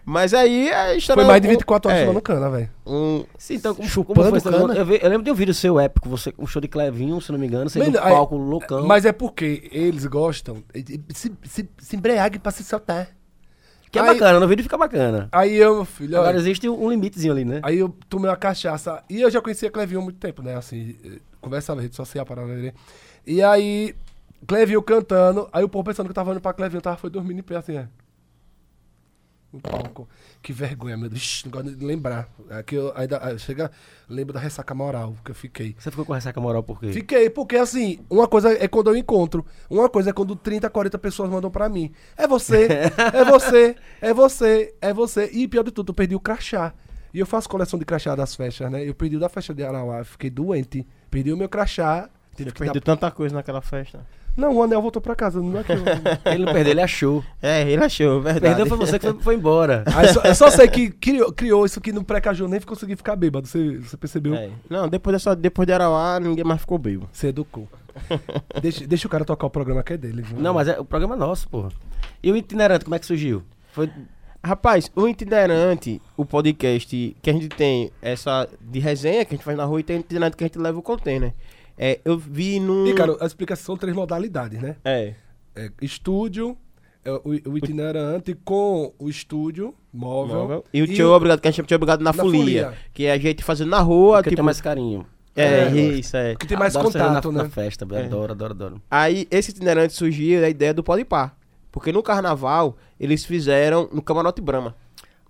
[0.05, 1.23] Mas aí a história.
[1.23, 2.71] Foi mais de um- 24 horas é, fumando cana, velho.
[2.87, 4.75] um- Sim, então, como, Chupando como foi cana?
[4.75, 7.31] eu, vi- eu lembro de um vídeo seu épico, você, um show de Clevinho, se
[7.33, 8.87] não me engano, você no aí- palco loucão.
[8.87, 10.63] Mas é porque eles gostam.
[10.75, 13.09] de- Se, se, se embriague pra se soltar.
[13.91, 15.29] Que é aí- bacana, no vídeo fica bacana.
[15.33, 17.61] Aí eu, meu filho, Agora olha, existe um limitezinho ali, né?
[17.63, 19.03] Aí eu tomei uma cachaça.
[19.09, 20.57] E eu já conhecia Clevinho há muito tempo, né?
[20.57, 22.75] Assim, eh, conversava rede social, parada dele.
[23.27, 23.95] E aí,
[24.47, 25.49] Clevinho cantando.
[25.53, 27.43] Aí o povo pensando que eu tava indo pra Clevinho, eu tava foi dormindo em
[27.43, 27.89] pé assim, é.
[29.51, 30.07] No palco.
[30.43, 31.43] Que vergonha, meu Deus.
[31.47, 32.29] Não gosto de lembrar.
[32.67, 33.71] Que eu ainda aí chega,
[34.09, 35.75] lembro da ressaca moral que eu fiquei.
[35.79, 36.93] Você ficou com ressaca moral por quê?
[36.93, 40.99] Fiquei, porque assim, uma coisa é quando eu encontro, uma coisa é quando 30, 40
[40.99, 41.93] pessoas mandam pra mim.
[42.17, 42.69] É você,
[43.15, 45.31] é você, é você, é você.
[45.33, 46.75] E pior de tudo, eu perdi o crachá.
[47.13, 48.87] E eu faço coleção de crachá das festas, né?
[48.87, 50.87] Eu perdi o da festa de Arauá, fiquei doente.
[51.11, 52.11] Perdi o meu crachá.
[52.37, 52.97] Tive que Perdeu dar...
[52.97, 54.07] tanta coisa naquela festa.
[54.39, 55.79] Não, o anel voltou pra casa, não é que eu...
[56.33, 57.25] Ele não perdeu, ele achou.
[57.43, 58.55] É, ele achou, verdade.
[58.55, 59.83] Perdeu foi você que foi, foi embora.
[59.97, 63.17] Aí só, eu só sei que criou, criou isso aqui no pré-caju, nem consegui ficar
[63.17, 63.49] bêbado.
[63.49, 64.37] Você, você percebeu?
[64.37, 64.51] É.
[64.71, 67.09] Não, depois, dessa, depois de Arauá, ninguém mais ficou bêbado.
[67.13, 67.69] Você educou.
[68.63, 70.23] deixa, deixa o cara tocar o programa que é dele.
[70.23, 70.39] viu?
[70.39, 71.71] Não, mas é, o programa é nosso, porra.
[72.23, 73.43] E o itinerante, como é que surgiu?
[73.73, 73.91] Foi.
[74.43, 79.45] Rapaz, o itinerante, o podcast que a gente tem, essa de resenha que a gente
[79.45, 81.35] faz na rua e tem o itinerante que a gente leva o container.
[81.79, 82.87] É, eu vi num.
[82.87, 84.77] E, cara, a explicação são três modalidades, né?
[84.85, 85.15] É.
[85.55, 86.57] É, estúdio,
[87.05, 87.23] é, o,
[87.53, 90.37] o itinerante com o estúdio móvel.
[90.37, 90.65] móvel.
[90.75, 92.75] E o tio obrigado, que a gente chama tio obrigado na, Na folia, folia.
[92.93, 94.37] Que é a gente fazendo na rua, Porque tipo.
[94.39, 95.07] tem mais carinho.
[95.37, 96.35] É, É, isso, é.
[96.35, 97.45] Que tem mais Adoro contato, na, né?
[97.45, 98.05] na festa, É.
[98.07, 98.83] adoro, adoro, adoro.
[98.91, 101.37] Aí esse itinerante surgiu da ideia do Podpar.
[101.71, 104.75] Porque no carnaval, eles fizeram no Camarote Brahma.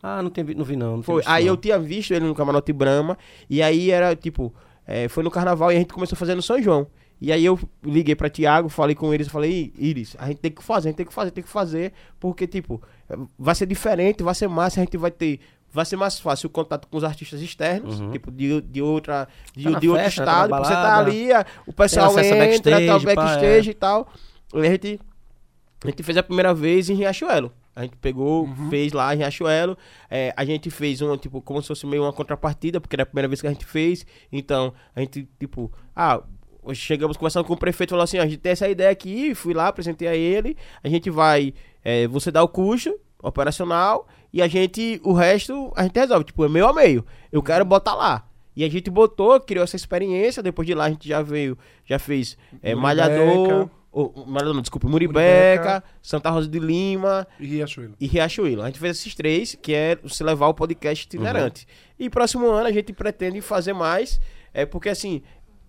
[0.03, 0.97] Ah, não, tem, vi- não vi não.
[0.97, 1.17] não Foi.
[1.17, 1.53] visto Aí não.
[1.53, 3.19] eu tinha visto ele no Camarote Brahma.
[3.51, 4.55] E aí era tipo.
[4.89, 6.87] É, foi no carnaval e a gente começou a fazer no São João.
[7.21, 10.51] E aí eu liguei pra Thiago, falei com eles, falei, "Ih, Iris, a gente tem
[10.51, 12.81] que fazer, a gente tem que fazer, tem que fazer, porque, tipo,
[13.39, 15.41] vai ser diferente, vai ser massa, a gente vai ter.
[15.71, 18.11] Vai ser mais fácil o contato com os artistas externos, Uhum.
[18.13, 19.29] tipo, de, de outra.
[19.55, 20.51] De, Tá de outro festa, tá estado.
[20.51, 23.73] na você tá ali, a- o pessoal entra, backstage, tá o pá, backstage é.
[23.73, 24.09] e tal.
[24.55, 25.01] E a gente,
[25.85, 27.53] a gente fez a primeira vez em Riachuelo.
[27.79, 28.69] A gente pegou, Uhum.
[28.71, 29.79] fez lá em Riachuelo.
[30.11, 33.07] É, a gente fez uma, tipo, como se fosse meio uma contrapartida, porque era a
[33.07, 34.05] primeira vez que a gente fez.
[34.33, 36.21] Então, a gente, tipo, ah,
[36.75, 39.55] chegamos conversando com o prefeito, falou assim, "Ó, a gente tem essa ideia aqui, fui
[39.55, 42.93] lá, apresentei a ele, a gente vai, é, você dá o custo
[43.23, 47.07] operacional e a gente, o resto, a gente resolve, tipo, é meio a meio.
[47.31, 48.25] Eu quero botar lá.
[48.57, 51.97] E a gente botou, criou essa experiência, depois de lá a gente já veio, já
[51.97, 52.75] fez é.
[52.75, 53.71] Malhador,
[54.27, 55.85] Malhador não, desculpa, Muribeca, Muribeca.
[56.03, 57.95] Santa Rosa de Lima, E Riachuelo.
[57.99, 58.63] e Riachuelo.
[58.63, 61.67] A gente fez esses três, que é se levar o podcast itinerante.
[61.99, 64.21] E próximo ano a gente pretende fazer mais,
[64.53, 65.23] é porque assim,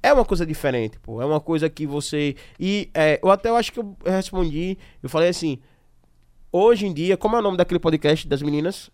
[0.03, 1.21] é uma coisa diferente, pô.
[1.21, 2.35] É uma coisa que você.
[2.59, 5.59] E é, eu até eu acho que eu respondi, eu falei assim.
[6.51, 8.89] Hoje em dia, como é o nome daquele podcast das meninas?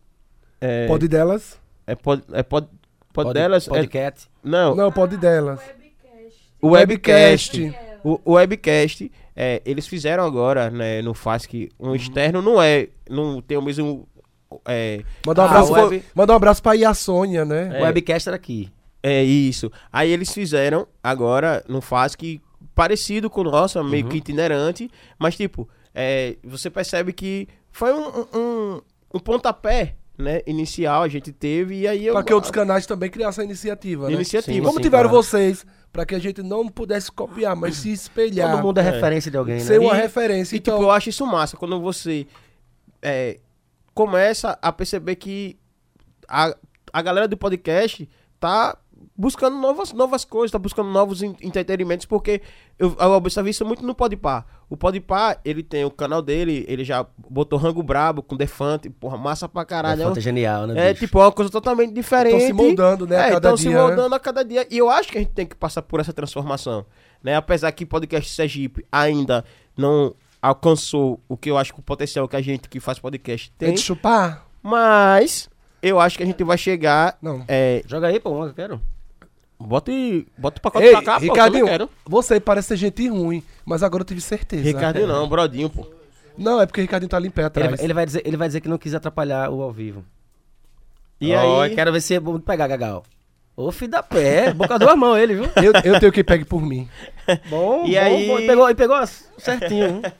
[0.60, 1.58] É, Pode delas?
[1.88, 2.68] é pod, é pod,
[3.14, 3.66] pod Pod- delas?
[3.68, 4.30] É- Podcast.
[4.44, 5.62] não, Não, pode delas.
[6.62, 7.62] o webcast.
[7.62, 7.85] Webcast.
[8.08, 13.42] O, o webcast, é, eles fizeram agora, né, no FASC, um externo, não é, não
[13.42, 14.08] tem o mesmo,
[14.68, 17.80] é, Manda um Ah, abraço, web- pra, manda um abraço pra Ia Sônia, né?
[17.80, 18.72] O webcast era aqui.
[19.02, 19.72] é isso.
[19.92, 22.40] Aí eles fizeram agora no FASC
[22.76, 24.10] parecido com o nosso, meio Uhum.
[24.12, 28.82] que itinerante, mas tipo, é, você percebe que foi um, um, um-
[29.16, 32.14] um pontapé, né, inicial a gente teve, e aí eu...
[32.14, 34.14] Pra que outros canais também criassem essa iniciativa, né?
[34.14, 34.54] Iniciativa.
[34.56, 35.24] Sim, Como sim, tiveram claro.
[35.24, 38.52] vocês, pra que a gente não pudesse copiar, mas se espelhar.
[38.52, 38.92] Todo mundo é, É.
[38.92, 39.62] referência de alguém, né?
[39.62, 40.56] Ser uma E- referência.
[40.56, 42.26] E, Então, tipo, eu acho isso massa, quando você
[43.02, 43.40] é,
[43.94, 45.58] começa a perceber que
[46.28, 46.56] a,
[46.94, 48.10] a galera do podcast
[48.40, 48.78] tá
[49.18, 52.42] buscando novas, novas coisas, tá buscando novos en- entretenimentos, porque
[52.78, 54.46] eu, eu observei isso muito no Podpah.
[54.70, 59.18] O Podpah, ele tem o canal dele, ele já botou Rango Brabo com Defante, porra,
[59.18, 60.02] massa pra caralho.
[60.02, 61.06] É, É, um- é genial, né, é bicho?
[61.06, 62.38] tipo, é uma coisa totalmente diferente.
[62.38, 63.82] Tão se moldando, né, a É, cada tão se dia, né?
[63.82, 64.68] moldando a cada dia.
[64.70, 66.86] E eu acho que a gente tem que passar por essa transformação.
[67.24, 67.36] Né?
[67.36, 69.44] Apesar que o podcast Sergipe ainda
[69.78, 73.52] não alcançou o que eu acho que o potencial que a gente que faz podcast
[73.58, 73.76] tem tem.
[73.76, 74.46] de chupar?
[74.62, 75.50] Mas
[75.82, 77.18] eu acho que a gente vai chegar.
[77.22, 77.44] Não.
[77.48, 78.80] É, Joga aí, pô, eu quero.
[79.60, 81.90] Bota, e- bota o pacote Ei, pra cá, pô, que eu Ricardinho, quero.
[82.06, 84.64] você parece ser gente ruim, mas agora eu tive certeza.
[84.64, 85.88] Ricardinho não, Brodinho, pô.
[86.38, 87.80] Não, é porque o Ricardinho tá ali em pé Ele, atrás.
[87.82, 90.04] ele vai dizer, ele vai dizer que não quis atrapalhar o ao vivo.
[91.20, 91.74] E Ó, aí.
[91.76, 93.04] Quero ver se é bom pegar, Gagal.
[93.56, 94.54] Ô, filho da pé.
[94.54, 95.46] Boca duas mãos ele, viu?
[95.56, 96.90] Eu, eu tenho que pegue por mim.
[97.50, 98.40] Bom, E bom, aí- bom.
[98.40, 98.98] E pegou, e pegou
[99.38, 100.02] certinho.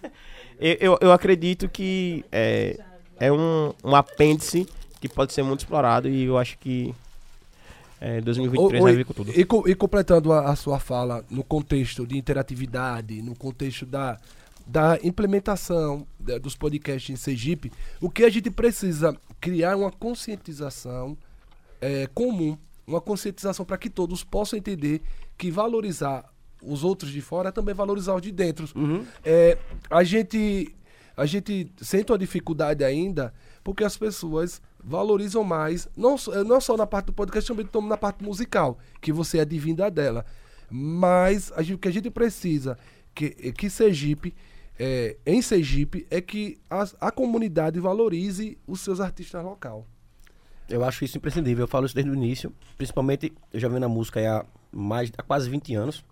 [0.58, 2.80] Eu, eu, eu acredito que é,
[3.20, 4.66] é um, um apêndice
[5.02, 6.96] que pode ser muito explorado e eu acho que
[8.00, 9.32] é, 2023 Ô, vai vir com tudo.
[9.32, 9.42] E,
[9.72, 14.18] e completando a, a sua fala no contexto de interatividade, no contexto da,
[14.66, 21.18] da implementação da- dos podcasts em Sergipe, o que a gente precisa criar uma conscientização
[21.82, 22.58] é, comum,
[22.88, 25.02] uma conscientização para que todos possam entender
[25.38, 26.26] que valorizar
[26.62, 28.68] os outros de fora é também valorizar os de dentro.
[29.24, 29.58] É,
[29.90, 30.74] a gente
[31.18, 36.78] a gente sente uma dificuldade ainda porque as pessoas valorizam mais, não, só- não só
[36.78, 40.24] na parte do podcast, também na parte musical, que você é divina dela.
[40.70, 42.78] Mas a gente- o que a gente precisa,
[43.14, 44.34] que, que Sergipe,
[44.78, 49.88] é, em Sergipe, é que as- a comunidade valorize os seus artistas local.
[50.70, 51.64] Eu acho isso imprescindível.
[51.64, 52.52] Eu falo isso desde o início.
[52.78, 56.04] Principalmente, eu já venho na música há, mais, há quase 20 anos.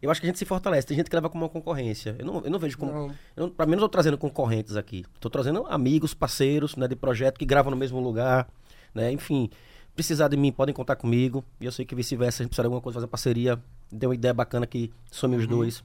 [0.00, 0.86] Eu acho que a gente se fortalece.
[0.86, 2.14] Tem gente que leva como uma concorrência.
[2.18, 2.92] Eu não, eu não vejo como.
[2.92, 3.14] Não.
[3.36, 5.04] Eu, pra mim, não tô trazendo concorrentes aqui.
[5.20, 8.48] Tô trazendo amigos, parceiros né, de projeto que gravam no mesmo lugar.
[8.94, 9.10] Né?
[9.12, 9.48] Enfim,
[9.94, 11.44] precisar de mim, podem contar comigo.
[11.60, 13.58] E eu sei que vice-versa, a gente precisar de alguma coisa, fazer parceria.
[13.90, 15.40] Deu uma ideia bacana que some Uhum.
[15.40, 15.84] os dois.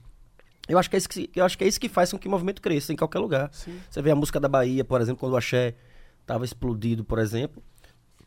[0.68, 2.28] Eu acho, que é isso que, eu acho que é isso que faz com que
[2.28, 3.50] o movimento cresça em qualquer lugar.
[3.52, 5.74] Você vê a música da Bahia, por exemplo, quando o Axé
[6.24, 7.60] tava explodido, por exemplo.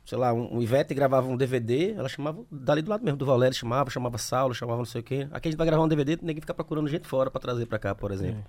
[0.05, 3.25] Sei lá, um, um Ivete gravava um DVD, ela chamava dali do lado mesmo do
[3.25, 5.27] Valério, chamava, chamava Saulo, chamava não sei o quê.
[5.31, 7.79] Aqui a gente vai gravar um DVD, ninguém fica procurando gente fora pra trazer pra
[7.79, 8.43] cá, por exemplo.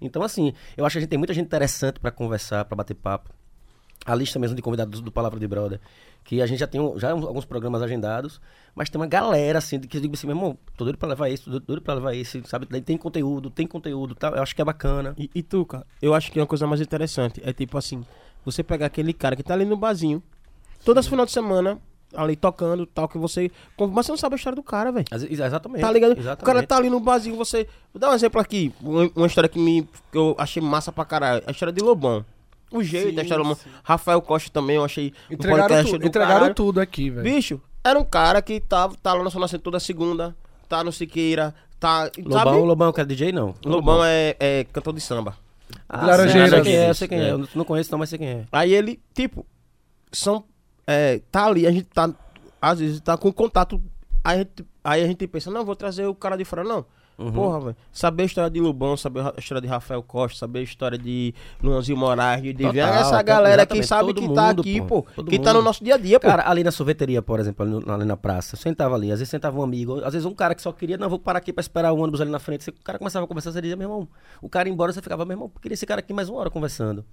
[0.00, 2.94] Então, assim, eu acho que a gente tem muita gente interessante pra conversar, pra bater
[2.94, 3.30] papo.
[4.06, 5.78] A lista mesmo de convidados do Palavra de Brother,
[6.24, 8.40] que a gente já tem um- já uns- alguns programas agendados,
[8.74, 11.28] mas tem uma galera, assim, que eu digo assim, meu irmão, tô doido pra levar
[11.28, 12.66] esse, tô doido pra levar esse, sabe?
[12.70, 14.28] Daí tem conteúdo, tem conteúdo, tá?
[14.28, 15.12] eu acho que é bacana.
[15.18, 18.02] E, e tu, cara, eu acho que uma coisa mais interessante é tipo assim,
[18.44, 20.22] você pegar aquele cara que tá ali no barzinho,
[20.84, 21.78] todas as final de semana,
[22.14, 23.50] ali tocando, tal, que você.
[23.78, 25.06] Mas você não sabe a história do cara, velho.
[25.30, 25.80] Exatamente.
[25.80, 26.12] Tá ligado?
[26.18, 26.42] Exatamente.
[26.42, 27.66] O cara tá ali no barzinho, você.
[27.92, 28.72] Vou dar um exemplo aqui.
[28.80, 31.42] Uma, história que, me, que eu achei massa pra caralho.
[31.46, 32.24] A história de Lobão.
[32.72, 33.64] O jeito, a história do Lobão.
[33.82, 35.12] Rafael Costa também, eu achei.
[35.30, 36.54] Entregaram, podcast tu- do entregaram caralho.
[36.54, 37.22] tudo aqui, velho.
[37.24, 40.36] Bicho, era um cara que tava, tá lá na Zona Centro toda segunda,
[40.68, 42.58] tá no Siqueira, Tá, Lobão, sabe?
[42.58, 43.54] Lobão é o cara DJ, não.
[43.64, 45.34] Lobão é, é cantor de samba.
[45.88, 46.50] Ah, Laranjeiras.
[46.50, 47.28] sei, sei quem é, sei quem é.
[47.28, 47.32] é.
[47.32, 48.44] Eu não conheço não, mas sei quem é.
[48.52, 49.46] Aí ele, tipo,
[50.12, 50.44] são.
[50.90, 52.12] É, tá ali, a gente tá.
[52.60, 53.80] Às vezes tá com contato.
[54.24, 56.84] Aí a gente, aí a gente pensa, não, vou trazer o cara de fora, não.
[57.16, 57.32] Uhum.
[57.32, 57.76] Porra, velho.
[57.92, 61.34] Saber a história de Lubão, saber a história de Rafael Costa, saber a história de
[61.62, 65.02] Luanzinho Moraes, de Devian, essa galera que sabe todo que tá mundo, aqui, pô.
[65.02, 65.64] que tá no mundo.
[65.66, 66.26] nosso dia a dia, pô.
[66.28, 69.18] Cara, ali na sorveteria, por exemplo, ali, no- ali na praça, eu sentava ali, às
[69.18, 71.52] vezes sentava um amigo, às vezes um cara que só queria, não, vou parar aqui
[71.52, 72.64] pra esperar o ônibus ali na frente.
[72.64, 74.08] Você- O cara começava a conversar, você dizia, meu irmão,
[74.40, 76.48] o cara ia embora, você ficava, meu irmão, queria esse cara aqui mais uma hora
[76.50, 77.04] conversando.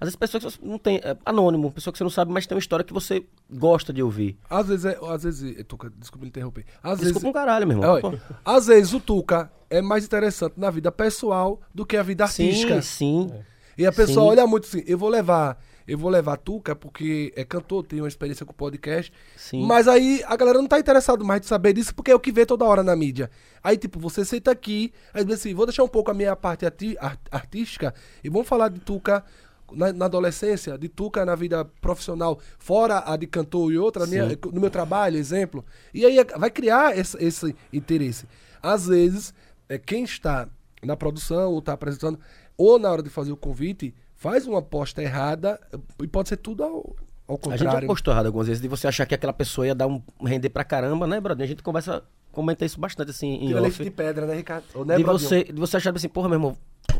[0.00, 2.46] Às vezes pessoas que você não tem, é anônimo, pessoa que você não sabe, mas
[2.46, 4.36] tem uma história que você gosta de ouvir.
[4.48, 6.64] Às vezes, é, às vezes, Tuca, desculpa me interromper.
[6.82, 7.94] Às vezes, Desculpa um caralho, meu É, irmão.
[8.10, 8.34] olha, Pô.
[8.44, 12.80] às vezes o Tuca é mais interessante na vida pessoal do que a vida artística.
[12.82, 13.34] Sim, sim.
[13.78, 14.30] E a pessoa Sim.
[14.30, 18.08] olha muito assim, eu vou levar, eu vou levar Tuca porque é cantor, tem uma
[18.08, 19.12] experiência com podcast.
[19.36, 19.66] Sim.
[19.66, 22.32] Mas aí a galera não tá interessado mais de saber disso porque é o que
[22.32, 23.30] vê toda hora na mídia.
[23.62, 26.64] Aí, tipo, você senta aqui, aí diz assim, vou deixar um pouco a minha parte
[26.64, 27.92] arti- ar- artística
[28.24, 29.22] e vamos falar de Tuca
[29.72, 34.26] na, na adolescência, de Tuca na vida profissional, fora a de cantor e outra, minha-
[34.52, 35.64] no meu trabalho, exemplo.
[35.92, 38.26] E aí vai criar esse, esse interesse.
[38.62, 39.32] Às vezes,
[39.68, 40.48] é, quem está
[40.82, 42.18] na produção ou está apresentando,
[42.56, 45.60] ou na hora de fazer o convite, faz uma aposta errada
[46.02, 46.96] e pode ser tudo ao,
[47.28, 47.88] ao A gente já contrário.
[47.88, 50.64] postou errado algumas vezes de você achar que aquela pessoa ia dar um render pra
[50.64, 51.44] caramba, né, brother?
[51.44, 52.02] A gente conversa,
[52.32, 53.84] comenta isso bastante assim em Tira leite off.
[53.84, 54.64] de pedra, né, Ricardo?
[54.74, 56.56] Ou, né, de você, de você achar assim, porra, meu irmão,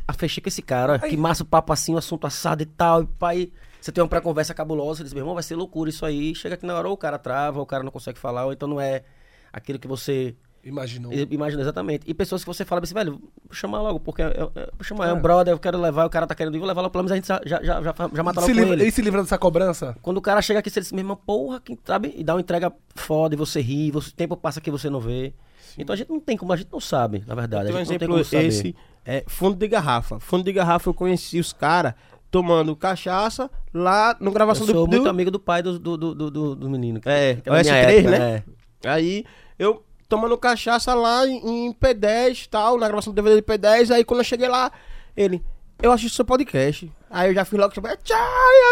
[0.06, 3.02] a fechei com esse cara, que massa o papo assim, o assunto assado e tal,
[3.02, 3.50] e pai,
[3.80, 6.54] você tem uma pré-conversa cabulosa, você diz, meu irmão, vai ser loucura isso aí, chega
[6.54, 8.68] aqui na hora, ou o cara trava, ou o cara não consegue falar, ou então
[8.68, 9.02] não é
[9.52, 11.12] aquilo que você Imaginou.
[11.12, 12.02] i- imagina exatamente.
[12.08, 13.12] E pessoas que você fala assim, velho,
[13.44, 14.40] vou chamar logo, porque é, é,
[14.76, 15.20] vou chamar, é um É.
[15.20, 17.14] brother, eu quero levar, o cara tá querendo ir, vou levar logo, pelo menos a
[17.14, 18.84] gente já, já, já, já, já mata logo se livra, ele.
[18.84, 19.96] e se livra dessa cobrança?
[20.02, 22.12] Quando o cara chega aqui, você diz, meu irmão, porra, quem sabe?
[22.16, 24.98] E dá uma entrega foda, e você ri, você, o tempo passa que você não
[24.98, 25.32] vê.
[25.78, 27.66] Então a gente não tem como, a gente não sabe, na verdade.
[27.66, 28.46] Tem um a gente não tem exemplo como saber.
[28.48, 28.76] esse,
[29.06, 30.18] é fundo de garrafa.
[30.20, 31.94] Fundo de garrafa eu conheci os caras
[32.30, 35.96] tomando cachaça lá no Eu gravação sou do, muito do- amigo do pai do, do,
[35.96, 37.00] do, do- do, menino.
[37.00, 38.42] que- É, que minha S3, época, né?
[38.84, 39.24] Aí
[39.58, 43.90] eu tomando cachaça lá em, em P10 e tal, na gravação do DVD de P10,
[43.94, 44.70] aí quando eu cheguei lá,
[45.16, 45.42] ele,
[45.82, 46.92] eu assisto seu podcast.
[47.10, 48.16] Aí eu já fui logo, tipo, tchau,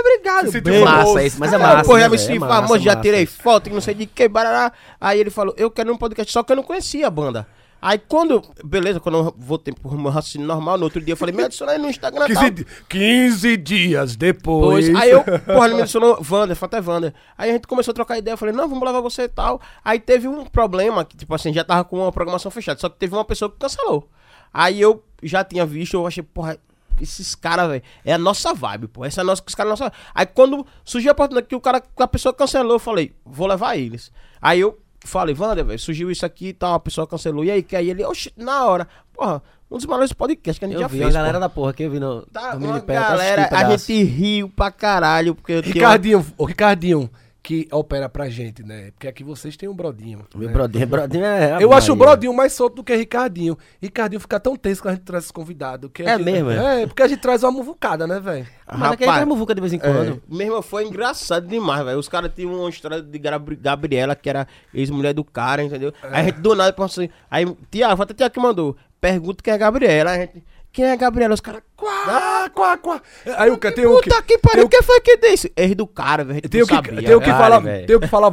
[0.00, 0.50] obrigado.
[0.50, 0.84] Se bem.
[0.84, 1.84] Massa isso, mas é massa.
[1.88, 4.06] Pô, já né, me senti É massa, famoso, já tirei foto, que não sei de
[4.06, 4.72] que, barará.
[5.00, 7.46] Aí ele falou, eu quero um podcast, só que eu não conhecia a banda.
[7.86, 11.34] Aí quando, beleza, quando eu voltei pro meu raciocínio normal, no outro dia eu falei,
[11.34, 12.42] me adiciona aí no Instagram e tal.
[12.44, 14.88] 15, di- 15 dias depois.
[14.88, 17.12] Pois, aí eu, porra, ele me adicionou Wander, foi até Wander.
[17.36, 19.60] Aí a gente começou a trocar ideia, eu falei, não, vamos levar você e tal.
[19.84, 22.96] Aí teve um problema, que tipo assim, já tava com uma programação fechada, só que
[22.98, 24.08] teve uma pessoa que cancelou.
[24.50, 26.56] Aí eu já tinha visto, eu achei, porra,
[26.98, 29.04] esses caras, velho, é a nossa vibe, pô.
[29.04, 29.92] Essa é a nossa, os caras nossa.
[30.14, 33.46] Aí quando surgiu a oportunidade que o cara, que a pessoa cancelou, eu falei, vou
[33.46, 34.10] levar eles.
[34.40, 37.44] Aí eu falei, Wander, velho, surgiu isso aqui e tal, a pessoa cancelou.
[37.44, 40.68] E aí, que aí ele, oxi, na hora, porra, um dos maiores podcasts que a
[40.68, 41.10] gente Eu já vi fez.
[41.14, 41.40] a galera pô.
[41.40, 45.34] da porra que eu vi no, Tá, no uma galera, a gente riu pra caralho,
[45.34, 47.10] porque Ricardinho, o Ricardinho,
[47.44, 48.90] que opera pra gente, né?
[48.92, 50.24] Porque aqui vocês têm um Brodinho.
[50.34, 50.52] Meu né?
[50.54, 51.62] brodinho, brodinho é...
[51.62, 51.96] Eu acho o.
[51.96, 53.56] Brodinho mais solto do que Ricardinho.
[53.82, 55.90] Ricardinho fica tão tenso quando a gente traz esse convidado.
[55.90, 56.82] que É gente- mesmo, é?
[56.82, 58.46] É, porque a gente traz uma muvucada, né, velho?
[58.78, 60.14] Mas aqui é muvuca de vez em quando.
[60.30, 61.98] É, mesmo foi engraçado demais, velho.
[61.98, 65.92] Os caras tinham uma história de Gabri- Gabriela, que era ex-mulher do cara, entendeu?
[66.02, 67.10] Aí a gente do nada pensou assim.
[67.30, 68.74] Aí, Tiago, até Tiago que mandou.
[68.98, 70.10] Pergunta quem é a Gabriela.
[70.12, 70.42] Aí a gente,
[70.74, 71.32] quem é a Gabriela?
[71.34, 73.00] Os caras, quá, Ah, quá, quá.
[73.38, 74.10] Aí o que tem o que.
[74.10, 75.52] puta que pariu, quem foi que disse?
[75.56, 76.40] Ex do cara, velho.
[76.48, 77.00] Tem o que, sabia.
[77.02, 78.28] tem o que falar, tem o que falar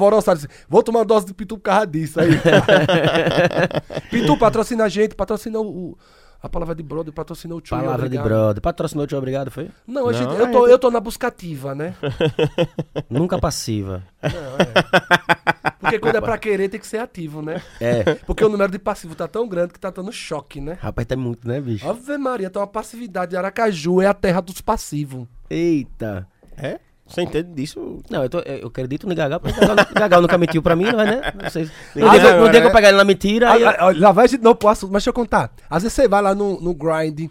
[0.68, 2.30] Vou tomar uma dose de Pitu por causa disso aí.
[4.10, 5.96] Pitu patrocina a gente, patrocina o-
[6.42, 7.78] a palavra de brother, patrocina o tio.
[7.78, 8.26] Palavra de obrigado.
[8.26, 8.62] brother.
[8.62, 9.70] Patrocinou o tio, obrigado, foi?
[9.86, 11.96] Não, a gente, Não, eu, é, tô, eu tô na buscativa, né?
[13.08, 14.04] Nunca passiva.
[15.80, 17.62] Porque quando é pra querer tem que ser ativo, né?
[17.80, 18.16] É.
[18.26, 20.78] Porque o número de passivo tá tão grande que tá dando choque, né?
[20.82, 21.88] Rapaz, tá muito, né, bicho?
[21.88, 23.38] Ave Maria, tá uma passividade.
[23.38, 25.28] Aracaju é a terra dos passivos.
[25.50, 26.28] Eita.
[26.58, 26.80] É?
[27.12, 28.02] Você entende disso?
[28.10, 31.02] Não, eu, tô, eu acredito no Gagal, porque o Gagal, nunca mentiu pra mim, não
[31.02, 31.22] é, né?
[31.44, 31.64] Não sei.
[31.98, 32.70] Ah, que eu né?
[32.72, 34.92] pegar ele na mentira, aí eu- Ah, ah, Lá vai a gente não pro assunto,
[34.92, 35.52] mas deixa eu contar.
[35.70, 37.30] Às vezes você vai lá no, no Grind,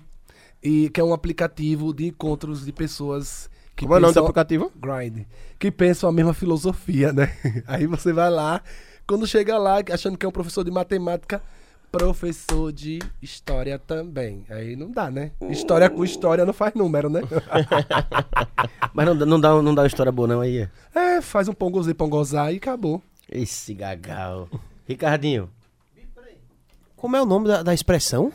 [0.62, 4.14] e, que é um aplicativo de encontros de pessoas que Como é o nome do
[4.14, 4.72] pensam- aplicativo?
[4.76, 5.24] Grind.
[5.58, 7.32] Que pensam a mesma filosofia, né?
[7.66, 8.60] Aí você vai lá,
[9.06, 11.42] quando chega lá, achando que é um professor de matemática,
[11.90, 14.44] professor de história também.
[14.48, 15.32] Aí não dá, né?
[15.48, 17.20] História com história não faz número, né?
[18.94, 20.68] Mas não, dá- não, dá, não dá uma história boa, não, aí.
[20.94, 23.02] é, faz um pongozê, pongozar e acabou.
[23.30, 24.48] Esse Gagal.
[24.86, 25.48] Ricardinho.
[26.96, 28.32] Como é o nome da, da expressão?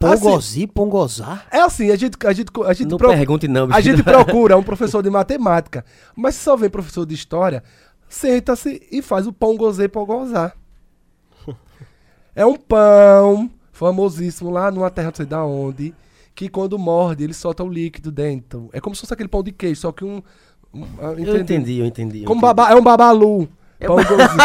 [0.00, 0.22] Ah, sim.
[0.22, 1.46] Pongozir, pongozar?
[1.50, 3.78] É assim, a gente, a gente, a gente, Não pro- pergunte não, bicho.
[3.78, 5.84] a gente procura um professor de matemática,
[6.14, 7.62] mas se só vem professor de história,
[8.08, 10.54] senta-se e faz o pão gozê pão gozar.
[12.34, 15.94] É um pão famosíssimo lá numa terra não sei da onde,
[16.34, 18.68] que quando morde, ele solta o líquido dentro.
[18.72, 20.22] É como se fosse aquele pão de queijo, só que um.
[20.72, 22.20] um ah, Eu entendi, eu entendi.
[22.22, 22.54] eu Como entendi.
[22.54, 23.48] baba, é um babalu.
[23.80, 24.38] Pão igualzinho.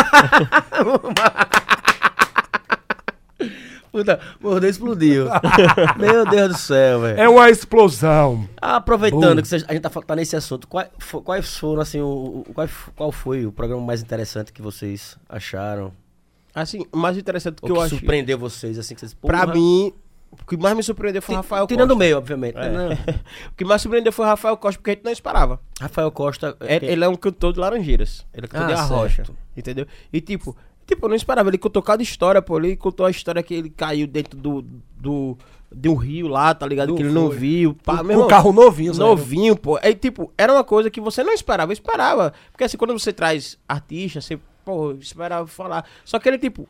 [3.91, 5.25] Puta, mordeu explodiu.
[5.97, 7.19] Meu Deus do céu, velho.
[7.19, 8.47] é uma explosão.
[8.61, 9.41] Aproveitando Bom.
[9.41, 10.89] que a gente tá, tá nesse assunto, quais,
[11.23, 15.91] quais foram, assim, o, o- qual, qual foi o programa mais interessante que vocês acharam?
[16.61, 17.95] Assim, o mais interessante que Ou eu que acho.
[17.98, 19.14] surpreendeu vocês, assim, que vocês...
[19.14, 19.94] Pra porra, mim,
[20.31, 22.03] o que mais me surpreendeu foi o Rafael Tirando o Costa.
[22.06, 22.57] meio, obviamente.
[22.57, 22.69] É.
[22.69, 22.98] né?
[23.52, 25.60] o que mais surpreendeu foi o Rafael Costa, porque a gente não esperava.
[25.80, 26.56] Rafael Costa...
[26.61, 28.26] É- Ele é um cantor de Laranjeiras.
[28.34, 29.15] Ele é cantor Ah, de Arrocha.
[29.18, 29.36] certo.
[29.57, 29.86] Entendeu?
[30.14, 30.56] E tipo,
[30.86, 31.49] tipo, eu não esperava.
[31.49, 32.57] Ele contou cada história, pô.
[32.57, 34.61] Ele contou a história que ele caiu dentro do.
[34.98, 35.38] do
[35.72, 36.88] de um rio lá, tá ligado?
[36.88, 37.38] Do que ele não foi.
[37.38, 37.77] viu.
[37.84, 38.99] Pá, meu irmão, carro novinho, Zé.
[39.03, 39.77] Novinho, pô.
[39.84, 41.72] Aí, tipo, era uma coisa que você não esperava.
[41.72, 42.34] Eu esperava.
[42.52, 45.85] Porque assim, quando você traz artista, você, pô, esperava falar.
[46.05, 46.67] Só que ele, tipo,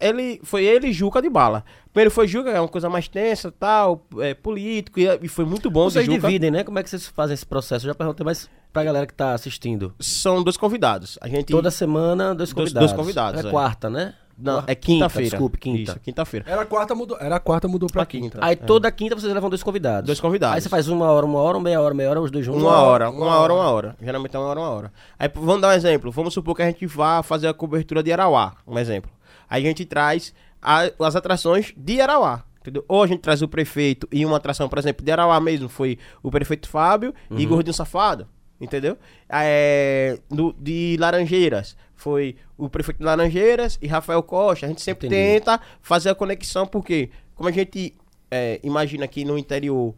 [0.00, 1.64] ele foi ele e Juca de bala.
[1.92, 5.70] Primeiro foi Juca, é uma coisa mais tensa, tal, é, político, e, e foi muito
[5.70, 5.86] bom.
[5.88, 6.64] de Vocês dividem, né?
[6.64, 7.84] Como é que vocês fazem esse processo?
[7.86, 9.94] Eu já perguntei mais pra galera que tá assistindo.
[10.00, 11.18] São dois convidados.
[11.20, 11.50] A gente.
[11.52, 12.90] Toda semana, dois Dois- convidados.
[12.90, 13.50] dois convidados, É é.
[13.50, 14.14] quarta, né?
[14.36, 15.30] Não, é quinta-feira.
[15.30, 15.92] Desculpe, quinta.
[15.92, 16.44] Isso, quinta-feira.
[16.48, 18.30] Era a quarta, mudou, era a quarta, mudou pra Pra quinta.
[18.36, 18.44] quinta.
[18.44, 20.06] Aí toda quinta vocês levam dois convidados.
[20.06, 20.56] Dois convidados.
[20.56, 22.62] Aí você faz uma hora, uma hora, meia hora, meia hora, os dois juntos.
[22.62, 23.62] Uma hora, uma uma hora, hora.
[23.62, 23.96] uma hora.
[24.02, 24.92] Geralmente é uma hora, uma hora.
[25.18, 26.10] Aí vamos dar um exemplo.
[26.10, 29.10] Vamos supor que a gente vá fazer a cobertura de Arauá, um exemplo.
[29.48, 32.42] Aí a gente traz a- as atrações de Arauá.
[32.60, 32.82] Entendeu?
[32.88, 35.98] Ou a gente traz o prefeito e uma atração, por exemplo, de Arauá mesmo, foi
[36.22, 38.26] o prefeito Fábio e Gordinho Safado.
[38.60, 38.96] Entendeu?
[39.28, 40.18] É,
[40.58, 44.66] de Laranjeiras, foi o prefeito de Laranjeiras e Rafael Costa.
[44.66, 45.40] A gente sempre Entendi.
[45.40, 47.94] tenta fazer a conexão, porque como a gente
[48.30, 49.94] é, imagina aqui no interior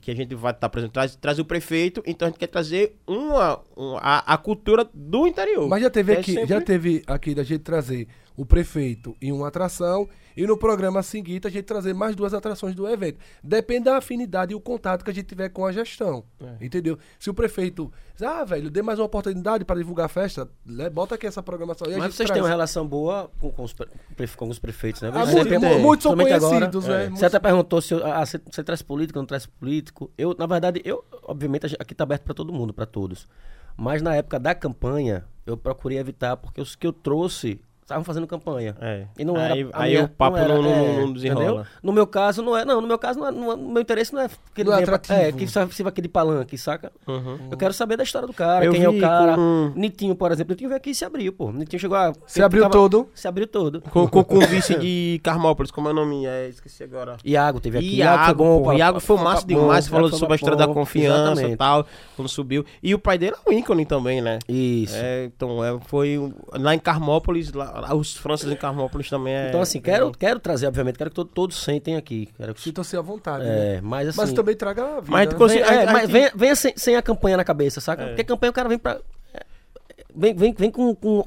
[0.00, 2.96] que a gente vai estar apresentando, traz, traz o prefeito, então a gente quer trazer
[3.06, 5.68] uma, uma- a, a cultura do interior.
[5.68, 9.32] Mas já teve É aqui, sempre- já teve aqui da gente trazer o prefeito em
[9.32, 13.18] uma atração e no programa seguinte a gente trazer mais duas atrações do evento.
[13.42, 16.22] Depende da afinidade e o contato que a gente tiver com a gestão.
[16.38, 16.64] É.
[16.66, 16.98] Entendeu?
[17.18, 20.90] Se o prefeito diz, ah, velho, dê mais uma oportunidade para divulgar a festa, né,
[20.90, 21.86] bota aqui essa programação.
[21.88, 22.36] E a Mas gente vocês traz.
[22.38, 23.74] têm uma relação boa com, com os,
[24.36, 25.10] com os prefeitos, né?
[25.14, 27.08] Ah, Você muito- mu- muitos são principalmente agora, conhecidos, né?
[27.10, 30.10] Você até perguntou se eu- ah, você, você traz político, não traz político.
[30.18, 33.26] Eu, na verdade, eu, obviamente, aqui tá aberto para todo mundo, para todos.
[33.78, 38.26] Mas na época da campanha, eu procurei evitar, porque os que eu trouxe estavam fazendo
[38.26, 38.74] campanha.
[38.80, 39.04] É.
[39.16, 39.70] E não Aí- era.
[39.72, 41.44] a aí minha- o papo era, não- não- é, não desenrola.
[41.44, 41.66] entendeu?
[41.82, 42.64] No meu caso, não é.
[42.64, 44.64] Não, no meu caso, não é, não é- no meu interesse não é que ele
[44.70, 45.28] Não é venha pra- atrativo.
[45.28, 46.90] É, que sirva aqui de palanque, saca?
[47.06, 47.38] Uhum.
[47.50, 49.36] Eu quero saber da história do cara, Eu quem é o cara.
[49.36, 50.52] com- Nitinho, por exemplo.
[50.52, 51.52] Nitinho veio aqui e se abriu, pô.
[51.52, 52.12] Nitinho chegou a.
[52.26, 53.08] Se abriu todo.
[53.14, 53.80] Se abriu todo.
[53.82, 56.26] Com, com, com o vice de Carmópolis, como é o nome?
[56.26, 57.16] É, esqueci agora.
[57.24, 57.96] Iago teve aqui.
[57.98, 61.56] Iago, bom, pô, pá, Iago foi massa demais, falou sobre a história da confiança e
[61.56, 61.86] tal,
[62.16, 62.64] quando subiu.
[62.82, 64.40] E o pai dele é um ícone também, né?
[64.48, 64.96] Isso.
[64.96, 66.18] É, então, é, foi
[66.52, 69.48] lá em Carmópolis, lá os Franças em Carmópolis também é...
[69.48, 72.28] Então, assim, quero, quero trazer, obviamente, quero que to- todos sentem aqui.
[72.36, 73.44] Quero que, Sintam-se à vontade.
[73.44, 73.76] né?
[73.76, 74.18] é, mas assim.
[74.18, 75.12] Mas também traga a vida.
[75.12, 75.36] Mas né?
[75.48, 78.02] Venha, é, a- a mas venha, venha sem, sem a campanha na cabeça, saca?
[78.02, 78.06] É.
[78.08, 78.98] Porque campanha o cara vem pra.
[79.34, 79.42] é,
[80.14, 81.24] Vem, vem, vem com, com,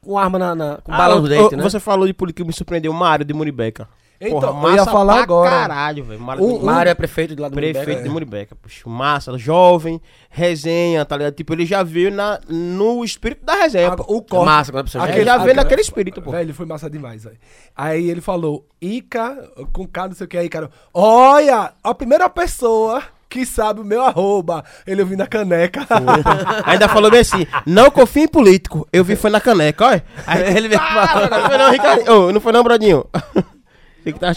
[0.00, 0.54] com arma na.
[0.54, 1.62] na com Ah, bala no dente, né?
[1.62, 3.88] Você falou de política que me surpreendeu, Mário de Muribeca.
[4.24, 5.50] Então, Porra, eu ia massa falar pra agora.
[5.50, 6.20] caralho, velho.
[6.20, 6.72] Mário Um- Muribeca.
[6.72, 8.02] Mário é prefeito de lá do Prefeito Muribeca.
[8.04, 10.00] de Muribeca, puxa, massa, jovem,
[10.30, 11.34] resenha, tá ligado?
[11.34, 13.96] Tipo, ele já veio na, no espírito da resenha.
[13.96, 14.04] Pô.
[14.16, 16.30] o corte, massa quando a pessoa Ele Aquele- já veio aquele- naquele espírito, pô.
[16.30, 17.36] Velho, foi massa demais, velho.
[17.76, 20.70] Aí ele falou, Ica, com K, não sei o que aí, cara.
[20.94, 24.62] Olha, a primeira pessoa que sabe o meu arroba.
[24.86, 25.86] Ele ouviu na caneca.
[26.66, 28.86] Ainda falou bem assim, não confia em político.
[28.92, 30.04] Eu vi foi na caneca, olha.
[30.26, 32.10] Aí ele veio falar, não foi não, Ricardo.
[32.12, 33.06] Ô, não foi não, Brodinho.
[34.04, 34.34] Que tá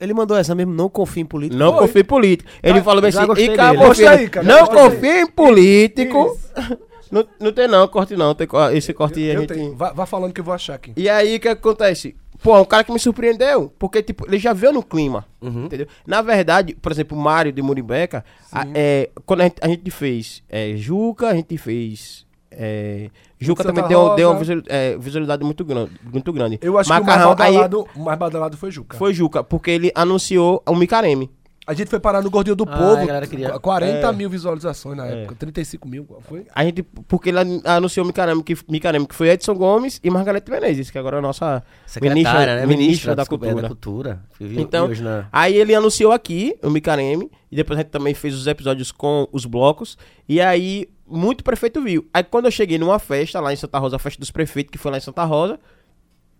[0.00, 1.58] Ele mandou essa mesmo, não confia em político.
[1.58, 1.80] Não Foi.
[1.82, 2.50] confia em político.
[2.62, 6.38] Ele Já- falou assim, e filho, cara, não confia em político.
[7.10, 8.32] Não, não tem não, corte não.
[8.36, 9.52] Tem, esse corte aí a Eu gente...
[9.52, 9.74] tenho.
[9.74, 10.92] Vá, vá falando que eu vou achar aqui.
[10.96, 12.14] E aí, o que acontece?
[12.40, 15.64] Pô, um cara que me surpreendeu, porque, tipo, ele já veio no clima, Uhum.
[15.64, 15.88] entendeu?
[16.06, 19.90] Na verdade, por exemplo, o Mário de Muribeca, a- é, quando a gente, a gente
[19.90, 22.24] fez é, Juca, a gente fez...
[22.50, 26.58] é, Juca também deu, deu uma é, visualidade muito grande, muito grande.
[26.60, 28.96] Eu acho Macarrão, que o mais aí badalado, o mais badalado foi Juca.
[28.96, 31.30] foi Juca, porque ele anunciou o Micareme.
[31.66, 33.28] A gente foi parar no Gordinho do Ah, Povo.
[33.28, 34.12] queria- qu- 40 É.
[34.12, 35.20] mil visualizações na É.
[35.22, 35.36] época.
[35.36, 36.44] 35 mil, qual foi?
[36.52, 40.10] A gente, porque ele an- anunciou o Micareme, que, Micareme, que foi Edson Gomes e
[40.10, 42.66] Margarete Menezes, que agora é a nossa Secretária, né?
[42.66, 43.62] ministra da é, Cultura.
[43.62, 44.20] da cultura.
[44.40, 48.48] Então, na- aí ele anunciou aqui o Micareme, e depois a gente também fez os
[48.48, 49.96] episódios com os blocos,
[50.28, 52.06] e aí muito prefeito viu.
[52.14, 54.78] Aí quando eu cheguei numa festa lá em Santa Rosa, a festa dos prefeitos, que
[54.78, 55.58] foi lá em Santa Rosa,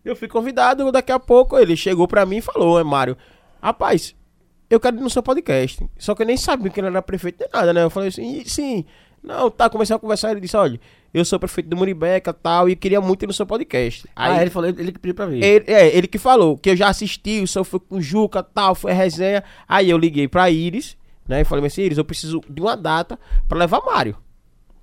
[0.05, 3.17] eu fui convidado, daqui a pouco ele chegou pra mim e falou, é Mário,
[3.63, 4.15] rapaz,
[4.71, 5.85] eu quero ir no seu podcast.
[5.99, 7.83] Só que eu nem sabia que ele era prefeito nem nada, né?
[7.83, 8.85] Eu falei assim, "E- sim.
[9.23, 10.81] Não, tá, comecei a conversar, ele disse, olha,
[11.13, 14.09] eu sou prefeito do Muribeca tal, e queria muito ir no seu podcast.
[14.17, 15.45] Aí, ah, ele falou, ele que pediu pra vir.
[15.45, 18.43] ele, é, ele que falou, que eu já assisti, o senhor foi com o Juca
[18.43, 19.45] tal, foi resenha.
[19.69, 20.97] Aí eu liguei pra Iris,
[21.29, 21.43] né?
[21.43, 24.17] E falei assim, Iris, eu preciso de uma data pra levar Mário.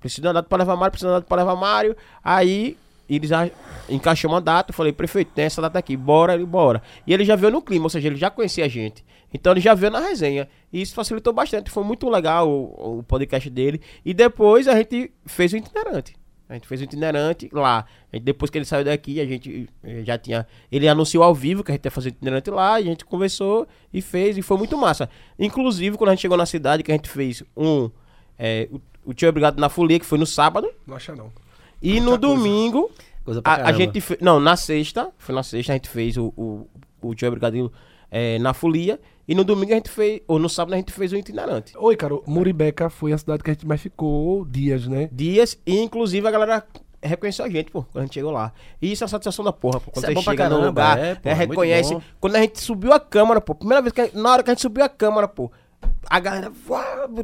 [0.00, 1.96] Preciso de uma data pra levar Mário, preciso de uma data pra levar Mário.
[2.22, 2.76] Aí
[3.22, 3.50] já
[3.88, 6.82] encaixou uma data, eu falei, prefeito, tem essa data aqui, bora, ele bora.
[7.06, 9.02] E ele já veio no clima, ou seja, ele já conhecia a gente.
[9.32, 10.48] Então ele já veio na resenha.
[10.72, 11.70] E isso facilitou bastante.
[11.70, 13.80] Foi muito legal o, o podcast dele.
[14.04, 16.16] E depois a gente fez o itinerante.
[16.48, 17.84] A gente fez o itinerante lá.
[18.12, 20.46] Gente- depois que ele saiu daqui, a gente eh, já tinha.
[20.72, 22.74] Ele anunciou ao vivo que a gente ia fazer o itinerante lá.
[22.74, 24.38] A gente conversou e fez.
[24.38, 25.10] E foi muito massa.
[25.38, 27.90] Inclusive, quando a gente chegou na cidade, que a gente fez um.
[28.38, 30.68] Eh, o, o Tio Obrigado na Folia, que foi no sábado.
[30.86, 31.30] Não acha não.
[31.82, 32.90] E no domingo,
[33.24, 34.20] Coisa pra a, a gente fez.
[34.20, 35.10] Não, na sexta.
[35.18, 36.66] Foi na sexta, a gente fez o, o,
[37.02, 37.72] o Tio Obrigado
[38.10, 38.98] eh, na Folia.
[39.26, 40.22] E no domingo a gente fez.
[40.26, 41.72] Ou no sábado a gente fez o itinerante.
[41.76, 45.08] Oi, cara, Muribeca foi a cidade que a gente mais ficou dias, né?
[45.12, 46.64] dias e inclusive a galera
[47.00, 48.52] reconheceu a gente, pô, quando a gente chegou lá.
[48.82, 49.90] E isso é a satisfação da porra, pô.
[49.92, 51.98] Quando Isso é você bom pra chega no caramba, lugar, é, né, é muito reconhece.
[52.18, 54.50] Quando a gente subiu a câmera, pô, primeira vez que a gente- na hora que
[54.50, 55.50] a gente subiu a câmera, pô,
[56.10, 56.50] a galera,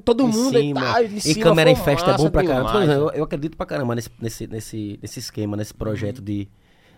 [0.05, 1.01] todo Em mundo cima.
[1.02, 2.85] e, E câmera em festa é bom pra caramba.
[2.85, 6.48] Eu, eu acredito pra caramba nesse, nesse, nesse, nesse esquema, nesse projeto de.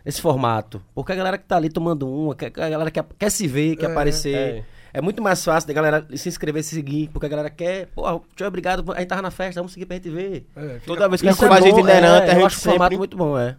[0.04, 0.80] Nesse formato.
[0.94, 3.90] Porque a galera que tá ali tomando uma, a galera quer, quer se ver, quer
[3.90, 4.64] aparecer.
[4.94, 5.00] É.
[5.00, 7.86] muito mais fácil da galera se inscrever, se seguir, porque a galera quer.
[7.88, 8.02] Pô,
[8.36, 8.92] tchau, obrigado.
[8.92, 10.46] A gente tava na festa, vamos seguir pra gente ver.
[10.56, 12.58] É, Toda vez que a gente é faz bom, itinerante, é, a eu gente acho
[12.58, 12.98] o formato sempre...
[12.98, 13.56] muito bom, é.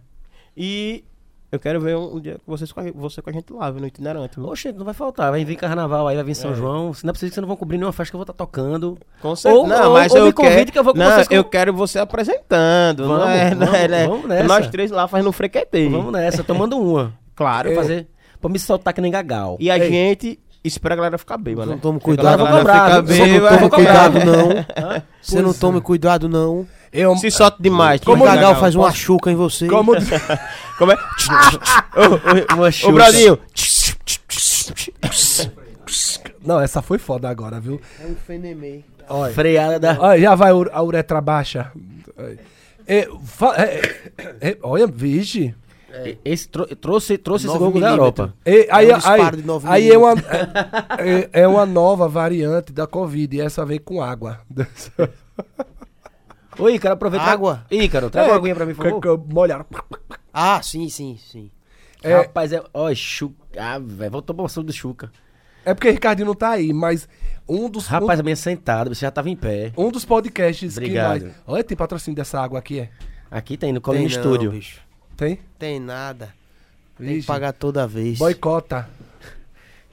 [0.56, 1.04] E
[1.50, 3.86] eu quero ver um, um dia vocês com a, você com a gente lá, no
[3.86, 4.36] itinerante.
[4.38, 4.48] viu?
[4.48, 5.30] Oxe, não vai faltar.
[5.30, 6.92] Vai vir carnaval aí, vai vir São João.
[6.92, 8.32] Se não é possível que vocês não vão cobrir nenhuma festa que eu vou estar
[8.34, 8.98] tocando.
[9.22, 9.60] Com certeza.
[9.62, 11.28] Ou- não, ou- mas ou eu me convide quero, que eu vou com não, vocês
[11.28, 13.06] com- eu quero você apresentando.
[13.06, 14.06] não Vamos, é, não é, vamos, né?
[14.06, 14.44] vamos nessa.
[14.44, 15.88] Nós três lá fazendo um frequetei.
[15.88, 17.12] Vamos nessa, tomando uma.
[17.34, 17.68] Claro.
[17.72, 18.08] Pra fazer.
[18.40, 19.56] Pra me soltar que nem gagal.
[19.60, 21.80] E a gente espera a galera ficar bêbada, Não né?
[21.80, 23.14] tome Porque cuidado, a galera vou cobrar, fica viu?
[23.16, 24.98] Você não bêbada, tome fica- cuidado, não.
[25.22, 25.54] Você não é.
[25.54, 26.66] tome cuidado, não.
[26.92, 28.00] Eu, Se solta demais.
[28.00, 29.66] Como o Gagal faz uma chuca em você.
[29.68, 29.92] como,
[30.78, 30.96] Como é?
[32.54, 33.38] Uma Ô, Bradinho.
[36.44, 37.80] não, essa foi foda agora, viu?
[38.00, 38.84] É um fenemei.
[39.08, 40.00] Olha, Freada da.
[40.00, 41.72] olha já vai a uretra baixa.
[42.86, 43.80] É, fa- é,
[44.40, 45.54] é, olha, vixe.
[46.24, 47.90] Esse tro- trouxe, trouxe esse jogo da.
[47.90, 48.34] Europa.
[48.46, 53.36] E, aí, um disparo aí, aí é, uma, é, é uma nova variante da Covid
[53.36, 54.40] e essa vem com água.
[56.58, 57.24] Ô, Ícaro, aproveita.
[57.26, 57.64] Água?
[57.70, 59.24] Ícaro, traga uma aguinha pra mim, por favor.
[59.32, 59.66] Molharam.
[60.32, 61.50] Ah, sim, sim, sim.
[62.02, 62.62] É- Rapaz, é.
[62.72, 63.36] Ó, Chuca.
[63.56, 65.10] Ah, velho, vou tomar uma do Chuca.
[65.64, 67.08] É porque Ricardinho não tá aí, mas
[67.48, 69.72] um dos, Rapaz, a minha sentada, você já tava em pé.
[69.76, 71.18] um, um dos podcasts Obrigado.
[71.18, 71.36] que mais...
[71.46, 72.90] Olha, tem patrocínio dessa água aqui, é?
[73.30, 74.50] Aqui tem, no Tem não, Estúdio.
[74.50, 74.80] bicho.
[75.16, 75.38] Tem?
[75.58, 76.32] Tem nada.
[76.96, 77.20] Tem Vixe.
[77.22, 78.18] que pagar toda vez.
[78.18, 78.88] Boicota.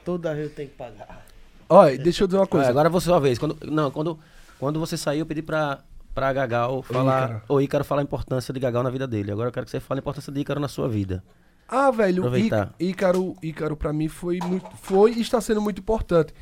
[0.04, 1.26] Toda vez eu tenho que pagar.
[1.68, 2.66] Olha, deixa eu dizer uma coisa.
[2.68, 3.38] Ah, agora você, uma vez.
[3.38, 4.18] Quando, não, quando,
[4.58, 5.80] quando você saiu, eu pedi pra,
[6.16, 7.44] pra Gagal falar.
[7.46, 9.30] Ô, Ícaro falar a importância de Gagal na vida dele.
[9.30, 11.22] Agora eu quero que você fale a importância de Ícaro na sua vida.
[11.68, 12.74] Ah, velho, Aproveitar.
[12.80, 16.32] Ícaro, Ícaro pra mim foi muito, foi e está sendo muito importante.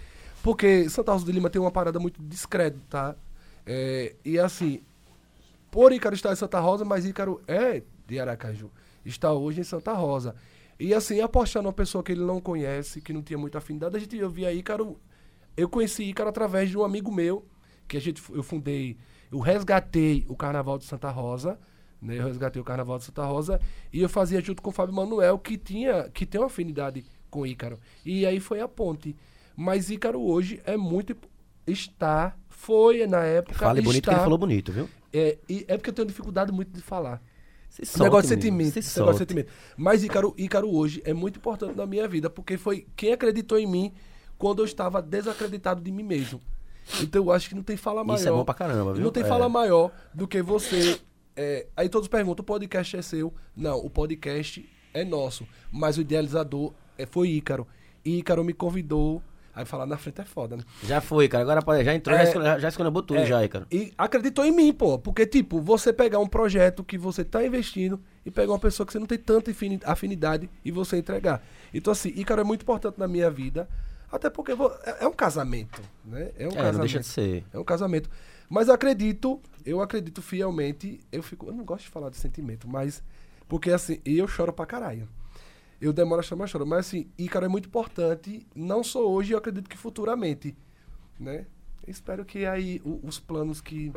[0.44, 3.16] Porque Santa Rosa de Lima tem uma parada muito discreta, tá?
[3.66, 4.80] É, e assim,
[5.72, 8.70] por Ícaro estar em Santa Rosa, mas Ícaro é de Aracaju.
[9.04, 10.36] Está hoje em Santa Rosa.
[10.78, 13.98] E assim, apostar numa pessoa que ele não conhece, que não tinha muita afinidade, a
[13.98, 15.00] gente eu via Ícaro.
[15.56, 17.44] Eu conheci Ícaro através de um amigo meu,
[17.88, 18.96] que a gente, eu fundei,
[19.34, 21.58] eu resgatei o Carnaval de Santa Rosa,
[22.00, 22.18] né?
[22.18, 23.60] Eu resgatei o Carnaval de Santa Rosa
[23.92, 27.44] e eu fazia junto com o Fábio Manuel, que tinha, que tem uma afinidade com
[27.44, 27.80] Ícaro.
[28.04, 29.16] E aí foi a ponte.
[29.56, 31.16] Mas Ícaro hoje é muito
[31.66, 34.88] está, foi na época, Fale bonito está, que ele falou bonito, viu?
[35.12, 37.20] é, e é porque eu tenho dificuldade muito de falar.
[37.70, 38.70] Se Esse negócio de solte, sentimento.
[38.70, 39.18] se negócio de solte.
[39.18, 39.50] sentimento.
[39.76, 43.66] Mas Ícaro, Ícaro hoje é muito importante na minha vida, porque foi quem acreditou em
[43.66, 43.92] mim
[44.38, 46.40] quando eu estava desacreditado de mim mesmo.
[47.02, 48.18] Então eu acho que não tem fala maior.
[48.18, 49.02] Isso é bom pra caramba, viu?
[49.04, 49.26] Não tem É.
[49.26, 50.98] fala maior do que você.
[51.36, 53.32] é, aí todos perguntam: o podcast é seu?
[53.56, 55.46] Não, o podcast é nosso.
[55.72, 57.66] Mas o idealizador é, foi Ícaro.
[58.04, 59.22] E Ícaro me convidou.
[59.56, 60.64] Aí falar na frente é foda, né?
[60.82, 61.42] Já foi, cara.
[61.44, 62.18] Agora pode- já entrou, É.
[62.18, 63.66] já escolheu, já escolheu tudo É, já, Ícaro.
[63.70, 64.98] E acreditou em mim, pô.
[64.98, 68.92] Porque, tipo, você pegar um projeto que você tá investindo e pegar uma pessoa que
[68.92, 71.40] você não tem tanta afini- afinidade e você entregar.
[71.72, 73.68] Então, assim, Ícaro é muito importante na minha vida.
[74.14, 76.30] Até porque é, é um casamento, né?
[76.38, 76.72] É um É, casamento.
[76.74, 77.44] não deixa de ser.
[77.52, 78.08] É um casamento.
[78.48, 81.00] Mas eu acredito, eu acredito fielmente.
[81.10, 81.46] Eu fico.
[81.48, 83.02] Eu não gosto de falar de sentimento, mas.
[83.48, 85.08] Porque assim, eu choro pra caralho.
[85.80, 86.64] Eu demoro a chorar, mas choro.
[86.66, 90.56] Mas assim, Ícaro é muito importante, não só hoje, eu acredito que futuramente.
[91.18, 91.46] Né?
[91.86, 93.92] Espero que aí o- os planos que,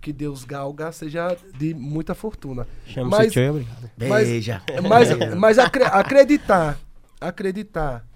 [0.00, 2.68] que Deus galga seja de muita fortuna.
[2.86, 3.90] Chama Mas- seu tio, obrigado.
[4.08, 4.62] mas- Beija.
[4.88, 6.78] Mas, mas acre- acreditar,
[7.20, 8.06] acreditar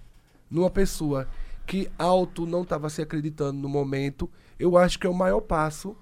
[0.51, 1.27] numa pessoa
[1.67, 5.97] que alto não estava se acreditando no momento, eu acho que é o maior passo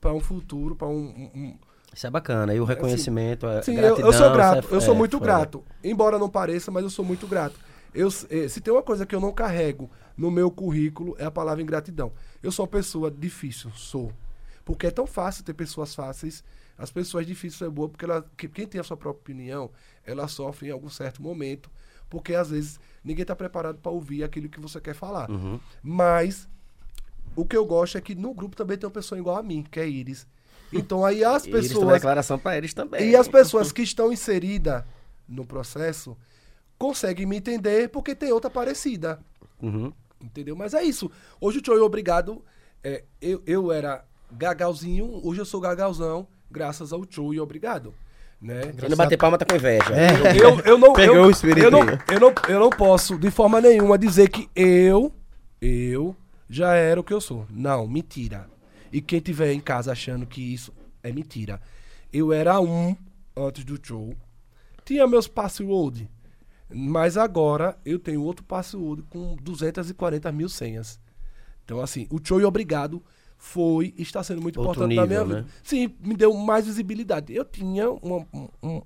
[0.00, 1.58] para um futuro, para um, um-
[1.94, 2.54] Isso é bacana.
[2.54, 4.96] E o reconhecimento, a Sim, eu, gratidão, eu sou isso grato, é- eu sou é
[4.96, 5.64] muito grato.
[5.82, 7.58] Embora não pareça, mas eu sou muito grato.
[7.92, 11.30] Eu, eh, se tem uma coisa que eu não carrego no meu currículo, é a
[11.30, 12.12] palavra ingratidão.
[12.40, 14.12] Eu sou uma pessoa difícil, sou.
[14.64, 16.44] Porque é tão fácil ter pessoas fáceis.
[16.78, 19.70] As pessoas difíceis são boas, porque ela, que, quem tem a sua própria opinião,
[20.06, 21.68] ela sofre em algum certo momento.
[22.08, 25.30] Porque às vezes ninguém está preparado para ouvir aquilo que você quer falar.
[25.30, 25.58] Uhum.
[25.82, 26.48] Mas
[27.34, 29.64] o que eu gosto é que no grupo também tem uma pessoa igual a mim,
[29.68, 30.26] que é Iris.
[30.72, 31.94] Então aí as eles têm uma pessoas.
[31.94, 33.10] declaração pra eles também.
[33.10, 34.84] E as pessoas que estão inseridas
[35.28, 36.16] no processo
[36.78, 39.20] conseguem me entender porque tem outra parecida.
[39.60, 39.92] Uhum.
[40.20, 40.54] Entendeu?
[40.54, 41.10] Mas é isso.
[41.40, 42.44] Hoje o Tio Obrigado,
[42.82, 47.94] é, eu, eu era gagalzinho, hoje eu sou gagalzão, graças ao Tio e Obrigado.
[48.40, 48.72] Né?
[48.78, 49.84] Quem não bater palma tá com inveja.
[50.34, 53.30] Eu, eu não, Pegou eu, o espírito eu, não, eu, não, eu não posso, de
[53.30, 55.12] forma nenhuma, dizer que eu,
[55.60, 56.16] eu,
[56.48, 57.46] já era o que eu sou.
[57.50, 58.48] Não, mentira.
[58.90, 60.72] E quem tiver em casa achando que isso
[61.02, 61.60] é mentira.
[62.12, 62.96] Eu era um
[63.36, 64.14] antes do show.
[64.84, 66.10] Tinha meus password.
[66.72, 70.98] Mas agora eu tenho outro password com 240 mil senhas.
[71.64, 73.02] Então, assim, o show e obrigado
[73.42, 75.40] foi e está sendo muito Outro importante na minha nível, vida.
[75.48, 75.54] né?
[75.64, 77.34] Sim, me deu mais visibilidade.
[77.34, 78.24] Eu tinha uma-
[78.62, 78.82] um,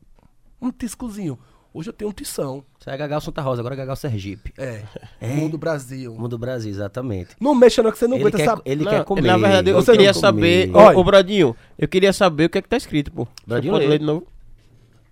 [0.62, 1.36] um, tiscozinho.
[1.72, 2.64] Hoje eu tenho um tição.
[2.78, 4.55] Isso é Gagal Santa Rosa, agora é Gagal Sergipe.
[4.56, 4.85] É.
[5.20, 6.14] Mundo Brasil.
[6.14, 7.35] Mundo Brasil, exatamente.
[7.40, 8.62] Não mexa não que você não Ele, aguenta quer, saber.
[8.64, 9.22] ele Não, quer comer.
[9.22, 10.70] Na verdade, eu Você não queria saber.
[10.97, 13.26] Ô, Brodinho, eu queria saber o que é que tá escrito, pô.
[13.44, 13.90] Brodinho Você pode lê.
[13.90, 14.24] ler de novo?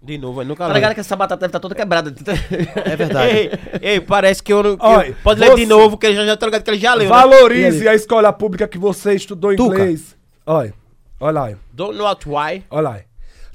[0.04, 2.12] De novo, nunca Tá ligado que essa batata deve estar toda quebrada.
[2.84, 3.36] É verdade.
[3.36, 3.50] Ei,
[3.80, 4.76] ei, parece que eu não.
[4.76, 6.70] que Olha, eu- pode ler você- de novo, que ele já, já tá ligado que
[6.70, 7.08] ele já leu.
[7.08, 7.14] né?
[7.16, 9.76] Valorize a escola pública que você estudou Tuca.
[9.76, 10.16] inglês.
[10.44, 10.74] Olha,
[11.20, 11.56] olha lá.
[11.72, 12.64] Don't know what why.
[12.68, 13.00] Olha lá.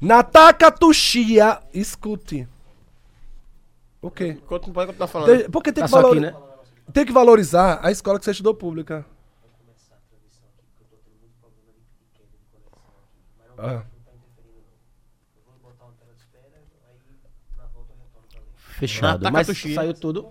[0.00, 2.48] Nataka Tuxia, escute.
[4.00, 4.38] O quê?
[4.46, 5.38] Continua- Pode continuar falando.
[5.40, 6.34] Tem- Porque tem Tá que, só aqui, né?
[6.94, 9.04] tem que valorizar a escola que você estudou pública.
[13.58, 13.82] Ah.
[18.78, 19.26] Fechado.
[19.26, 19.74] Ah, Mas Takatushi.
[19.74, 20.26] saiu tudo.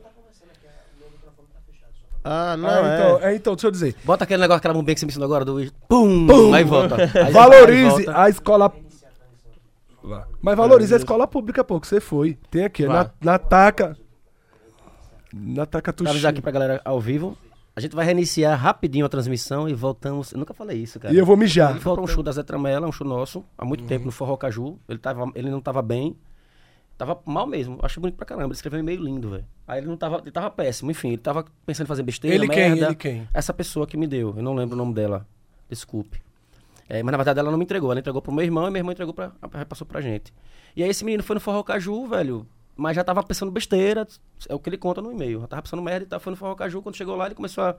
[2.24, 2.95] Ah, não, Ah, é.
[2.95, 3.95] então, é, então, deixa eu dizer.
[4.03, 6.28] Bota aquele negócio, aquela bombinha que você me ensinou agora do Pum!
[6.53, 6.95] Aí volta.
[7.26, 8.22] Aí Valorize volta.
[8.22, 8.74] a escola.
[10.41, 12.38] Mas valorize a escola pública, pô, que você foi.
[12.49, 12.94] Tem aqui, Vá.
[13.22, 13.98] na, Nataka.
[15.34, 17.38] Nataka Pra avisar aqui pra galera ao vivo.
[17.76, 20.32] A gente vai reiniciar rapidinho a transmissão e voltamos.
[20.32, 21.14] Eu nunca falei isso, cara.
[21.14, 21.72] E eu vou mijar.
[21.72, 24.11] Ele foi pra um show da Zé Tramela, um show nosso, há muito tempo no
[24.11, 24.80] Forró Caju.
[24.90, 26.15] Ele, tava, ele não tava bem.
[26.98, 27.78] Tava mal mesmo.
[27.84, 28.48] Acho bonito pra caramba.
[28.48, 29.45] Ele escreveu um e-mail lindo, velho.
[29.68, 30.18] Aí ele não tava.
[30.18, 30.90] Ele tava péssimo.
[30.90, 32.36] Enfim, ele tava pensando em fazer besteira.
[32.36, 32.69] Ele quem?
[32.69, 32.86] merda.
[32.88, 33.30] Ele quem?
[33.34, 34.34] Essa pessoa que me deu.
[34.36, 35.26] Eu não lembro o nome dela.
[35.69, 36.19] Desculpe.
[36.90, 37.91] É, mas na verdade ela não me entregou.
[37.91, 39.32] Ela entregou pro meu irmão e meu irmão entregou pra.
[39.53, 40.34] repassou pra gente.
[40.76, 42.48] E aí esse menino foi no Forró Caju, velho.
[42.76, 44.07] Mas já tava pensando besteira.
[44.49, 45.41] É o que ele conta no e-mail.
[45.41, 46.19] Já tava pensando merda e tal.
[46.19, 46.82] Foi no Forró Caju.
[46.82, 47.76] Quando chegou lá, ele começou a,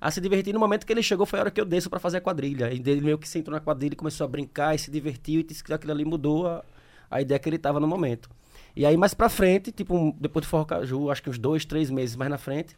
[0.00, 0.54] a se divertir.
[0.54, 2.72] No momento que ele chegou, foi a hora que eu desço pra fazer a quadrilha.
[2.72, 5.40] E ele meio que se entrou na quadrilha e começou a brincar e se divertiu.
[5.40, 6.64] E disse que aquilo ali mudou a,
[7.10, 8.30] a ideia que ele tava no momento.
[8.76, 11.90] E aí, mais pra frente, tipo, depois do Forró Caju, acho que uns dois, três
[11.90, 12.76] meses mais na frente,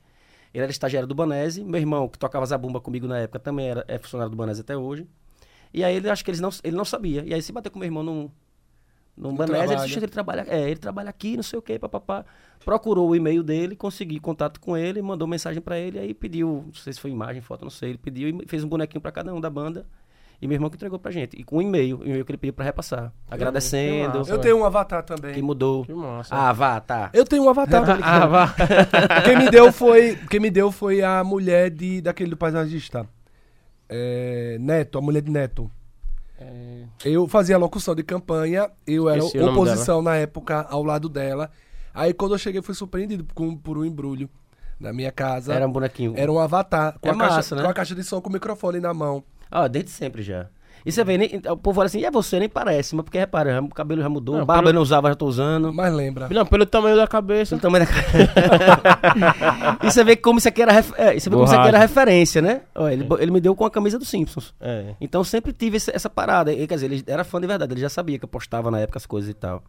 [0.52, 1.64] ele era estagiário do Banese.
[1.64, 4.76] Meu irmão, que tocava zabumba comigo na época, também era, é funcionário do Banese até
[4.76, 5.06] hoje.
[5.72, 7.24] E aí, ele acho que eles não, ele não sabia.
[7.24, 8.30] E aí, se bateu com meu irmão num,
[9.16, 12.24] num Banese, ele disse, ele trabalha, é, ele trabalha aqui, não sei o quê, papapá.
[12.64, 16.74] Procurou o e-mail dele, consegui contato com ele, mandou mensagem pra ele, aí pediu, não
[16.74, 19.32] sei se foi imagem, foto, não sei, ele pediu e fez um bonequinho pra cada
[19.32, 19.86] um da banda.
[20.40, 21.38] E meu irmão que entregou pra gente.
[21.38, 23.12] E com um e-mail, o e-mail que ele pediu pra repassar.
[23.30, 24.22] Agradecendo.
[24.28, 25.34] Eu tenho um avatar também.
[25.34, 25.84] Que mudou.
[25.84, 26.34] Que massa.
[26.34, 27.10] Ah, tá.
[27.12, 27.84] Eu tenho um avatar.
[28.02, 28.54] Ah, vá.
[29.24, 33.08] quem me deu foi, quem me deu foi a mulher de daquele do paisagista.
[33.88, 35.70] É, Neto, a mulher de Neto.
[37.04, 41.50] Eu fazia locução de campanha, eu era Esqueci oposição na época ao lado dela.
[41.94, 44.28] Aí quando eu cheguei fui surpreendido com, por um embrulho
[44.78, 45.54] na minha casa.
[45.54, 46.12] Era um bonequinho.
[46.16, 47.62] Era um avatar com, É a, caixa, massa, né?
[47.62, 49.24] com a caixa de som com o microfone na mão.
[49.50, 50.46] Ó, desde sempre já.
[50.84, 53.18] E você vê, nem, o povo olha assim, e é você, nem parece, mas porque
[53.18, 55.72] repara, o cabelo já mudou, Não, barba pelo- eu não usava, já tô usando.
[55.72, 56.28] Mas lembra.
[56.30, 57.56] Não, pelo tamanho da cabeça.
[57.56, 59.76] Pelo tamanho da cara.
[59.82, 60.92] e você vê como isso aqui era, ref...
[60.96, 62.60] é, você vê como isso aqui era referência, né?
[62.72, 64.54] Ó, ele, bo- ele me deu com a camisa dos Simpsons.
[64.60, 64.94] É.
[65.00, 66.52] Então eu sempre tive esse- essa parada.
[66.52, 68.78] E, quer dizer, ele era fã de verdade, ele já sabia que eu postava na
[68.78, 69.64] época as coisas e tal.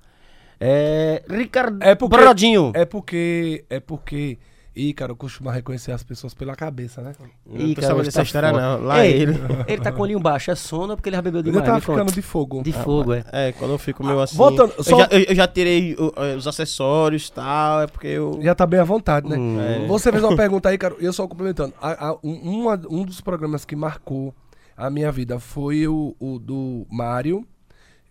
[0.60, 1.24] É.
[1.30, 2.72] Ricardo É porque- Brodinho.
[2.76, 3.66] É porque.
[3.72, 4.38] É porque.
[4.78, 7.14] Ícaro costuma reconhecer as pessoas pela cabeça, né?
[7.46, 8.62] Não Ih, precisava hoje dessa tá história, foda.
[8.62, 8.84] não.
[8.86, 9.34] Lá Ei, ele.
[9.68, 11.66] ele tá com o olhinho baixo, é sono porque ele já bebeu Ele demais.
[11.68, 11.92] me conta.
[12.00, 12.62] ficando de fogo.
[12.64, 13.24] De fogo, é.
[13.32, 14.38] É, quando eu fico meio assim.
[14.38, 17.88] voltando, eu, só- já, eu, eu já tirei o- eh, os acessórios e tal, é
[17.88, 18.40] porque eu.
[18.42, 19.38] Já tá bem à vontade, né?
[19.38, 19.60] Hum.
[19.60, 19.88] É.
[19.88, 21.74] Você fez uma pergunta aí, cara, e eu só complementando.
[21.82, 24.34] A- a- um, uma- um dos programas que marcou
[24.76, 27.46] a minha vida foi o, o do Mário.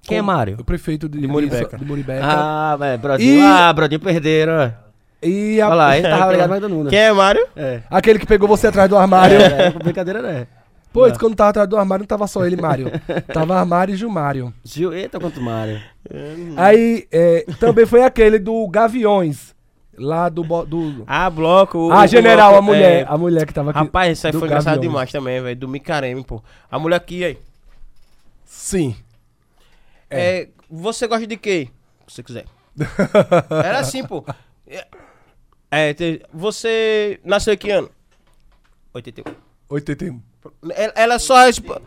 [0.02, 0.56] Quem é Mário?
[0.60, 1.76] O prefeito de, De Muribeca.
[1.76, 2.20] de Muribeca.
[2.24, 3.40] Ah, velho, Brodinho.
[3.40, 4.86] E- Ah, Brodinho perderam, ó.
[5.22, 6.90] E a- Olha lá, ele tava ligado mais do Nuno.
[6.90, 7.47] Quem é Mário?
[7.56, 7.82] É.
[7.90, 9.40] aquele que pegou você atrás do armário.
[9.40, 10.47] É, é, brincadeira, né?
[10.93, 12.90] Pois, quando tava atrás do armário, não tava só ele Mário.
[13.32, 14.52] tava armário e Gilmário.
[14.64, 15.80] Gil, eita, quanto Mário.
[16.56, 19.55] Aí, é, também foi aquele do Gaviões.
[19.98, 20.43] Lá do.
[20.64, 21.05] do...
[21.06, 21.90] Ah, bloco.
[21.90, 23.02] Ah, general, bloco, a mulher.
[23.02, 23.78] é, A mulher que tava aqui.
[23.78, 24.90] Rapaz, isso aí foi engraçado Gaviões.
[24.90, 25.56] demais também, velho.
[25.59, 26.43] Do Micareme, pô.
[26.70, 27.38] A mulher aqui, aí.
[28.44, 28.94] Sim.
[30.10, 30.48] É.
[30.70, 31.68] você gosta de quê?
[32.06, 32.44] Se você quiser.
[33.64, 34.22] Era assim, pô.
[35.70, 37.90] É, É, te- você nasceu em que ano?
[38.94, 39.24] 81.
[39.68, 40.20] 81.
[40.74, 41.82] Ela, ela só responde.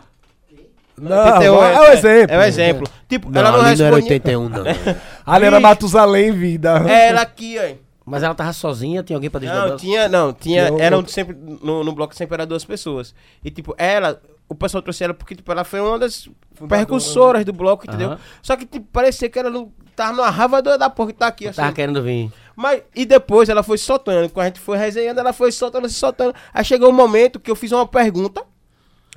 [0.97, 2.35] Não, 81, é, o exemplo.
[2.35, 2.87] É o exemplo.
[3.07, 4.13] Tipo, Não, ela não ali não era responde.
[4.13, 4.63] 81, não.
[5.25, 6.83] Ali era Matusalém vida.
[6.89, 7.79] É ela aqui, aí.
[8.05, 9.77] Mas ela tava sozinha, tinha alguém pra Não, desdobrar?
[9.77, 13.13] tinha, não, tinha, Tinha um eram sempre, no, no bloco sempre eram duas pessoas.
[13.45, 14.19] E tipo, ela,
[14.49, 16.27] o pessoal trouxe ela porque, tipo, ela foi uma das
[16.67, 18.09] percussoras do bloco, entendeu?
[18.09, 18.19] Aham.
[18.41, 21.27] Só que, tipo, parecia que ela não tava numa raiva da da porra que tá
[21.27, 21.57] aqui, assim.
[21.61, 22.31] Tava querendo vir.
[22.55, 25.95] Mas, e depois ela foi soltando, quando a gente foi resenhando, ela foi soltando, se
[25.95, 26.33] soltando.
[26.53, 28.43] Aí chegou um momento que eu fiz uma pergunta,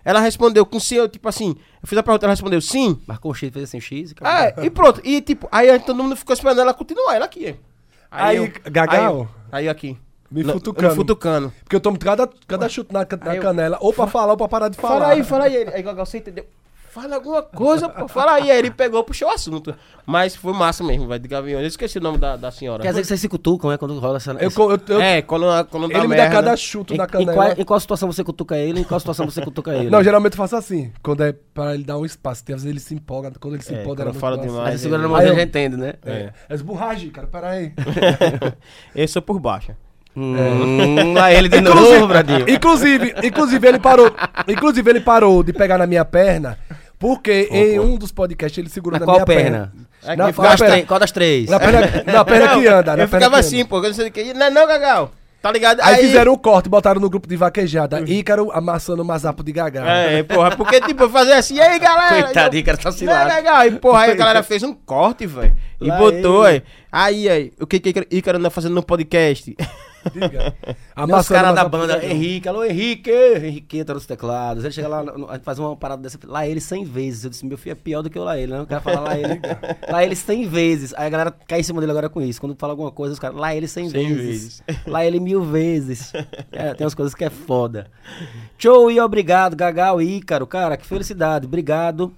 [0.05, 3.01] ela respondeu com sim, eu, tipo assim, eu fiz a pergunta, ela respondeu sim.
[3.07, 4.63] Marcou um X, fez assim, X e acabou.
[4.63, 5.01] é, e pronto.
[5.05, 7.57] E tipo, aí todo mundo ficou esperando ela continuar, ela aqui.
[8.11, 9.29] Aí, eu- Gagal?
[9.51, 9.99] Aí, aí aqui.
[10.33, 10.89] Me No- futucando.
[10.89, 11.53] no futucando.
[11.63, 14.49] Porque eu tomo cada, cada chute na, na eu- canela, ou pra falar ou pra
[14.49, 15.01] parar de falar.
[15.01, 15.57] Fala aí, fala aí.
[15.57, 16.47] Ele- Aí Gagal, você entendeu?
[16.91, 18.07] Fala alguma coisa, pô.
[18.07, 18.51] Fala aí.
[18.51, 19.75] Aí ele pegou, puxou o assunto.
[20.05, 21.63] Mas foi massa mesmo, vai de Gaviões.
[21.63, 22.83] Eu esqueci o nome da, da senhora.
[22.83, 23.79] Quer dizer que vocês se cutucam, é?
[23.79, 24.33] Quando rola essa...
[24.33, 26.25] Eu, eu, eu- É, quando, quando dá ele me merda.
[26.25, 27.33] dá cada chute Em, na em canela.
[27.33, 29.89] qual, em qual situação você cutuca ele em qual situação você cutuca ele?
[29.89, 30.93] Não, geralmente eu faço assim.
[31.03, 32.45] Quando é pra ele dar um espaço.
[32.45, 33.33] Tem às vezes ele se empolga.
[33.41, 34.59] Quando ele se É, empolga, quando era fala demais.
[34.59, 35.95] Mas você segura na Aí mão eu- já entende, né?
[36.05, 36.31] É.
[36.47, 37.27] É esburragem, cara.
[37.27, 37.73] Pera aí.
[38.95, 39.73] Eu sou por baixo.
[40.16, 42.44] Hum, lá ele de Inclusive- novo, Bradinho.
[42.48, 44.14] Inclusive, inclusive ele parou.
[44.48, 46.59] Inclusive ele parou de pegar na minha perna.
[46.98, 49.43] Porque em um dos podcasts ele segurou Na na, qual minha perna?
[49.43, 49.72] perna.
[50.05, 51.51] É Na, que na Qual das, perna, três, qual das três?
[51.51, 51.80] na perna,
[52.12, 52.97] na perna que anda.
[52.97, 53.68] Na eu perna ficava que assim, anda.
[53.68, 53.76] pô.
[53.78, 54.34] Eu não sei o que.
[54.34, 55.10] Não, não, Gagal.
[55.40, 55.80] Tá ligado?
[55.80, 58.01] Aí, fizeram um corte, botaram no grupo de vaquejada.
[58.09, 59.84] Ícaro amassando o mazapo de Gagal.
[59.84, 62.22] É, porra, porque, tipo, fazia assim, e aí, galera?
[62.26, 63.34] Coitadinho, cara, tá Não, cilado.
[63.34, 63.66] legal.
[63.66, 65.52] E, porra, aí a galera fez um corte, velho.
[65.80, 66.62] E Lá botou, aí.
[66.93, 69.56] Aí, aí, o que que Ícaro- Ícaro anda fazendo no podcast?
[70.11, 70.55] Diga.
[71.19, 72.05] Os caras da banda.
[72.05, 74.65] Henrique, alô Henrique, Henrique tá nos teclados.
[74.65, 77.24] Ele chega lá, a gente faz uma parada dessa, lá ele 100 vezes.
[77.24, 78.61] Eu disse, meu filho é pior do que o lá ele, né?
[78.61, 79.41] O cara fala lá ele,
[79.89, 80.95] lá ele 100 vezes.
[80.95, 82.41] Aí a galera cai em cima dele agora com isso.
[82.41, 84.62] Quando fala alguma coisa, os caras, lá ele 100, 100 vezes.
[84.87, 86.12] Lá ele mil vezes.
[86.51, 87.87] É, tem umas coisas que é foda.
[88.59, 90.47] Show e obrigado, Gagal e Ícaro.
[90.47, 91.47] Cara, que felicidade.
[91.47, 92.12] Obrigado.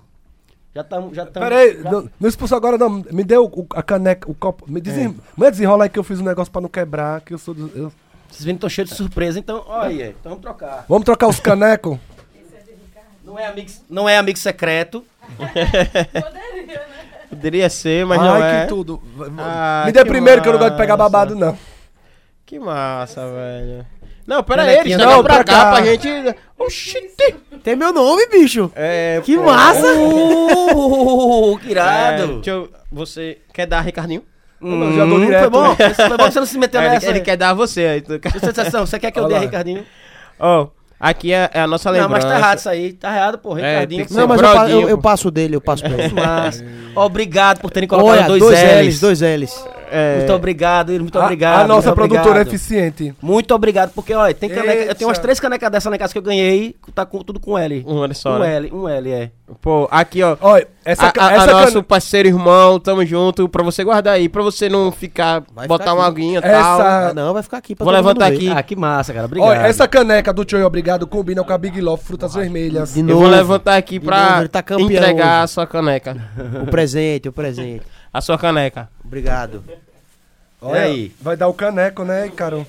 [0.74, 1.14] Já estamos.
[1.16, 3.04] Já tamo, Pera aí, já- não, não expulsou agora não.
[3.10, 4.64] Me deu o- a caneca, o copo.
[4.70, 5.16] Me desen...
[5.36, 7.70] Manda desenrola aí que eu fiz um negócio pra não quebrar, que eu sou do...
[7.76, 7.92] eu-
[8.28, 10.10] Vocês viram que estão cheios de surpresa, então, olha aí.
[10.18, 10.84] Então vamos trocar.
[10.88, 11.98] Vamos trocar os canecos?
[13.24, 15.02] Não é amigo, não é amigo secreto.
[16.12, 16.86] Poderia, né?
[17.30, 18.62] Poderia ser, mas não Ai, é.
[18.62, 19.02] que tudo.
[19.38, 21.08] Ah, Me dê que primeiro que eu não gosto de pegar massa.
[21.10, 21.56] babado, não.
[22.44, 23.86] Que massa, velho.
[24.26, 25.70] Não, pera aí, eles não, não, pra pra cá, cá.
[25.72, 26.08] pra gente...
[26.58, 26.96] Oxi!
[27.62, 28.70] Tem meu nome, bicho.
[28.74, 29.42] É, Que pô.
[29.44, 29.86] massa.
[29.94, 32.34] Uh, que É, irado.
[32.36, 34.22] deixa eu- você quer dar, Ricardinho?
[34.62, 35.40] Hum, já dou direto.
[35.42, 35.76] Foi bom.
[35.76, 37.06] Foi bom que você não se meteu É, ele, nessa.
[37.10, 37.80] ele quer dar a você.
[37.86, 39.40] aí tu- Sensação, você quer que eu Olha dê, lá.
[39.42, 39.84] Ricardinho?
[40.38, 40.68] Ó,
[40.98, 42.26] aqui é, é a nossa Não, lembrança.
[42.26, 42.92] mas tá errado isso aí.
[42.94, 43.58] Tá errado, pô.
[43.58, 43.98] É, Ricardinho.
[44.00, 46.14] tem que Não, Não, mas eu, Brodinho, eu, eu passo dele, eu passo pra ele.
[46.14, 46.64] mas...
[46.94, 48.86] Obrigado por terem colocado Olha, dois, dois L's.
[48.86, 49.68] L's, dois L's.
[49.94, 51.60] É, Muito obrigado, muito A- obrigado.
[51.62, 52.48] A, nossa produtora é obrigado.
[52.48, 53.14] eficiente.
[53.22, 56.18] Muito obrigado, porque, olha, tem caneca, eu tenho umas três canecas dessa na casa que
[56.18, 57.84] eu ganhei, tá com, tudo com L.
[57.86, 58.56] Um L só, Um né?
[58.56, 59.30] L, um L, é.
[59.60, 60.36] Pô, aqui, ó.
[60.40, 64.14] Olha, essa, a, a- a essa nosso cane- parceiro irmão, tamo junto, pra você guardar
[64.14, 66.80] aí, pra você não ficar, Vai botar ficar uma aguinha e Essa- tal.
[66.80, 68.36] Ah, não, vai ficar aqui pra Vou todo mundo levantar ver.
[68.36, 68.58] aqui.
[68.58, 69.26] Ah, que massa, cara.
[69.26, 69.48] Obrigado.
[69.50, 72.94] Olha, essa caneca do Tio Obrigado combina com a Big Love Frutas Vermelhas.
[72.94, 73.20] De Eu novo.
[73.20, 75.44] vou levantar aqui De pra novo, tá campeão entregar hoje.
[75.44, 76.16] a sua caneca.
[76.62, 77.82] O presente, o presente.
[78.14, 78.88] A sua caneca.
[79.04, 79.64] Obrigado.
[80.62, 81.12] Olha, aí?
[81.20, 82.64] Vai dar o caneco, né, Ícaro?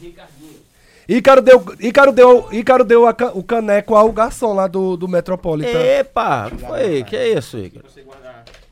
[1.08, 5.80] Ícaro deu, Ícaro deu, Ícaro deu a o caneco ao garçom lá do, do Metropolitan.
[5.80, 7.04] Epa, que foi?
[7.04, 7.84] Que é isso, Igor?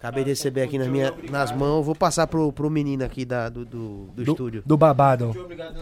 [0.03, 1.85] Acabei de receber aqui na minha, nas mãos.
[1.85, 4.61] Vou passar pro, pro menino aqui da, do, do, do do, estúdio.
[4.65, 5.31] do babado.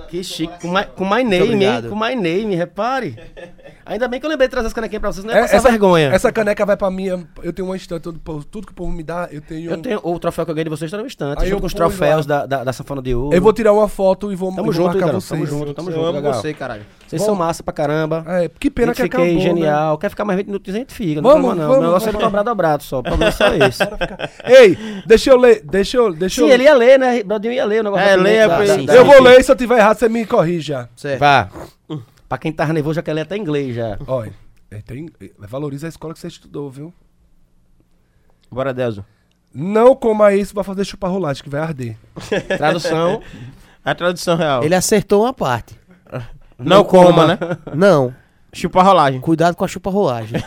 [0.10, 0.62] Que chique.
[0.62, 1.82] Com my, com my name, hein?
[1.90, 3.18] Com my name, repare.
[3.84, 5.58] Ainda bem que eu lembrei de trazer as canequinhas pra vocês, não é, É, passar
[5.58, 6.10] essa, vergonha.
[6.14, 7.28] essa caneca vai pra minha.
[7.42, 9.72] Eu tenho uma estante, tudo que o povo me dá, eu tenho.
[9.72, 11.62] Eu tenho o troféu que eu ganhei de vocês tá no instante, Aí junto eu
[11.62, 13.36] com os troféus da, da, da Sanfona de Ouro.
[13.36, 15.30] Eu vou tirar uma foto e vou, Tamo eu vou junto, marcar Ícaro, vocês.
[15.30, 16.34] tamo junto, tamo Eu junto, amo legal.
[16.36, 16.84] você, caralho.
[17.08, 18.24] Vocês são massa pra caramba.
[18.26, 19.36] É, que pena que Fiquei acabou.
[19.36, 19.42] né?
[19.42, 19.98] genial.
[19.98, 21.22] Quer ficar mais 20 minutos, a gente fica.
[21.22, 21.68] Não Vamos, vamos, não.
[21.68, 23.00] vamos, o negócio é dobrar dobrado só.
[23.00, 23.46] O problema é só
[24.44, 26.54] Ei, deixa eu ler, deixa eu, deixa Sim, eu.
[26.54, 27.24] ele ia ler, né?
[27.24, 28.06] Brodinho ia ler o negócio.
[28.08, 28.86] É, leia pimenta, pra da- ele.
[28.88, 30.90] da- Eu vou ler e se eu tiver errado, você me corrija.
[30.96, 31.20] Certo.
[31.20, 31.50] Vá.
[32.30, 33.98] Pra quem tá nervoso, já quer ler até inglês já.
[34.08, 34.34] Olha,
[34.70, 36.94] é, tem- é, valoriza a escola que você estudou, viu?
[38.52, 39.06] Bora, Delzo.
[39.54, 41.98] Não coma isso pra fazer chupar rolagem, que vai arder.
[42.58, 43.22] Tradução.
[43.84, 44.64] A tradução real.
[44.64, 45.76] Ele acertou uma parte.
[46.58, 47.38] Não, coma, né?
[47.76, 48.14] Não.
[48.54, 49.20] Chupa a rolagem.
[49.22, 50.40] Cuidado com a chupa-rolagem.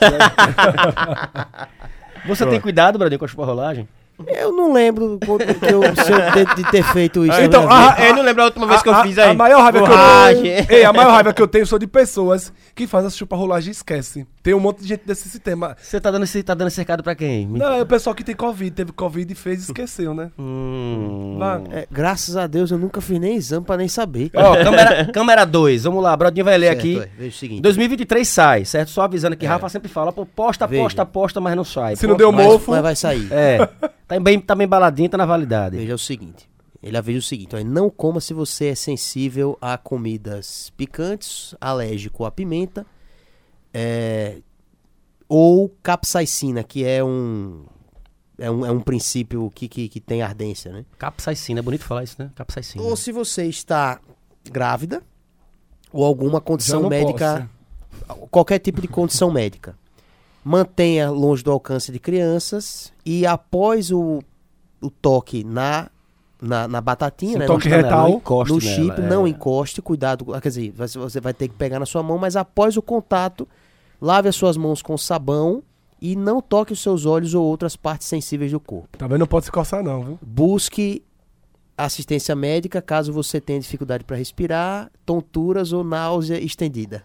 [2.27, 3.89] Você tem cuidado, Bradinho, com a chupa rolagem?
[4.29, 7.41] Eu não lembro quando que eu, eu de, de ter feito isso.
[7.41, 9.31] Então, a- Eu não lembro a última vez que eu a, fiz a- aí.
[9.31, 9.97] A maior raiva que eu
[10.57, 10.67] tenho.
[10.79, 13.73] Ei, a maior raiva que eu tenho sou de pessoas que fazem essa chupa-rolagem e
[13.73, 14.27] esquece.
[14.43, 15.77] Tem um monte de gente desse sistema.
[15.81, 17.47] Você tá dando esse, tá dando esse recado pra quem?
[17.47, 20.31] Não, é o pessoal que tem Covid, teve Covid e fez e esqueceu, né?
[20.39, 21.39] Hum.
[21.73, 24.31] É, graças a Deus eu nunca fiz nem exame pra nem saber.
[24.35, 26.99] Ó, câmera, câmera 2, vamos lá, Bradinho vai ler Certo, aqui.
[26.99, 27.63] é, veja o seguinte.
[27.63, 28.91] 2023 sai, certo?
[28.91, 30.83] Só avisando que Rafa sempre fala, pô, posta, Veja.
[30.83, 31.97] posta, posta, mas não sai.
[31.97, 32.71] Se não Posta, deu mas- mofo.
[32.71, 33.27] Mas vai sair.
[33.31, 33.69] É,
[34.07, 35.77] tá bem, tá bem baladinho, tá na validade.
[35.77, 36.49] Veja o seguinte.
[36.83, 42.25] Ele avisa o seguinte: ó, não coma se você é sensível a comidas picantes, alérgico
[42.25, 42.87] à pimenta,
[43.73, 44.43] é,
[45.29, 47.65] ou capsaicina, que é um,
[48.39, 50.85] é um, é um princípio que, que, que tem ardência, né?
[50.99, 52.31] Capsaicina, é bonito falar isso, né?
[52.35, 52.85] Capsaicina.
[52.85, 53.99] Ou se você está
[54.45, 55.03] grávida,
[55.91, 57.49] ou alguma condição médica,
[58.31, 59.77] qualquer tipo de condição médica.
[60.45, 64.23] Mantenha longe do alcance de crianças e após o,
[64.81, 65.89] o toque na,
[66.41, 69.09] na, na batatinha, né, toque retal, não encoste no nela, chip, é.
[69.09, 72.77] não encoste, cuidado, quer dizer, você vai ter que pegar na sua mão, mas após
[72.77, 73.49] o contato,
[74.01, 75.63] lave as suas mãos com sabão
[76.01, 78.99] e não toque os seus olhos ou outras partes sensíveis do corpo.
[78.99, 80.19] Também não pode se coçar, não, viu?
[80.21, 81.03] Busque
[81.77, 87.05] assistência médica caso você tenha dificuldade para respirar, tonturas ou náusea estendida.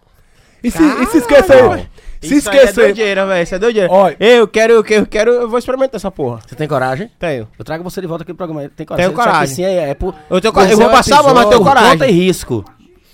[0.63, 1.89] E se, e se esquecer?
[2.21, 2.83] Se Isso aí é esquecer.
[2.83, 3.43] doideira, velho.
[3.43, 3.89] Isso é doideira.
[3.89, 4.17] Olha.
[4.19, 6.39] Eu quero, eu quero, eu quero, eu vou experimentar essa porra.
[6.45, 7.09] Você tem coragem?
[7.17, 7.47] Tenho.
[7.57, 8.69] Eu trago você de volta aqui pro programa.
[8.75, 9.09] Tem coragem?
[9.09, 9.55] Tenho coragem.
[9.55, 11.63] Sim, é, é por, Eu, tenho, Mas cora- eu vou é passar, mas eu tenho
[11.63, 11.91] coragem.
[11.91, 12.65] conta e risco.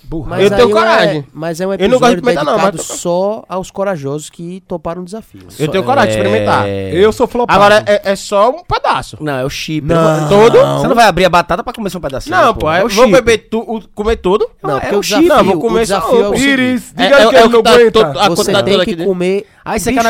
[0.08, 0.40] Burra.
[0.40, 1.24] Eu tenho é- coragem.
[1.32, 4.30] mas é um Eu não gosto de episódio pimenta, não, dedicado mas só aos corajosos
[4.30, 5.42] que toparam o desafio.
[5.58, 6.66] Eu tenho coragem de experimentar.
[6.68, 6.90] É...
[6.94, 7.58] Eu sou flopado.
[7.58, 9.16] Agora é, é só um pedaço.
[9.20, 9.86] Não, é o chip.
[9.86, 10.28] Não.
[10.28, 10.58] Todo?
[10.58, 12.36] Você não vai abrir a batata pra comer só um pedacinho.
[12.36, 13.12] Não, pô, é eu o vou chip.
[13.16, 14.48] beber tu, o- comer tudo.
[14.62, 15.24] Não, é porque o o chip.
[15.26, 17.48] Não, vou comer o só desafio é o Iris, É- diga é- que é o
[17.48, 17.90] não que tá aguenta.
[17.92, 19.46] todo- a Você quantidade tem que comer.
[19.64, 20.00] Aí você é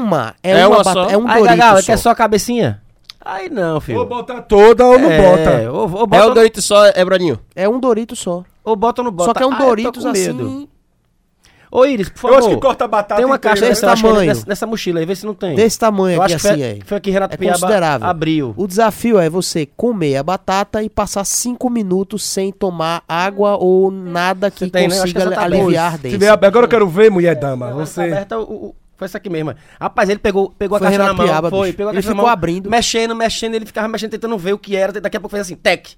[0.00, 1.10] uma, é, é uma uma bata- só?
[1.10, 1.82] é um Aí, Dorito Gagal, só.
[1.86, 2.80] quer só a cabecinha?
[3.28, 3.98] Aí não, filho.
[3.98, 5.72] Ou bota toda ou não É, bota.
[5.72, 7.40] Ou, ou É bota, o Dorito só, é Bradinho.
[7.56, 8.44] É um Dorito só.
[8.66, 9.30] Ou bota não bota.
[9.30, 10.68] Só que é um Ah, eu Doritos assim,
[11.70, 12.38] Ô, Iris, por Eu favor.
[12.38, 13.68] acho que corta a batata Tem uma inteira, caixa né?
[13.70, 14.26] desse eu tamanho.
[14.28, 15.56] nessa, nessa mochila aí, vê se não tem.
[15.56, 16.80] desse tamanho eu aqui acho que assim foi, aí.
[16.86, 18.06] foi aqui Renato É Piaba considerável.
[18.08, 18.54] abriu.
[18.56, 23.90] O desafio é você comer a batata e passar 5 minutos sem tomar água ou
[23.90, 24.94] nada que tem, né?
[24.96, 26.18] Eu acho que consiga essa tá aliviar a Se ardência.
[26.18, 27.66] vier- agora eu quero ver, mulher dama.
[27.66, 28.00] Tá Você.
[28.02, 29.52] aberta, o, o- foi essa aqui mesmo.
[29.78, 31.32] Rapaz, ele pegou, pegou Foi a caixa Renato na mão.
[31.32, 31.76] Piaba, foi, bicho.
[31.76, 32.70] pegou a Ele caixa na ficou mão, abrindo.
[32.70, 34.92] Mexendo, mexendo, ele ficava mexendo, tentando ver o que era.
[35.00, 35.88] Daqui a pouco fez assim, tec.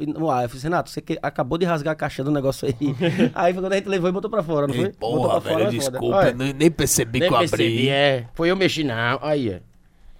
[0.00, 2.74] No ar, eu falei, Renato, você que acabou de rasgar a caixa do negócio aí.
[3.34, 4.92] aí foi quando a gente levou e botou pra fora, não foi?
[4.92, 5.98] botou pra fora, é foda.
[6.02, 8.26] Olha, nem percebi nem percebi, é.
[8.34, 9.18] Foi eu mexi, não.
[9.22, 9.62] Aí, é.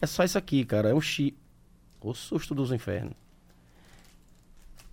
[0.00, 0.90] É só isso aqui, cara.
[0.90, 1.36] É um chi.
[2.00, 3.14] O susto dos infernos.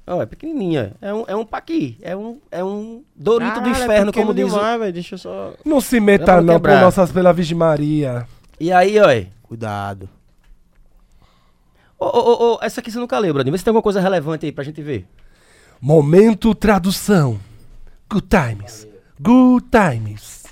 [0.06, 0.94] Ó, é pequenininha.
[1.00, 1.98] É um, é um paqui.
[2.02, 4.56] É um, é um Dorito do inferno, como diz o...
[4.56, 4.94] demais, velho.
[4.94, 5.54] Deixa eu só...
[5.64, 8.28] Não se Eu meta vou não por nossas pela Virgem Maria.
[8.60, 9.08] E aí, ó.
[9.44, 10.10] Cuidado.
[12.04, 13.52] Ô, ô, ô, ô, essa aqui você nunca leu, Bradinho.
[13.54, 15.08] Vê se tem alguma coisa relevante aí pra gente ver.
[15.82, 17.40] Momento tradução.
[18.10, 18.88] Good times.
[19.20, 20.44] Good times.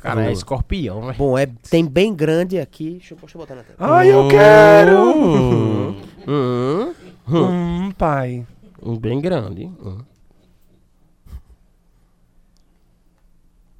[0.00, 1.14] Cara, é escorpião, velho.
[1.18, 2.92] Bom, é, tem bem grande aqui.
[2.92, 3.76] Deixa eu, deixa eu botar na tela.
[3.78, 5.12] Ai, eu quero!
[5.16, 6.94] Hum, hum,
[7.28, 8.46] Hum, pai.
[8.82, 9.66] hum, bem grande.
[9.66, 9.98] Hum.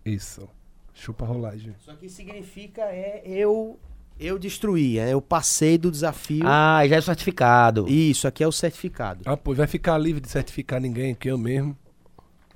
[0.05, 0.49] Isso.
[0.95, 1.75] Chupa a rolagem.
[1.81, 3.79] Isso aqui significa é eu
[4.25, 6.45] eu destruí, é, eu passei do desafio.
[6.47, 7.89] Ah, já é certificado.
[7.89, 9.23] Isso aqui é o certificado.
[9.27, 11.77] Ah, pô, vai ficar livre de certificar ninguém, que eu mesmo.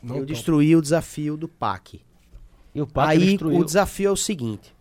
[0.02, 0.26] Não eu topo.
[0.32, 2.00] destruí o desafio do PAC.
[2.74, 3.58] E o Pato Aí destruiu.
[3.60, 4.74] o desafio é o seguinte.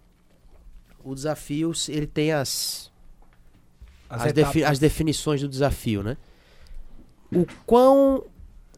[1.04, 2.92] O desafio, ele tem as,
[4.10, 6.18] As as, defi- as definições do desafio, né?
[7.34, 8.24] O quão,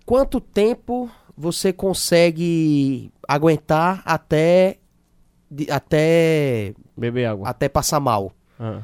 [0.05, 4.77] quanto tempo você consegue aguentar até,
[5.49, 7.47] de- até, Beber água.
[7.49, 8.31] até passar mal?
[8.59, 8.83] Ah.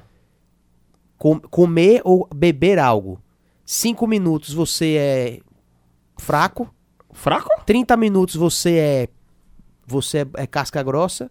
[1.17, 3.21] Com- comer ou beber algo.
[3.65, 5.39] Cinco minutos você é
[6.17, 6.73] fraco.
[7.11, 7.49] Fraco?
[7.65, 9.07] 30 minutos você é
[9.85, 11.29] você é, é casca grossa.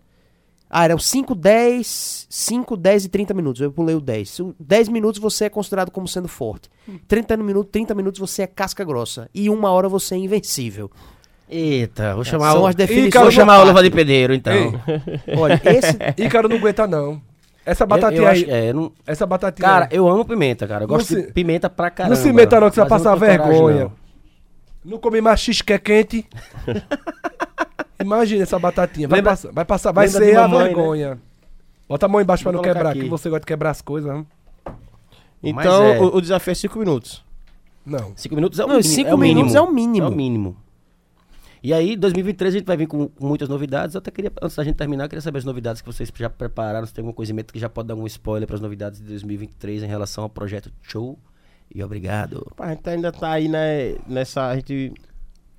[0.74, 3.60] Ah, eram 5, 10, 5, 10 e 30 minutos.
[3.60, 4.38] Eu pulei o 10.
[4.40, 6.70] O 10 minutos você é considerado como sendo forte.
[7.06, 9.28] 30 minutos, 30 minutos você é casca grossa.
[9.34, 10.90] E uma hora você é invencível.
[11.54, 12.66] Eita, vou chamar São o...
[12.66, 13.22] as definições.
[13.22, 14.52] Vou chamar o luva de pedreiro, então.
[14.54, 14.72] Ei,
[15.36, 17.20] Olha, esse Ícaro não aguenta, não.
[17.64, 18.42] Essa Eu- batatinha eu aí.
[18.42, 19.96] acho- é, não- Essa batatinha Cara, aí.
[19.96, 20.84] eu amo pimenta, cara.
[20.84, 22.16] Eu gosto se- de pimenta pra caramba.
[22.16, 23.84] Não se meta não que você vai passar tenho coragem, vergonha.
[23.84, 23.92] não.
[24.92, 26.26] Não come mais X que é quente.
[28.00, 29.06] Imagina essa batatinha.
[29.06, 30.64] Vai Lembra- passar, vai, passar, vai ser de a mamãe, né?
[30.74, 31.18] vergonha.
[31.88, 33.00] Bota a mão embaixo pra não quebrar, aqui.
[33.02, 34.12] que você gosta de quebrar as coisas.
[34.12, 34.24] né?
[35.42, 37.22] Então, é- o, o desafio é 5 minutos.
[37.84, 38.12] Não.
[38.14, 38.94] Cinco minutos é o Não, mínimo.
[38.94, 39.36] cinco é o mínimo.
[39.40, 40.06] minutos é o mínimo.
[40.06, 40.56] É o mínimo.
[41.62, 43.94] E aí, 2023 a gente vai vir com, muitas novidades.
[43.94, 46.28] Eu até queria, antes da gente terminar, eu queria saber as novidades que vocês já
[46.28, 46.84] prepararam.
[46.84, 49.84] Se tem algum conhecimento que já pode dar algum spoiler para as novidades de 2023
[49.84, 51.16] em relação ao projeto Show.
[51.72, 52.52] E obrigado.
[52.58, 54.48] A gente ainda tá aí né, nessa.
[54.48, 54.92] A gente.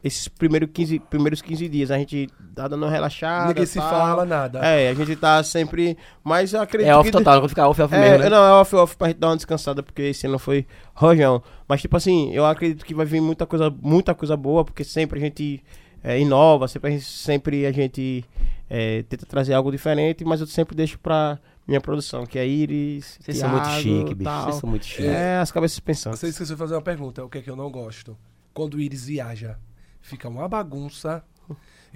[0.04, 3.48] Esses primeiros 15, primeiros 15 dias a gente tá dando uma relaxada.
[3.48, 3.90] Ninguém se tal.
[3.90, 4.60] fala nada.
[4.60, 5.98] É, a gente tá sempre.
[6.22, 7.18] Mas eu acredito É off que.
[7.18, 8.30] total, vou ficar off off É, mesmo, né?
[8.30, 11.42] Não, é off off pra gente dar uma descansada, porque esse ano foi rojão.
[11.66, 15.20] Mas, tipo assim, eu acredito que vai vir muita coisa, muita coisa boa, porque sempre
[15.20, 15.64] a gente
[16.04, 18.26] é, inova, sempre a gente, sempre a gente
[18.70, 23.18] é, tenta trazer algo diferente, mas eu sempre deixo pra minha produção, que é Iris.
[23.22, 24.24] Vocês são muito chique, bicho.
[24.24, 24.44] tal.
[24.44, 25.08] Vocês são muito chique.
[25.08, 26.20] É, as cabeças pensantes.
[26.20, 28.18] Você esqueceu de fazer uma pergunta, o que é que eu não gosto?
[28.54, 29.58] Quando o Iris viaja,
[30.02, 31.24] fica uma bagunça.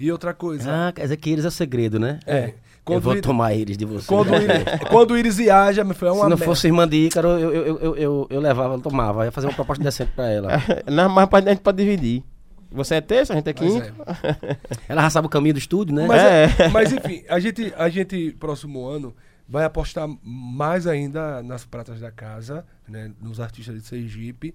[0.00, 2.20] E outra coisa, Ah, quer dizer que eles é o segredo, né?
[2.24, 2.54] é, Eu
[2.84, 4.06] quando, vou o Iris- tomar eles de você.
[4.06, 4.48] quando, o Iris,
[4.90, 7.52] quando o Iris viaja, me foi uma Se não fosse irmã de Ícaro, eu, eu,
[7.52, 9.22] eu, eu, eu, eu levava, eu tomava.
[9.22, 10.50] Eu ia fazer uma proposta decente pra ela.
[10.86, 12.22] Não, mas a gente pode dividir.
[12.70, 13.94] Você é terça, a gente é quinta.
[14.22, 14.56] é.
[14.88, 16.06] Ela já sabe o caminho do estúdio, né?
[16.06, 16.64] Mas, É.
[16.64, 19.14] é- mas enfim, a gente, a gente, próximo ano,
[19.48, 24.54] vai apostar mais ainda nas pratas da casa, né, nos artistas de Sergipe.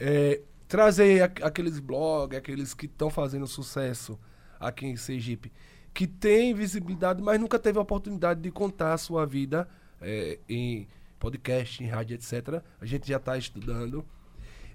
[0.00, 4.18] É, trazer a- aqueles blogs, aqueles que estão fazendo sucesso
[4.58, 5.52] aqui em Sergipe,
[5.94, 9.68] que tem visibilidade, mas nunca teve a oportunidade de contar a sua vida
[10.00, 10.88] é, em
[11.20, 12.60] podcast, em rádio, etc.
[12.80, 14.04] A gente já está estudando.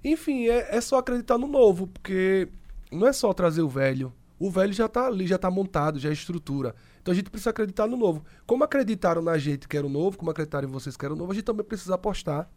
[0.02, 2.48] Enfim, é, é só acreditar no novo, porque
[2.90, 4.12] não é só trazer o velho.
[4.38, 6.74] O velho já tá ali, já tá montado, já é estrutura.
[7.02, 8.24] Então a gente precisa acreditar no novo.
[8.46, 11.16] Como acreditaram na gente que era o novo, como acreditaram em vocês que era o
[11.16, 12.48] novo, a gente também precisa apostar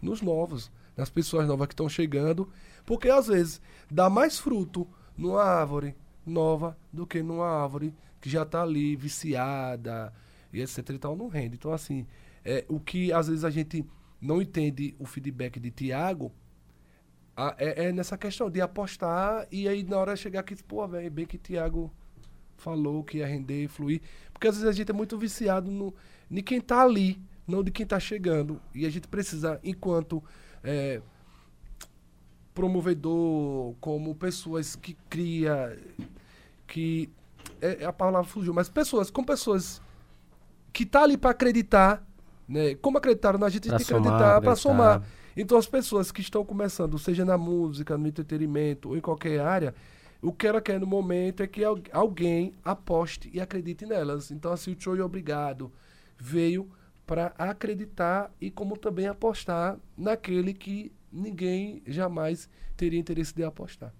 [0.00, 2.48] nos novos, nas pessoas novas que estão chegando,
[2.84, 4.86] porque às vezes dá mais fruto
[5.16, 5.96] numa árvore
[6.26, 10.12] nova do que numa árvore que já tá ali viciada
[10.52, 11.56] e etc e tal, não rende.
[11.56, 12.06] Então assim,
[12.44, 13.86] é, o que às vezes a gente
[14.20, 16.32] não entende o feedback de Tiago,
[17.36, 21.10] a- é, é nessa questão de apostar e aí na hora chegar aqui, pô, velho,
[21.10, 21.92] bem que Thiago
[22.56, 24.00] falou que ia render e fluir.
[24.32, 25.94] Porque às vezes a gente é muito viciado no,
[26.30, 28.60] de quem tá ali, não de quem tá chegando.
[28.74, 30.22] E a gente precisa, enquanto
[30.62, 31.00] é,
[32.54, 35.78] promovedor, como pessoas que cria,
[36.66, 37.10] que
[37.60, 39.80] é, a palavra fugiu, mas pessoas, com pessoas
[40.72, 42.06] que tá ali para acreditar,
[42.48, 42.74] né?
[42.76, 45.02] Como acreditaram na gente, a gente tem que acreditar para somar.
[45.36, 49.74] Então as pessoas que estão começando, seja na música, no entretenimento ou em qualquer área,
[50.20, 54.30] o que ela quer no momento é que al- alguém aposte e acredite nelas.
[54.30, 55.72] Então assim, o Choy Obrigado
[56.18, 56.68] veio
[57.06, 63.92] para acreditar e como também apostar naquele que ninguém jamais teria interesse de apostar.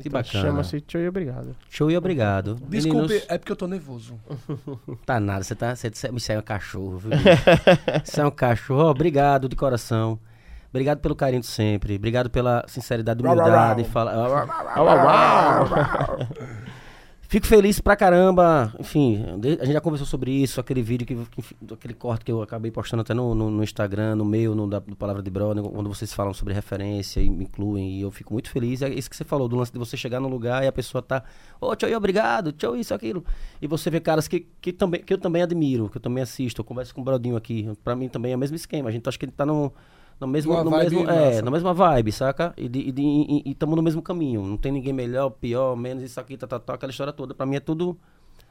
[0.00, 0.44] Que Então, bacana.
[0.46, 1.54] Chama-se Tchau e obrigado.
[1.68, 2.54] Show e obrigado.
[2.68, 4.18] Desculpe, Meninos, é porque eu tô nervoso.
[5.04, 5.76] tá nada, você tá.
[5.76, 7.10] Você, você, você é um cachorro, viu?
[8.02, 8.88] Você é um cachorro.
[8.88, 10.18] Obrigado de coração.
[10.70, 11.96] Obrigado pelo carinho de sempre.
[11.96, 13.84] Obrigado pela sinceridade e humildade.
[13.84, 14.12] Fala...
[17.28, 18.72] Fico feliz pra caramba.
[18.80, 19.24] Enfim,
[19.60, 22.72] a gente já conversou sobre isso, aquele vídeo, que, que- aquele corte que eu acabei
[22.72, 25.88] postando até no, no- no Instagram, no meu, no da, do Palavra de Brother, quando
[25.88, 27.98] vocês falam sobre referência e me incluem.
[27.98, 28.82] E eu fico muito feliz.
[28.82, 31.00] É isso que você falou, do lance de você chegar no lugar e a pessoa
[31.02, 31.22] tá.
[31.60, 33.24] Ô, tchau, obrigado, tchau, isso, aquilo.
[33.62, 36.60] E você vê caras que, que, também, que eu também admiro, que eu também assisto.
[36.62, 37.70] Eu converso com o Brodinho aqui.
[37.84, 38.88] Pra mim também é o mesmo esquema.
[38.88, 39.72] A gente acha que ele tá no.
[40.20, 42.52] No mesmo, Uma no mesmo, é, na mesma vibe, saca?
[42.56, 44.42] E de- e de- e- e estamos no mesmo caminho.
[44.42, 47.34] Não tem ninguém melhor, pior, menos, isso aqui, tá, tá, tá, aquela história toda.
[47.34, 47.96] Pra mim é tudo.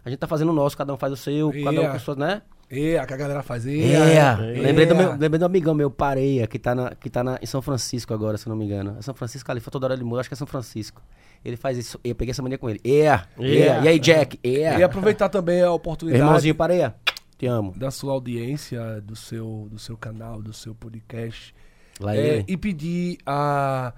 [0.03, 1.93] A gente tá fazendo o nosso, cada um faz o seu, cada um Yeah.
[1.93, 2.41] com suas, né?
[2.71, 3.65] É, a que a galera faz.
[3.67, 3.71] É,
[4.15, 4.35] É.
[4.61, 7.45] Lembrei, do meu, lembrei do amigão meu, Pareia, que tá, na, que tá na, em
[7.45, 8.95] São Francisco agora, se eu não me engano.
[8.97, 11.01] É São Francisco ali, foi toda hora ele muda, acho que é São Francisco.
[11.43, 12.79] Ele faz isso, eu peguei essa mania com ele.
[12.83, 13.21] É, é.
[13.83, 14.39] E aí, Jack?
[14.43, 14.79] É.
[14.79, 16.95] E aproveitar também a oportunidade Irmãozinho Pareia,
[17.39, 17.73] te amo.
[17.75, 21.55] da sua audiência, do seu, do seu canal, do seu podcast.
[21.97, 23.93] Lá É, e pedir a,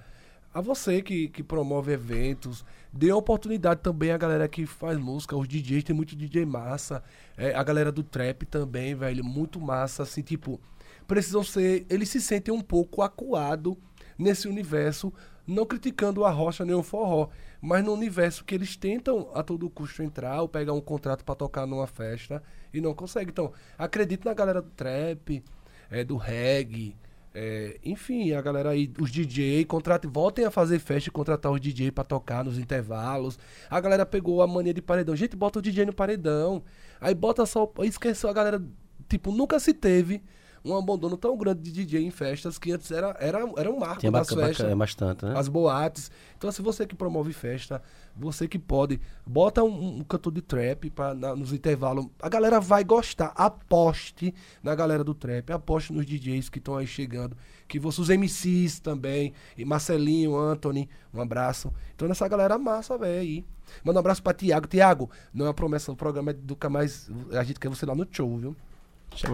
[0.53, 2.63] a você que, que promove eventos,
[2.93, 7.03] dê oportunidade também à galera que faz música, os DJs, tem muito DJ massa,
[7.35, 10.61] é, a galera do trap também, velho, muito massa, assim, tipo,
[11.07, 13.75] precisam ser, eles se sentem um pouco acuado
[14.17, 15.11] nesse universo,
[15.47, 19.69] não criticando a rocha nem o forró, mas no universo que eles tentam a todo
[19.69, 22.41] custo entrar ou pegar um contrato pra tocar numa festa
[22.73, 23.29] e não conseguem.
[23.29, 25.43] Então, acredito na galera do trap,
[25.89, 26.95] é, do reggae,
[27.33, 31.61] é, enfim, a galera aí, os DJ, contrate, voltem a fazer festa e contratar os
[31.61, 33.39] DJ pra tocar nos intervalos.
[33.69, 35.15] A galera pegou a mania de paredão.
[35.15, 36.61] Gente, bota o DJ no paredão.
[36.99, 37.71] Aí bota só.
[37.79, 38.61] Esqueceu a galera.
[39.07, 40.21] Tipo, nunca se teve
[40.63, 43.99] um abandono tão grande de DJ em festas que antes era, era, era um marco
[44.01, 45.33] Tinha das baca- festas baca- bastante, né?
[45.37, 46.11] as boates.
[46.37, 47.81] Então, assim, você que promove festa,
[48.15, 52.07] você que pode, bota um, um cantor de trap pra, na- nos intervalos.
[52.21, 53.33] A galera vai gostar.
[53.35, 57.35] Aposte na galera do trap, aposte nos DJs que estão aí chegando.
[57.67, 61.71] Que você, os MCs também, e Marcelinho, Anthony, um abraço.
[61.95, 63.45] Então, nessa galera massa, velho, aí.
[63.83, 64.67] Manda um abraço pra Tiago.
[64.67, 67.09] Tiago, não é uma promessa do programa, é nunca mais.
[67.31, 68.55] A gente quer você lá no show, viu?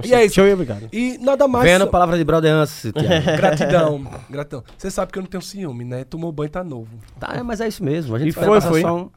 [0.03, 0.35] E é isso.
[0.35, 0.89] Show e obrigado.
[0.91, 1.69] E nada mais.
[1.69, 2.85] Vendo a palavra de brother antes.
[3.37, 4.63] Gratidão, gratidão.
[4.77, 6.03] Você sabe que eu não tenho ciúme, né?
[6.03, 6.89] Tomou banho, tá novo.
[7.19, 8.15] tá, é, mas é isso mesmo.
[8.15, 9.07] A gente E vai foi, foi.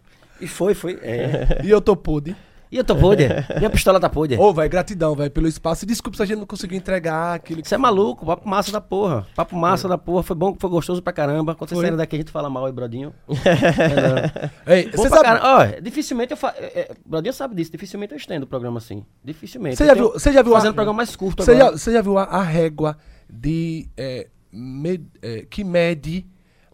[0.41, 0.99] E foi, foi.
[1.03, 1.61] É.
[1.65, 2.37] E eu tô podre.
[2.73, 3.27] E eu tô podre.
[3.59, 4.39] Minha pistola tá podre.
[4.39, 5.85] Ô, velho, gratidão, velho, pelo espaço.
[5.85, 7.63] Desculpa se a gente não conseguiu entregar aquilo.
[7.65, 9.27] Você é maluco, papo massa da porra.
[9.35, 10.23] Papo massa da porra.
[10.23, 11.55] Foi bom, foi gostoso pra caramba.
[11.57, 13.13] Quando vocês saírem daqui, a gente fala mal aí, brodinho.
[14.67, 15.23] É, Ei, você pra sabe.
[15.23, 15.77] caramba.
[15.77, 16.57] Ó, dificilmente eu faço.
[17.05, 19.05] Brodinho sabe disso, dificilmente eu estendo o programa assim.
[19.25, 19.77] Dificilmente.
[19.77, 21.79] Você já viu, você já viu Fazendo a, programa mais curto você já, agora.
[21.79, 22.97] você já viu a, a régua
[23.29, 26.27] de é, med- é, que mede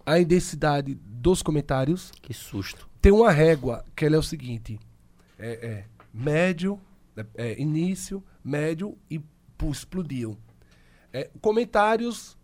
[0.04, 2.12] a intensidade dos comentários?
[2.22, 2.88] Que susto.
[3.00, 4.78] Tem uma régua que ela é o seguinte:
[5.38, 6.80] é, é médio,
[7.16, 9.18] é, é, início, médio e
[9.58, 10.36] pu- explodiu.
[11.12, 12.36] É, comentários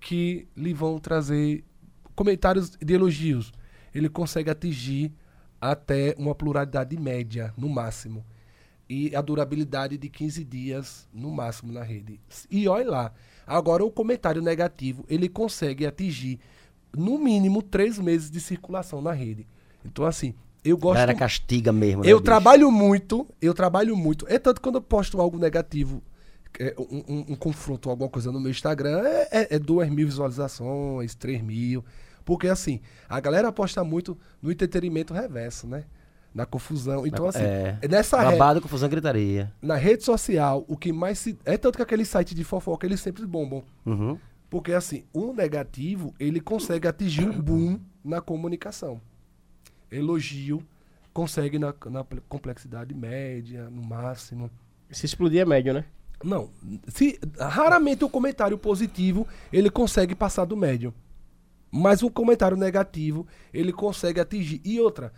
[0.00, 1.64] que lhe vão trazer
[2.14, 3.52] comentários de elogios.
[3.94, 5.12] Ele consegue atingir
[5.60, 8.24] até uma pluralidade média, no máximo.
[8.88, 12.20] E a durabilidade de 15 dias, no máximo, na rede.
[12.50, 13.12] E olha lá.
[13.46, 16.40] Agora, o comentário negativo, ele consegue atingir,
[16.96, 19.46] no mínimo, três meses de circulação na rede.
[19.84, 20.34] Então, assim,
[20.64, 20.94] eu gosto...
[20.94, 22.02] Galera castiga mesmo.
[22.02, 22.24] né, Eu bicho?
[22.24, 24.26] trabalho muito, eu trabalho muito.
[24.28, 26.02] É tanto que quando eu posto algo negativo,
[26.58, 30.06] é, um, um- um confronto, alguma coisa no meu Instagram, é, é, é 2 mil
[30.06, 31.84] visualizações, 3 mil.
[32.24, 35.84] Porque assim, a galera aposta muito no entretenimento reverso, né?
[36.32, 37.04] Na confusão.
[37.06, 37.76] Então, assim, É.
[37.90, 39.52] nessa re- Babado, confusão, gritaria.
[39.60, 41.36] na rede social, o que mais se.
[41.44, 43.64] É tanto que aquele site de fofoca, eles sempre bombam.
[43.84, 44.16] Uhum.
[44.48, 49.00] Porque assim, o negativo, ele consegue atingir um boom na comunicação.
[49.90, 50.62] Elogio
[51.12, 54.50] consegue na, na complexidade média, no máximo.
[54.90, 55.84] Se explodir é médio, né?
[56.22, 56.50] Não,
[56.88, 60.92] se raramente o comentário positivo ele consegue passar do médio.
[61.72, 64.60] Mas o comentário negativo ele consegue atingir.
[64.64, 65.12] E outra,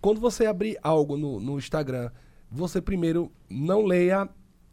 [0.00, 2.10] quando você abrir algo no, no Instagram,
[2.50, 4.28] você primeiro não leia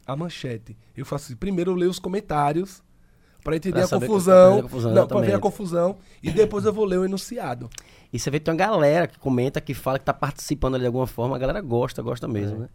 [0.05, 0.77] a manchete.
[0.95, 2.83] Eu faço assim, primeiro eu leio os comentários
[3.43, 4.35] para entender Pra a confusão.
[4.35, 5.97] pra entender a confusão, não, para ver a confusão.
[6.21, 7.69] E depois eu vou ler o enunciado.
[8.13, 10.81] E você vê que tem uma galera que comenta, que fala que tá participando ali
[10.81, 11.35] de alguma forma.
[11.35, 12.69] A galera gosta, gosta mesmo, né?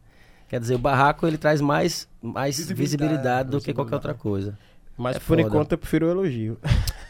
[0.48, 4.56] Quer dizer, o barraco ele traz mais, mais Visibilidade, visibilidade, do que qualquer outra coisa.
[4.96, 5.42] Mas É por foda.
[5.42, 6.56] enquanto eu prefiro o elogio.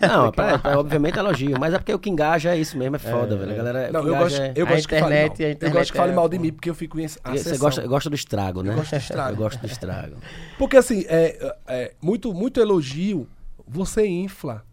[0.00, 2.96] Não, pra, pra- obviamente é elogio, mas é porque o que engaja é isso mesmo,
[2.96, 3.52] é foda, velho.
[3.52, 5.26] A galera, Não, eu gosto, é- eu A gosto que fale mal.
[5.26, 7.06] internet- a Eu internet gosto que fale é- mal de mim porque eu fico em
[7.06, 8.72] Você gosta, gosta do estrago, né?
[8.72, 9.30] Eu gosto do estrago.
[9.30, 10.16] Eu gosto do estrago.
[10.58, 13.28] Porque assim, é, é, muito, muito elogio,
[13.68, 14.64] você infla,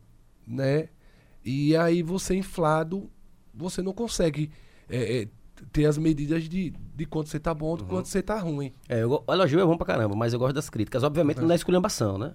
[0.48, 0.88] né?
[1.46, 3.10] E aí você inflado,
[3.54, 4.52] você não consegue
[4.90, 5.28] é, é,
[5.72, 8.74] ter as medidas de, de quanto você tá bom, de quanto você tá ruim.
[8.90, 11.04] É, eu, o elogio é bom pra caramba, mas eu gosto das críticas.
[11.04, 12.34] Obviamente não é esculhambação, né?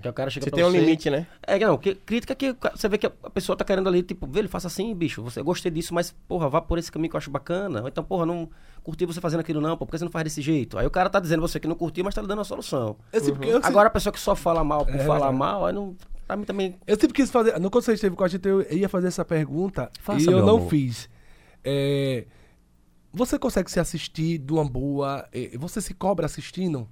[0.00, 0.80] Que o cara chega Você tem um você...
[0.80, 1.26] limite, né?
[1.42, 4.40] É, não, que, crítica que você vê que a pessoa tá querendo ali, tipo, vê,
[4.40, 7.18] ele faça assim, bicho, você gostei disso, mas, porra, vá por esse caminho que eu
[7.18, 7.82] acho bacana.
[7.82, 8.48] Ou então, porra, não
[8.82, 10.78] curti você fazendo aquilo não, pô, por que você não faz desse jeito?
[10.78, 12.96] Aí o cara tá dizendo você que não curtiu, mas tá lhe dando a solução.
[13.12, 15.32] Eu, Agora a pessoa que só fala mal por É, falar é.
[15.32, 15.96] mal, aí não.
[16.28, 16.76] Pra mim também.
[16.86, 17.58] eu sempre quis fazer.
[17.58, 20.44] No quando você esteve com a gente, eu ia fazer essa pergunta Faça, e eu
[20.46, 20.68] não amor.
[20.70, 21.08] fiz.
[21.64, 22.26] É,
[23.12, 25.26] você consegue se assistir de uma boa.
[25.32, 26.86] é, Você se cobra assistindo?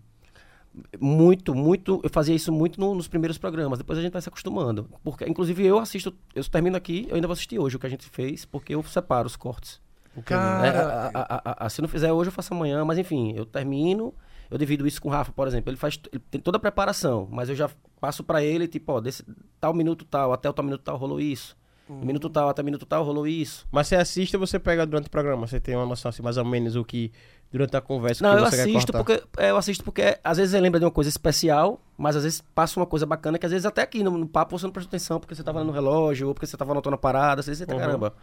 [1.00, 2.00] Muito, muito.
[2.02, 3.78] Eu fazia isso muito no- nos primeiros programas.
[3.78, 4.88] Depois a gente vai se acostumando.
[5.02, 6.14] Porque, inclusive, eu assisto.
[6.34, 8.82] Eu termino aqui, eu ainda vou assistir hoje o que a gente fez, porque eu
[8.82, 9.80] separo os cortes.
[10.16, 13.32] É, Cara, a- a- a- a- se não fizer hoje, eu faço amanhã, mas enfim,
[13.36, 14.14] eu termino,
[14.50, 15.70] eu divido isso com o Rafa, por exemplo.
[15.70, 17.70] Ele faz ele tem toda a preparação, mas eu já
[18.00, 19.24] passo pra ele, tipo, ó, desse
[19.60, 21.56] tal minuto tal, até o tal minuto tal rolou isso.
[21.88, 22.04] Uhum.
[22.04, 23.64] Minuto tal, até minuto tal rolou isso.
[23.70, 25.46] Mas você assiste ou você pega durante o programa?
[25.46, 27.12] Você tem uma noção assim, mais ou menos o que
[27.52, 30.50] durante a conversa Não, que eu você assisto porque é, eu assisto porque às vezes
[30.50, 33.52] você lembra de uma coisa especial, mas às vezes passa uma coisa bacana que às
[33.52, 36.26] vezes até aqui no, no papo você não presta atenção porque você tava no relógio
[36.26, 37.80] ou porque você tava anotando a parada, às vezes você tá, Uhum.
[37.80, 38.14] caramba.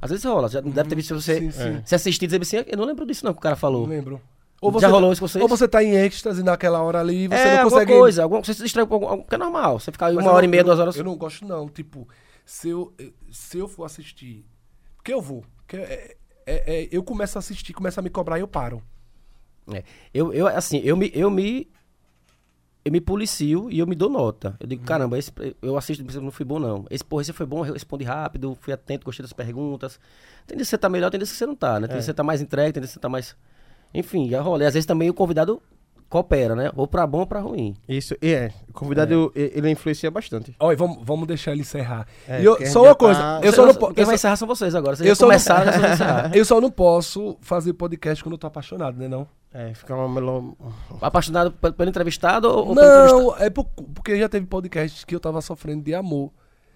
[0.00, 1.82] Às vezes rola, já deve ter visto você Sim, sim.
[1.84, 3.82] se assistir e dizer assim, eu não lembro disso não que o cara falou.
[3.82, 4.20] Não lembro.
[4.80, 5.42] Já rolou isso com vocês?
[5.42, 7.92] Ou você tá em êxtase naquela hora ali e você é, não alguma consegue.
[7.98, 9.80] coisa, alguma, você se distrai com algum, que é normal.
[9.80, 10.96] Você ficar aí uma eu hora não- e meia, duas não- horas.
[10.96, 11.68] Eu não gosto, não.
[11.68, 12.06] Tipo,
[12.44, 12.92] se eu,
[13.30, 14.44] se eu for assistir.
[14.96, 15.44] Porque eu vou.
[15.56, 16.16] Porque é-
[16.46, 18.82] é- é- eu começo a assistir, começo a me cobrar e eu paro.
[19.72, 19.82] É.
[20.12, 21.68] Eu, eu, assim, eu me, eu me.
[22.84, 24.56] Eu me policio e eu me dou nota.
[24.58, 24.68] Eu Uhum.
[24.70, 25.30] digo, caramba, esse,
[25.62, 26.84] eu assisto, não fui bom, não.
[26.90, 30.00] Esse, porra, esse foi bom, eu respondi rápido, fui atento, gostei das perguntas.
[30.48, 31.86] Tem que você tá melhor, tem que você não tá, né?
[31.86, 33.36] Tem dia que você tá mais entregue, tem que você tá mais.
[33.94, 34.62] Enfim, já rola.
[34.64, 35.60] E às vezes também o convidado
[36.08, 36.70] coopera, né?
[36.76, 37.74] Ou pra bom ou pra ruim.
[37.88, 38.50] Isso, e é.
[38.68, 40.54] O convidado, e- ele influencia bastante.
[40.60, 42.06] Olha, vamos, vamos deixar ele encerrar.
[42.28, 44.14] É, e eu, só uma coisa, tá- eu só, não, não- Quem eu, vai só,
[44.14, 44.94] encerrar são vocês agora.
[44.94, 46.36] Vocês eu só não- começaram, já vão encerrar.
[46.36, 49.26] eu só não posso fazer podcast quando eu tô apaixonado, né não?
[49.54, 50.56] É, fica uma melo...
[51.00, 53.22] Apaixonado pe- pelo entrevistado ou, pelo entrevistado?
[53.22, 53.64] Não, é por-
[53.94, 56.30] porque já teve podcasts que eu tava sofrendo de amor.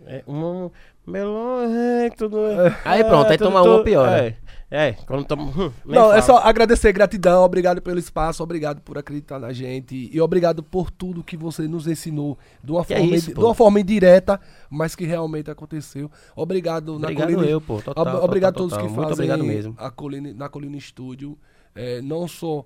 [0.04, 0.70] É, um
[1.06, 2.38] melão, é, tudo...
[2.84, 4.36] Aí pronto, aí tudo- toma um ou tudo- pior, É, né?
[4.70, 5.44] é quando toma...
[5.44, 10.20] Hum, Não, é só agradecer, gratidão, obrigado pelo espaço, obrigado por acreditar na gente e
[10.20, 13.54] obrigado por tudo que você nos ensinou de uma, Que é forma, isso, de uma
[13.54, 16.10] forma indireta, mas que realmente aconteceu.
[16.34, 17.80] Obrigado, na Obrigado Colina, eu, pô.
[17.80, 19.74] Total, Ob- total, obrigado total, a todos que Muito fazem obrigado mesmo.
[19.78, 21.38] a Colina, na Colina Estúdio,
[21.74, 22.64] é, não só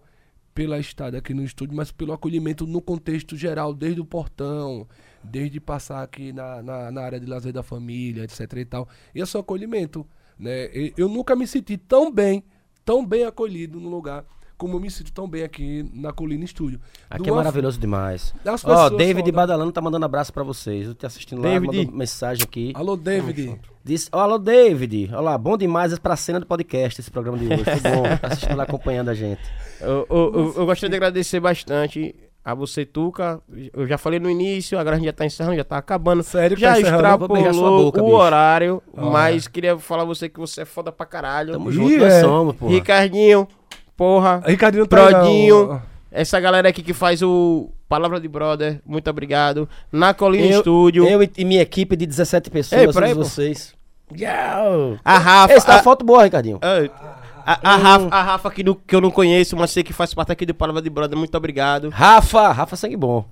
[0.54, 4.86] pela estada aqui no estúdio, mas pelo acolhimento no contexto geral, desde o portão,
[5.22, 8.88] desde passar aqui na, na, na área de lazer da família, etc e tal.
[9.14, 10.06] Esse acolhimento,
[10.38, 10.68] né?
[10.96, 12.42] Eu nunca me senti tão bem,
[12.84, 14.24] tão bem acolhido no lugar
[14.60, 16.78] como eu me sinto tão bem aqui na Colina Estúdio.
[17.08, 18.34] Aqui De é maravilhoso demais.
[18.44, 19.32] Das Ó, pessoas David foda.
[19.32, 20.86] Badalano tá mandando abraço pra vocês.
[20.86, 21.76] Eu tô assistindo lá, David.
[21.86, 22.72] mandou mensagem aqui.
[22.76, 23.58] Alô, David.
[23.82, 25.08] Diz, ó, alô, David.
[25.12, 27.64] Olha lá, bom demais pra cena do podcast esse programa de hoje.
[27.64, 28.02] Foi bom.
[28.20, 29.40] Tá assistindo lá, acompanhando a gente.
[29.80, 32.14] Eu, eu, eu- eu gostaria de agradecer bastante
[32.44, 33.40] a você, Tuca.
[33.72, 36.22] Eu já falei no início, agora a gente já tá encerrando, já tá acabando.
[36.22, 37.18] Sério que já tá encerrando?
[37.18, 38.16] Vou beijar sua extrapolou boca, o bicho.
[38.16, 39.06] horário, Ah.
[39.06, 41.52] mas queria falar a você que você é foda pra caralho.
[41.52, 42.20] Tamo junto, nós é.
[42.20, 42.66] somos, pô.
[42.68, 43.48] Ricardinho,
[44.04, 44.42] porra.
[44.46, 45.66] Ricardinho tá aí, Brodinho.
[45.68, 45.82] não.
[46.10, 49.68] Essa galera aqui que faz o Palavra de Brother, muito obrigado.
[49.92, 53.14] Na Colina Eu- Estúdio, Eu e, minha equipe de 17 pessoas, Ei, pô.
[53.22, 53.74] vocês.
[54.18, 54.96] Yau.
[55.04, 55.54] a Rafa.
[55.54, 56.58] Esse tá a- foto boa, Ricardinho.
[56.62, 60.12] a, a, a Rafa, a Rafa que, que eu não conheço, mas sei que faz
[60.14, 61.90] parte aqui do Palavra de Brother, muito obrigado.
[61.90, 63.24] Rafa, Rafa Sangue Bom.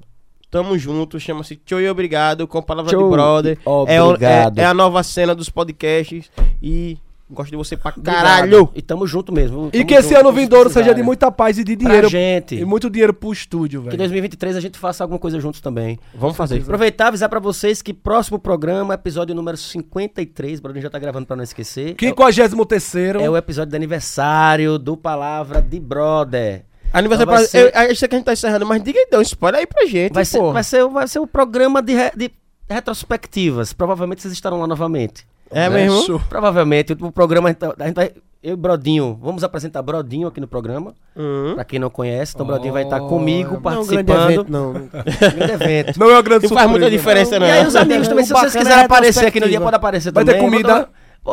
[0.50, 3.58] Tamo junto, chama-se Tchau e Obrigado com Palavra Tchau de Brother.
[3.88, 4.58] É, o- Obrigado.
[4.58, 6.30] é, é a nova cena dos podcasts
[6.62, 6.96] e
[7.30, 8.70] gosto de você pra caralho.
[8.74, 9.68] E tamo junto mesmo.
[9.68, 12.08] E Tamo que esse junto, ano vindouro seja de muita paz e de Pra dinheiro.
[12.08, 12.54] gente.
[12.56, 13.98] E muito dinheiro pro estúdio, Que em velho.
[13.98, 15.98] 2023 a gente faça alguma coisa juntos também.
[16.14, 16.60] Vamos fazer.
[16.62, 20.98] Aproveitar e avisar pra vocês que próximo programa, episódio número 53, o Bruno já tá
[20.98, 21.90] gravando pra não esquecer.
[21.90, 26.64] É o- 53 É o episódio de aniversário do Palavra de Brother.
[26.92, 27.46] Aniversário Então pra...
[27.48, 29.60] ser- eu, eu sei que a gente tá encerrando, mas diga aí, dá um spoiler
[29.60, 32.30] aí pra gente, Vai ser, vai, ser, vai ser um programa de, re- de
[32.68, 33.72] retrospectivas.
[33.72, 35.26] Provavelmente vocês estarão lá novamente.
[35.50, 35.84] É Né?
[35.86, 36.20] mesmo?
[36.28, 36.92] Provavelmente.
[37.00, 38.12] O programa, a gente, tá- a gente vai.
[38.40, 40.94] Eu e Brodinho, vamos apresentar Brodinho aqui no programa.
[41.16, 41.52] Hum.
[41.56, 44.12] Pra quem não conhece, então Brodinho vai estar Oh, comigo não Não é um grande
[44.12, 44.30] participando.
[44.30, 44.72] evento, não.
[45.36, 45.98] grande evento.
[45.98, 47.46] Não é uma grande Não faz muita diferença, não.
[47.46, 50.12] E aí os amigos também, se vocês quiserem é aparecer aqui no dia, pode aparecer
[50.12, 50.48] Vai ter também.
[50.50, 50.88] comida?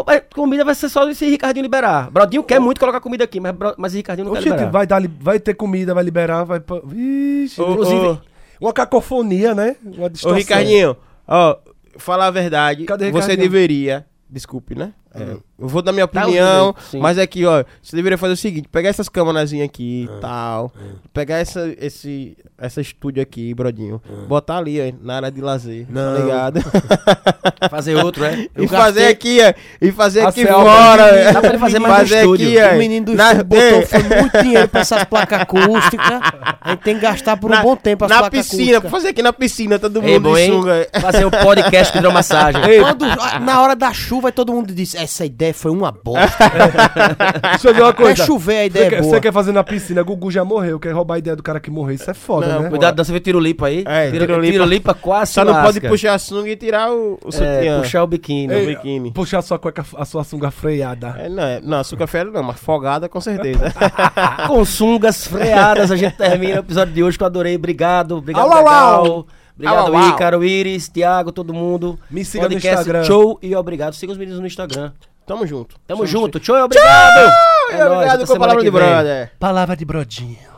[0.05, 2.09] Vai- comida vai ser só se Ricardinho liberar.
[2.09, 4.71] Brodinho quer muito colocar comida aqui, mas, mas Ricardinho não quer Oxente, liberar.
[4.71, 6.59] vai, dar, vai ter comida, vai liberar, vai.
[6.85, 8.17] Vixe, Ô, inclusive, ô.
[8.59, 9.75] uma cacofonia, né?
[9.85, 10.37] Uma Ô, distorção.
[10.37, 10.97] Ricardinho,
[11.27, 11.55] ó,
[11.97, 14.93] falar a verdade, Cadê você deveria, desculpe, né?
[15.13, 16.99] É, eu vou dar minha Tá opinião, sim.
[16.99, 20.71] mas aqui, ó, você deveria fazer o seguinte, pegar essas câmerazinhas aqui e tal,
[21.13, 26.15] pegar essa, esse, essa estúdio aqui, brodinho, botar ali, ó, na área de lazer, Não.
[26.15, 26.59] tá ligado?
[27.69, 28.35] Fazer outro, é?
[28.41, 31.33] e Eu fazer gastei- aqui, ó, e fazer aqui fora.
[31.33, 32.47] Dá pra ele fazer mais fazer estúdio.
[32.47, 35.41] aqui, ó, O menino do na- estúdio botou é, foi muito dinheiro pra essas placas
[35.41, 36.21] acústicas.
[36.61, 38.91] A gente tem que gastar por um na- bom tempo as Na piscina, acústicas.
[38.91, 40.87] fazer aqui na piscina, todo Ei, mundo bom, sunga.
[41.01, 42.61] Fazer um podcast de hidromassagem.
[42.81, 43.05] Quando-
[43.41, 46.37] na hora da chuva, todo mundo disse: Essa ideia foi uma bosta.
[47.51, 48.25] Deixa eu uma Até coisa.
[48.25, 49.13] chover, a Você ideia é quer, boa.
[49.13, 50.79] você quer fazer na piscina, Gugu já morreu.
[50.79, 51.95] Quer roubar a ideia do cara que morreu.
[51.95, 52.69] Isso é foda, Não, né?
[52.69, 53.83] Cuidado, você vê tiro-lipa aí.
[53.87, 54.51] É, Tiro- tiro-lipa.
[54.53, 57.81] Tiro-lipa quase Só não pode puxar a sunga e tirar o, o É, sutiã.
[57.81, 58.53] puxar o biquíni.
[58.53, 59.11] o Ei, biquíni.
[59.11, 61.15] Puxar a sua cueca, a sua sunga freada.
[61.19, 63.73] É, não, é, não, açúcar fera não, mas folgada com certeza.
[64.47, 67.55] Com sungas freadas, a gente termina o episódio de hoje que eu adorei.
[67.55, 69.25] Obrigado, obrigado, Au, au, Legal.
[69.57, 70.09] Obrigado, au.
[70.09, 71.97] Ícaro, Iris, Thiago, todo mundo.
[72.09, 73.03] Me siga no Podcast Instagram.
[73.05, 73.93] Show e obrigado.
[73.93, 74.91] Siga os meninos no Instagram.
[75.25, 75.75] Tamo junto.
[75.87, 76.39] Tamo junto.
[76.39, 77.29] Tchau obrigado.
[77.29, 77.79] Tchau!
[77.79, 79.31] É obrigado com a palavra de brother.
[79.39, 80.54] Palavra de brodinho.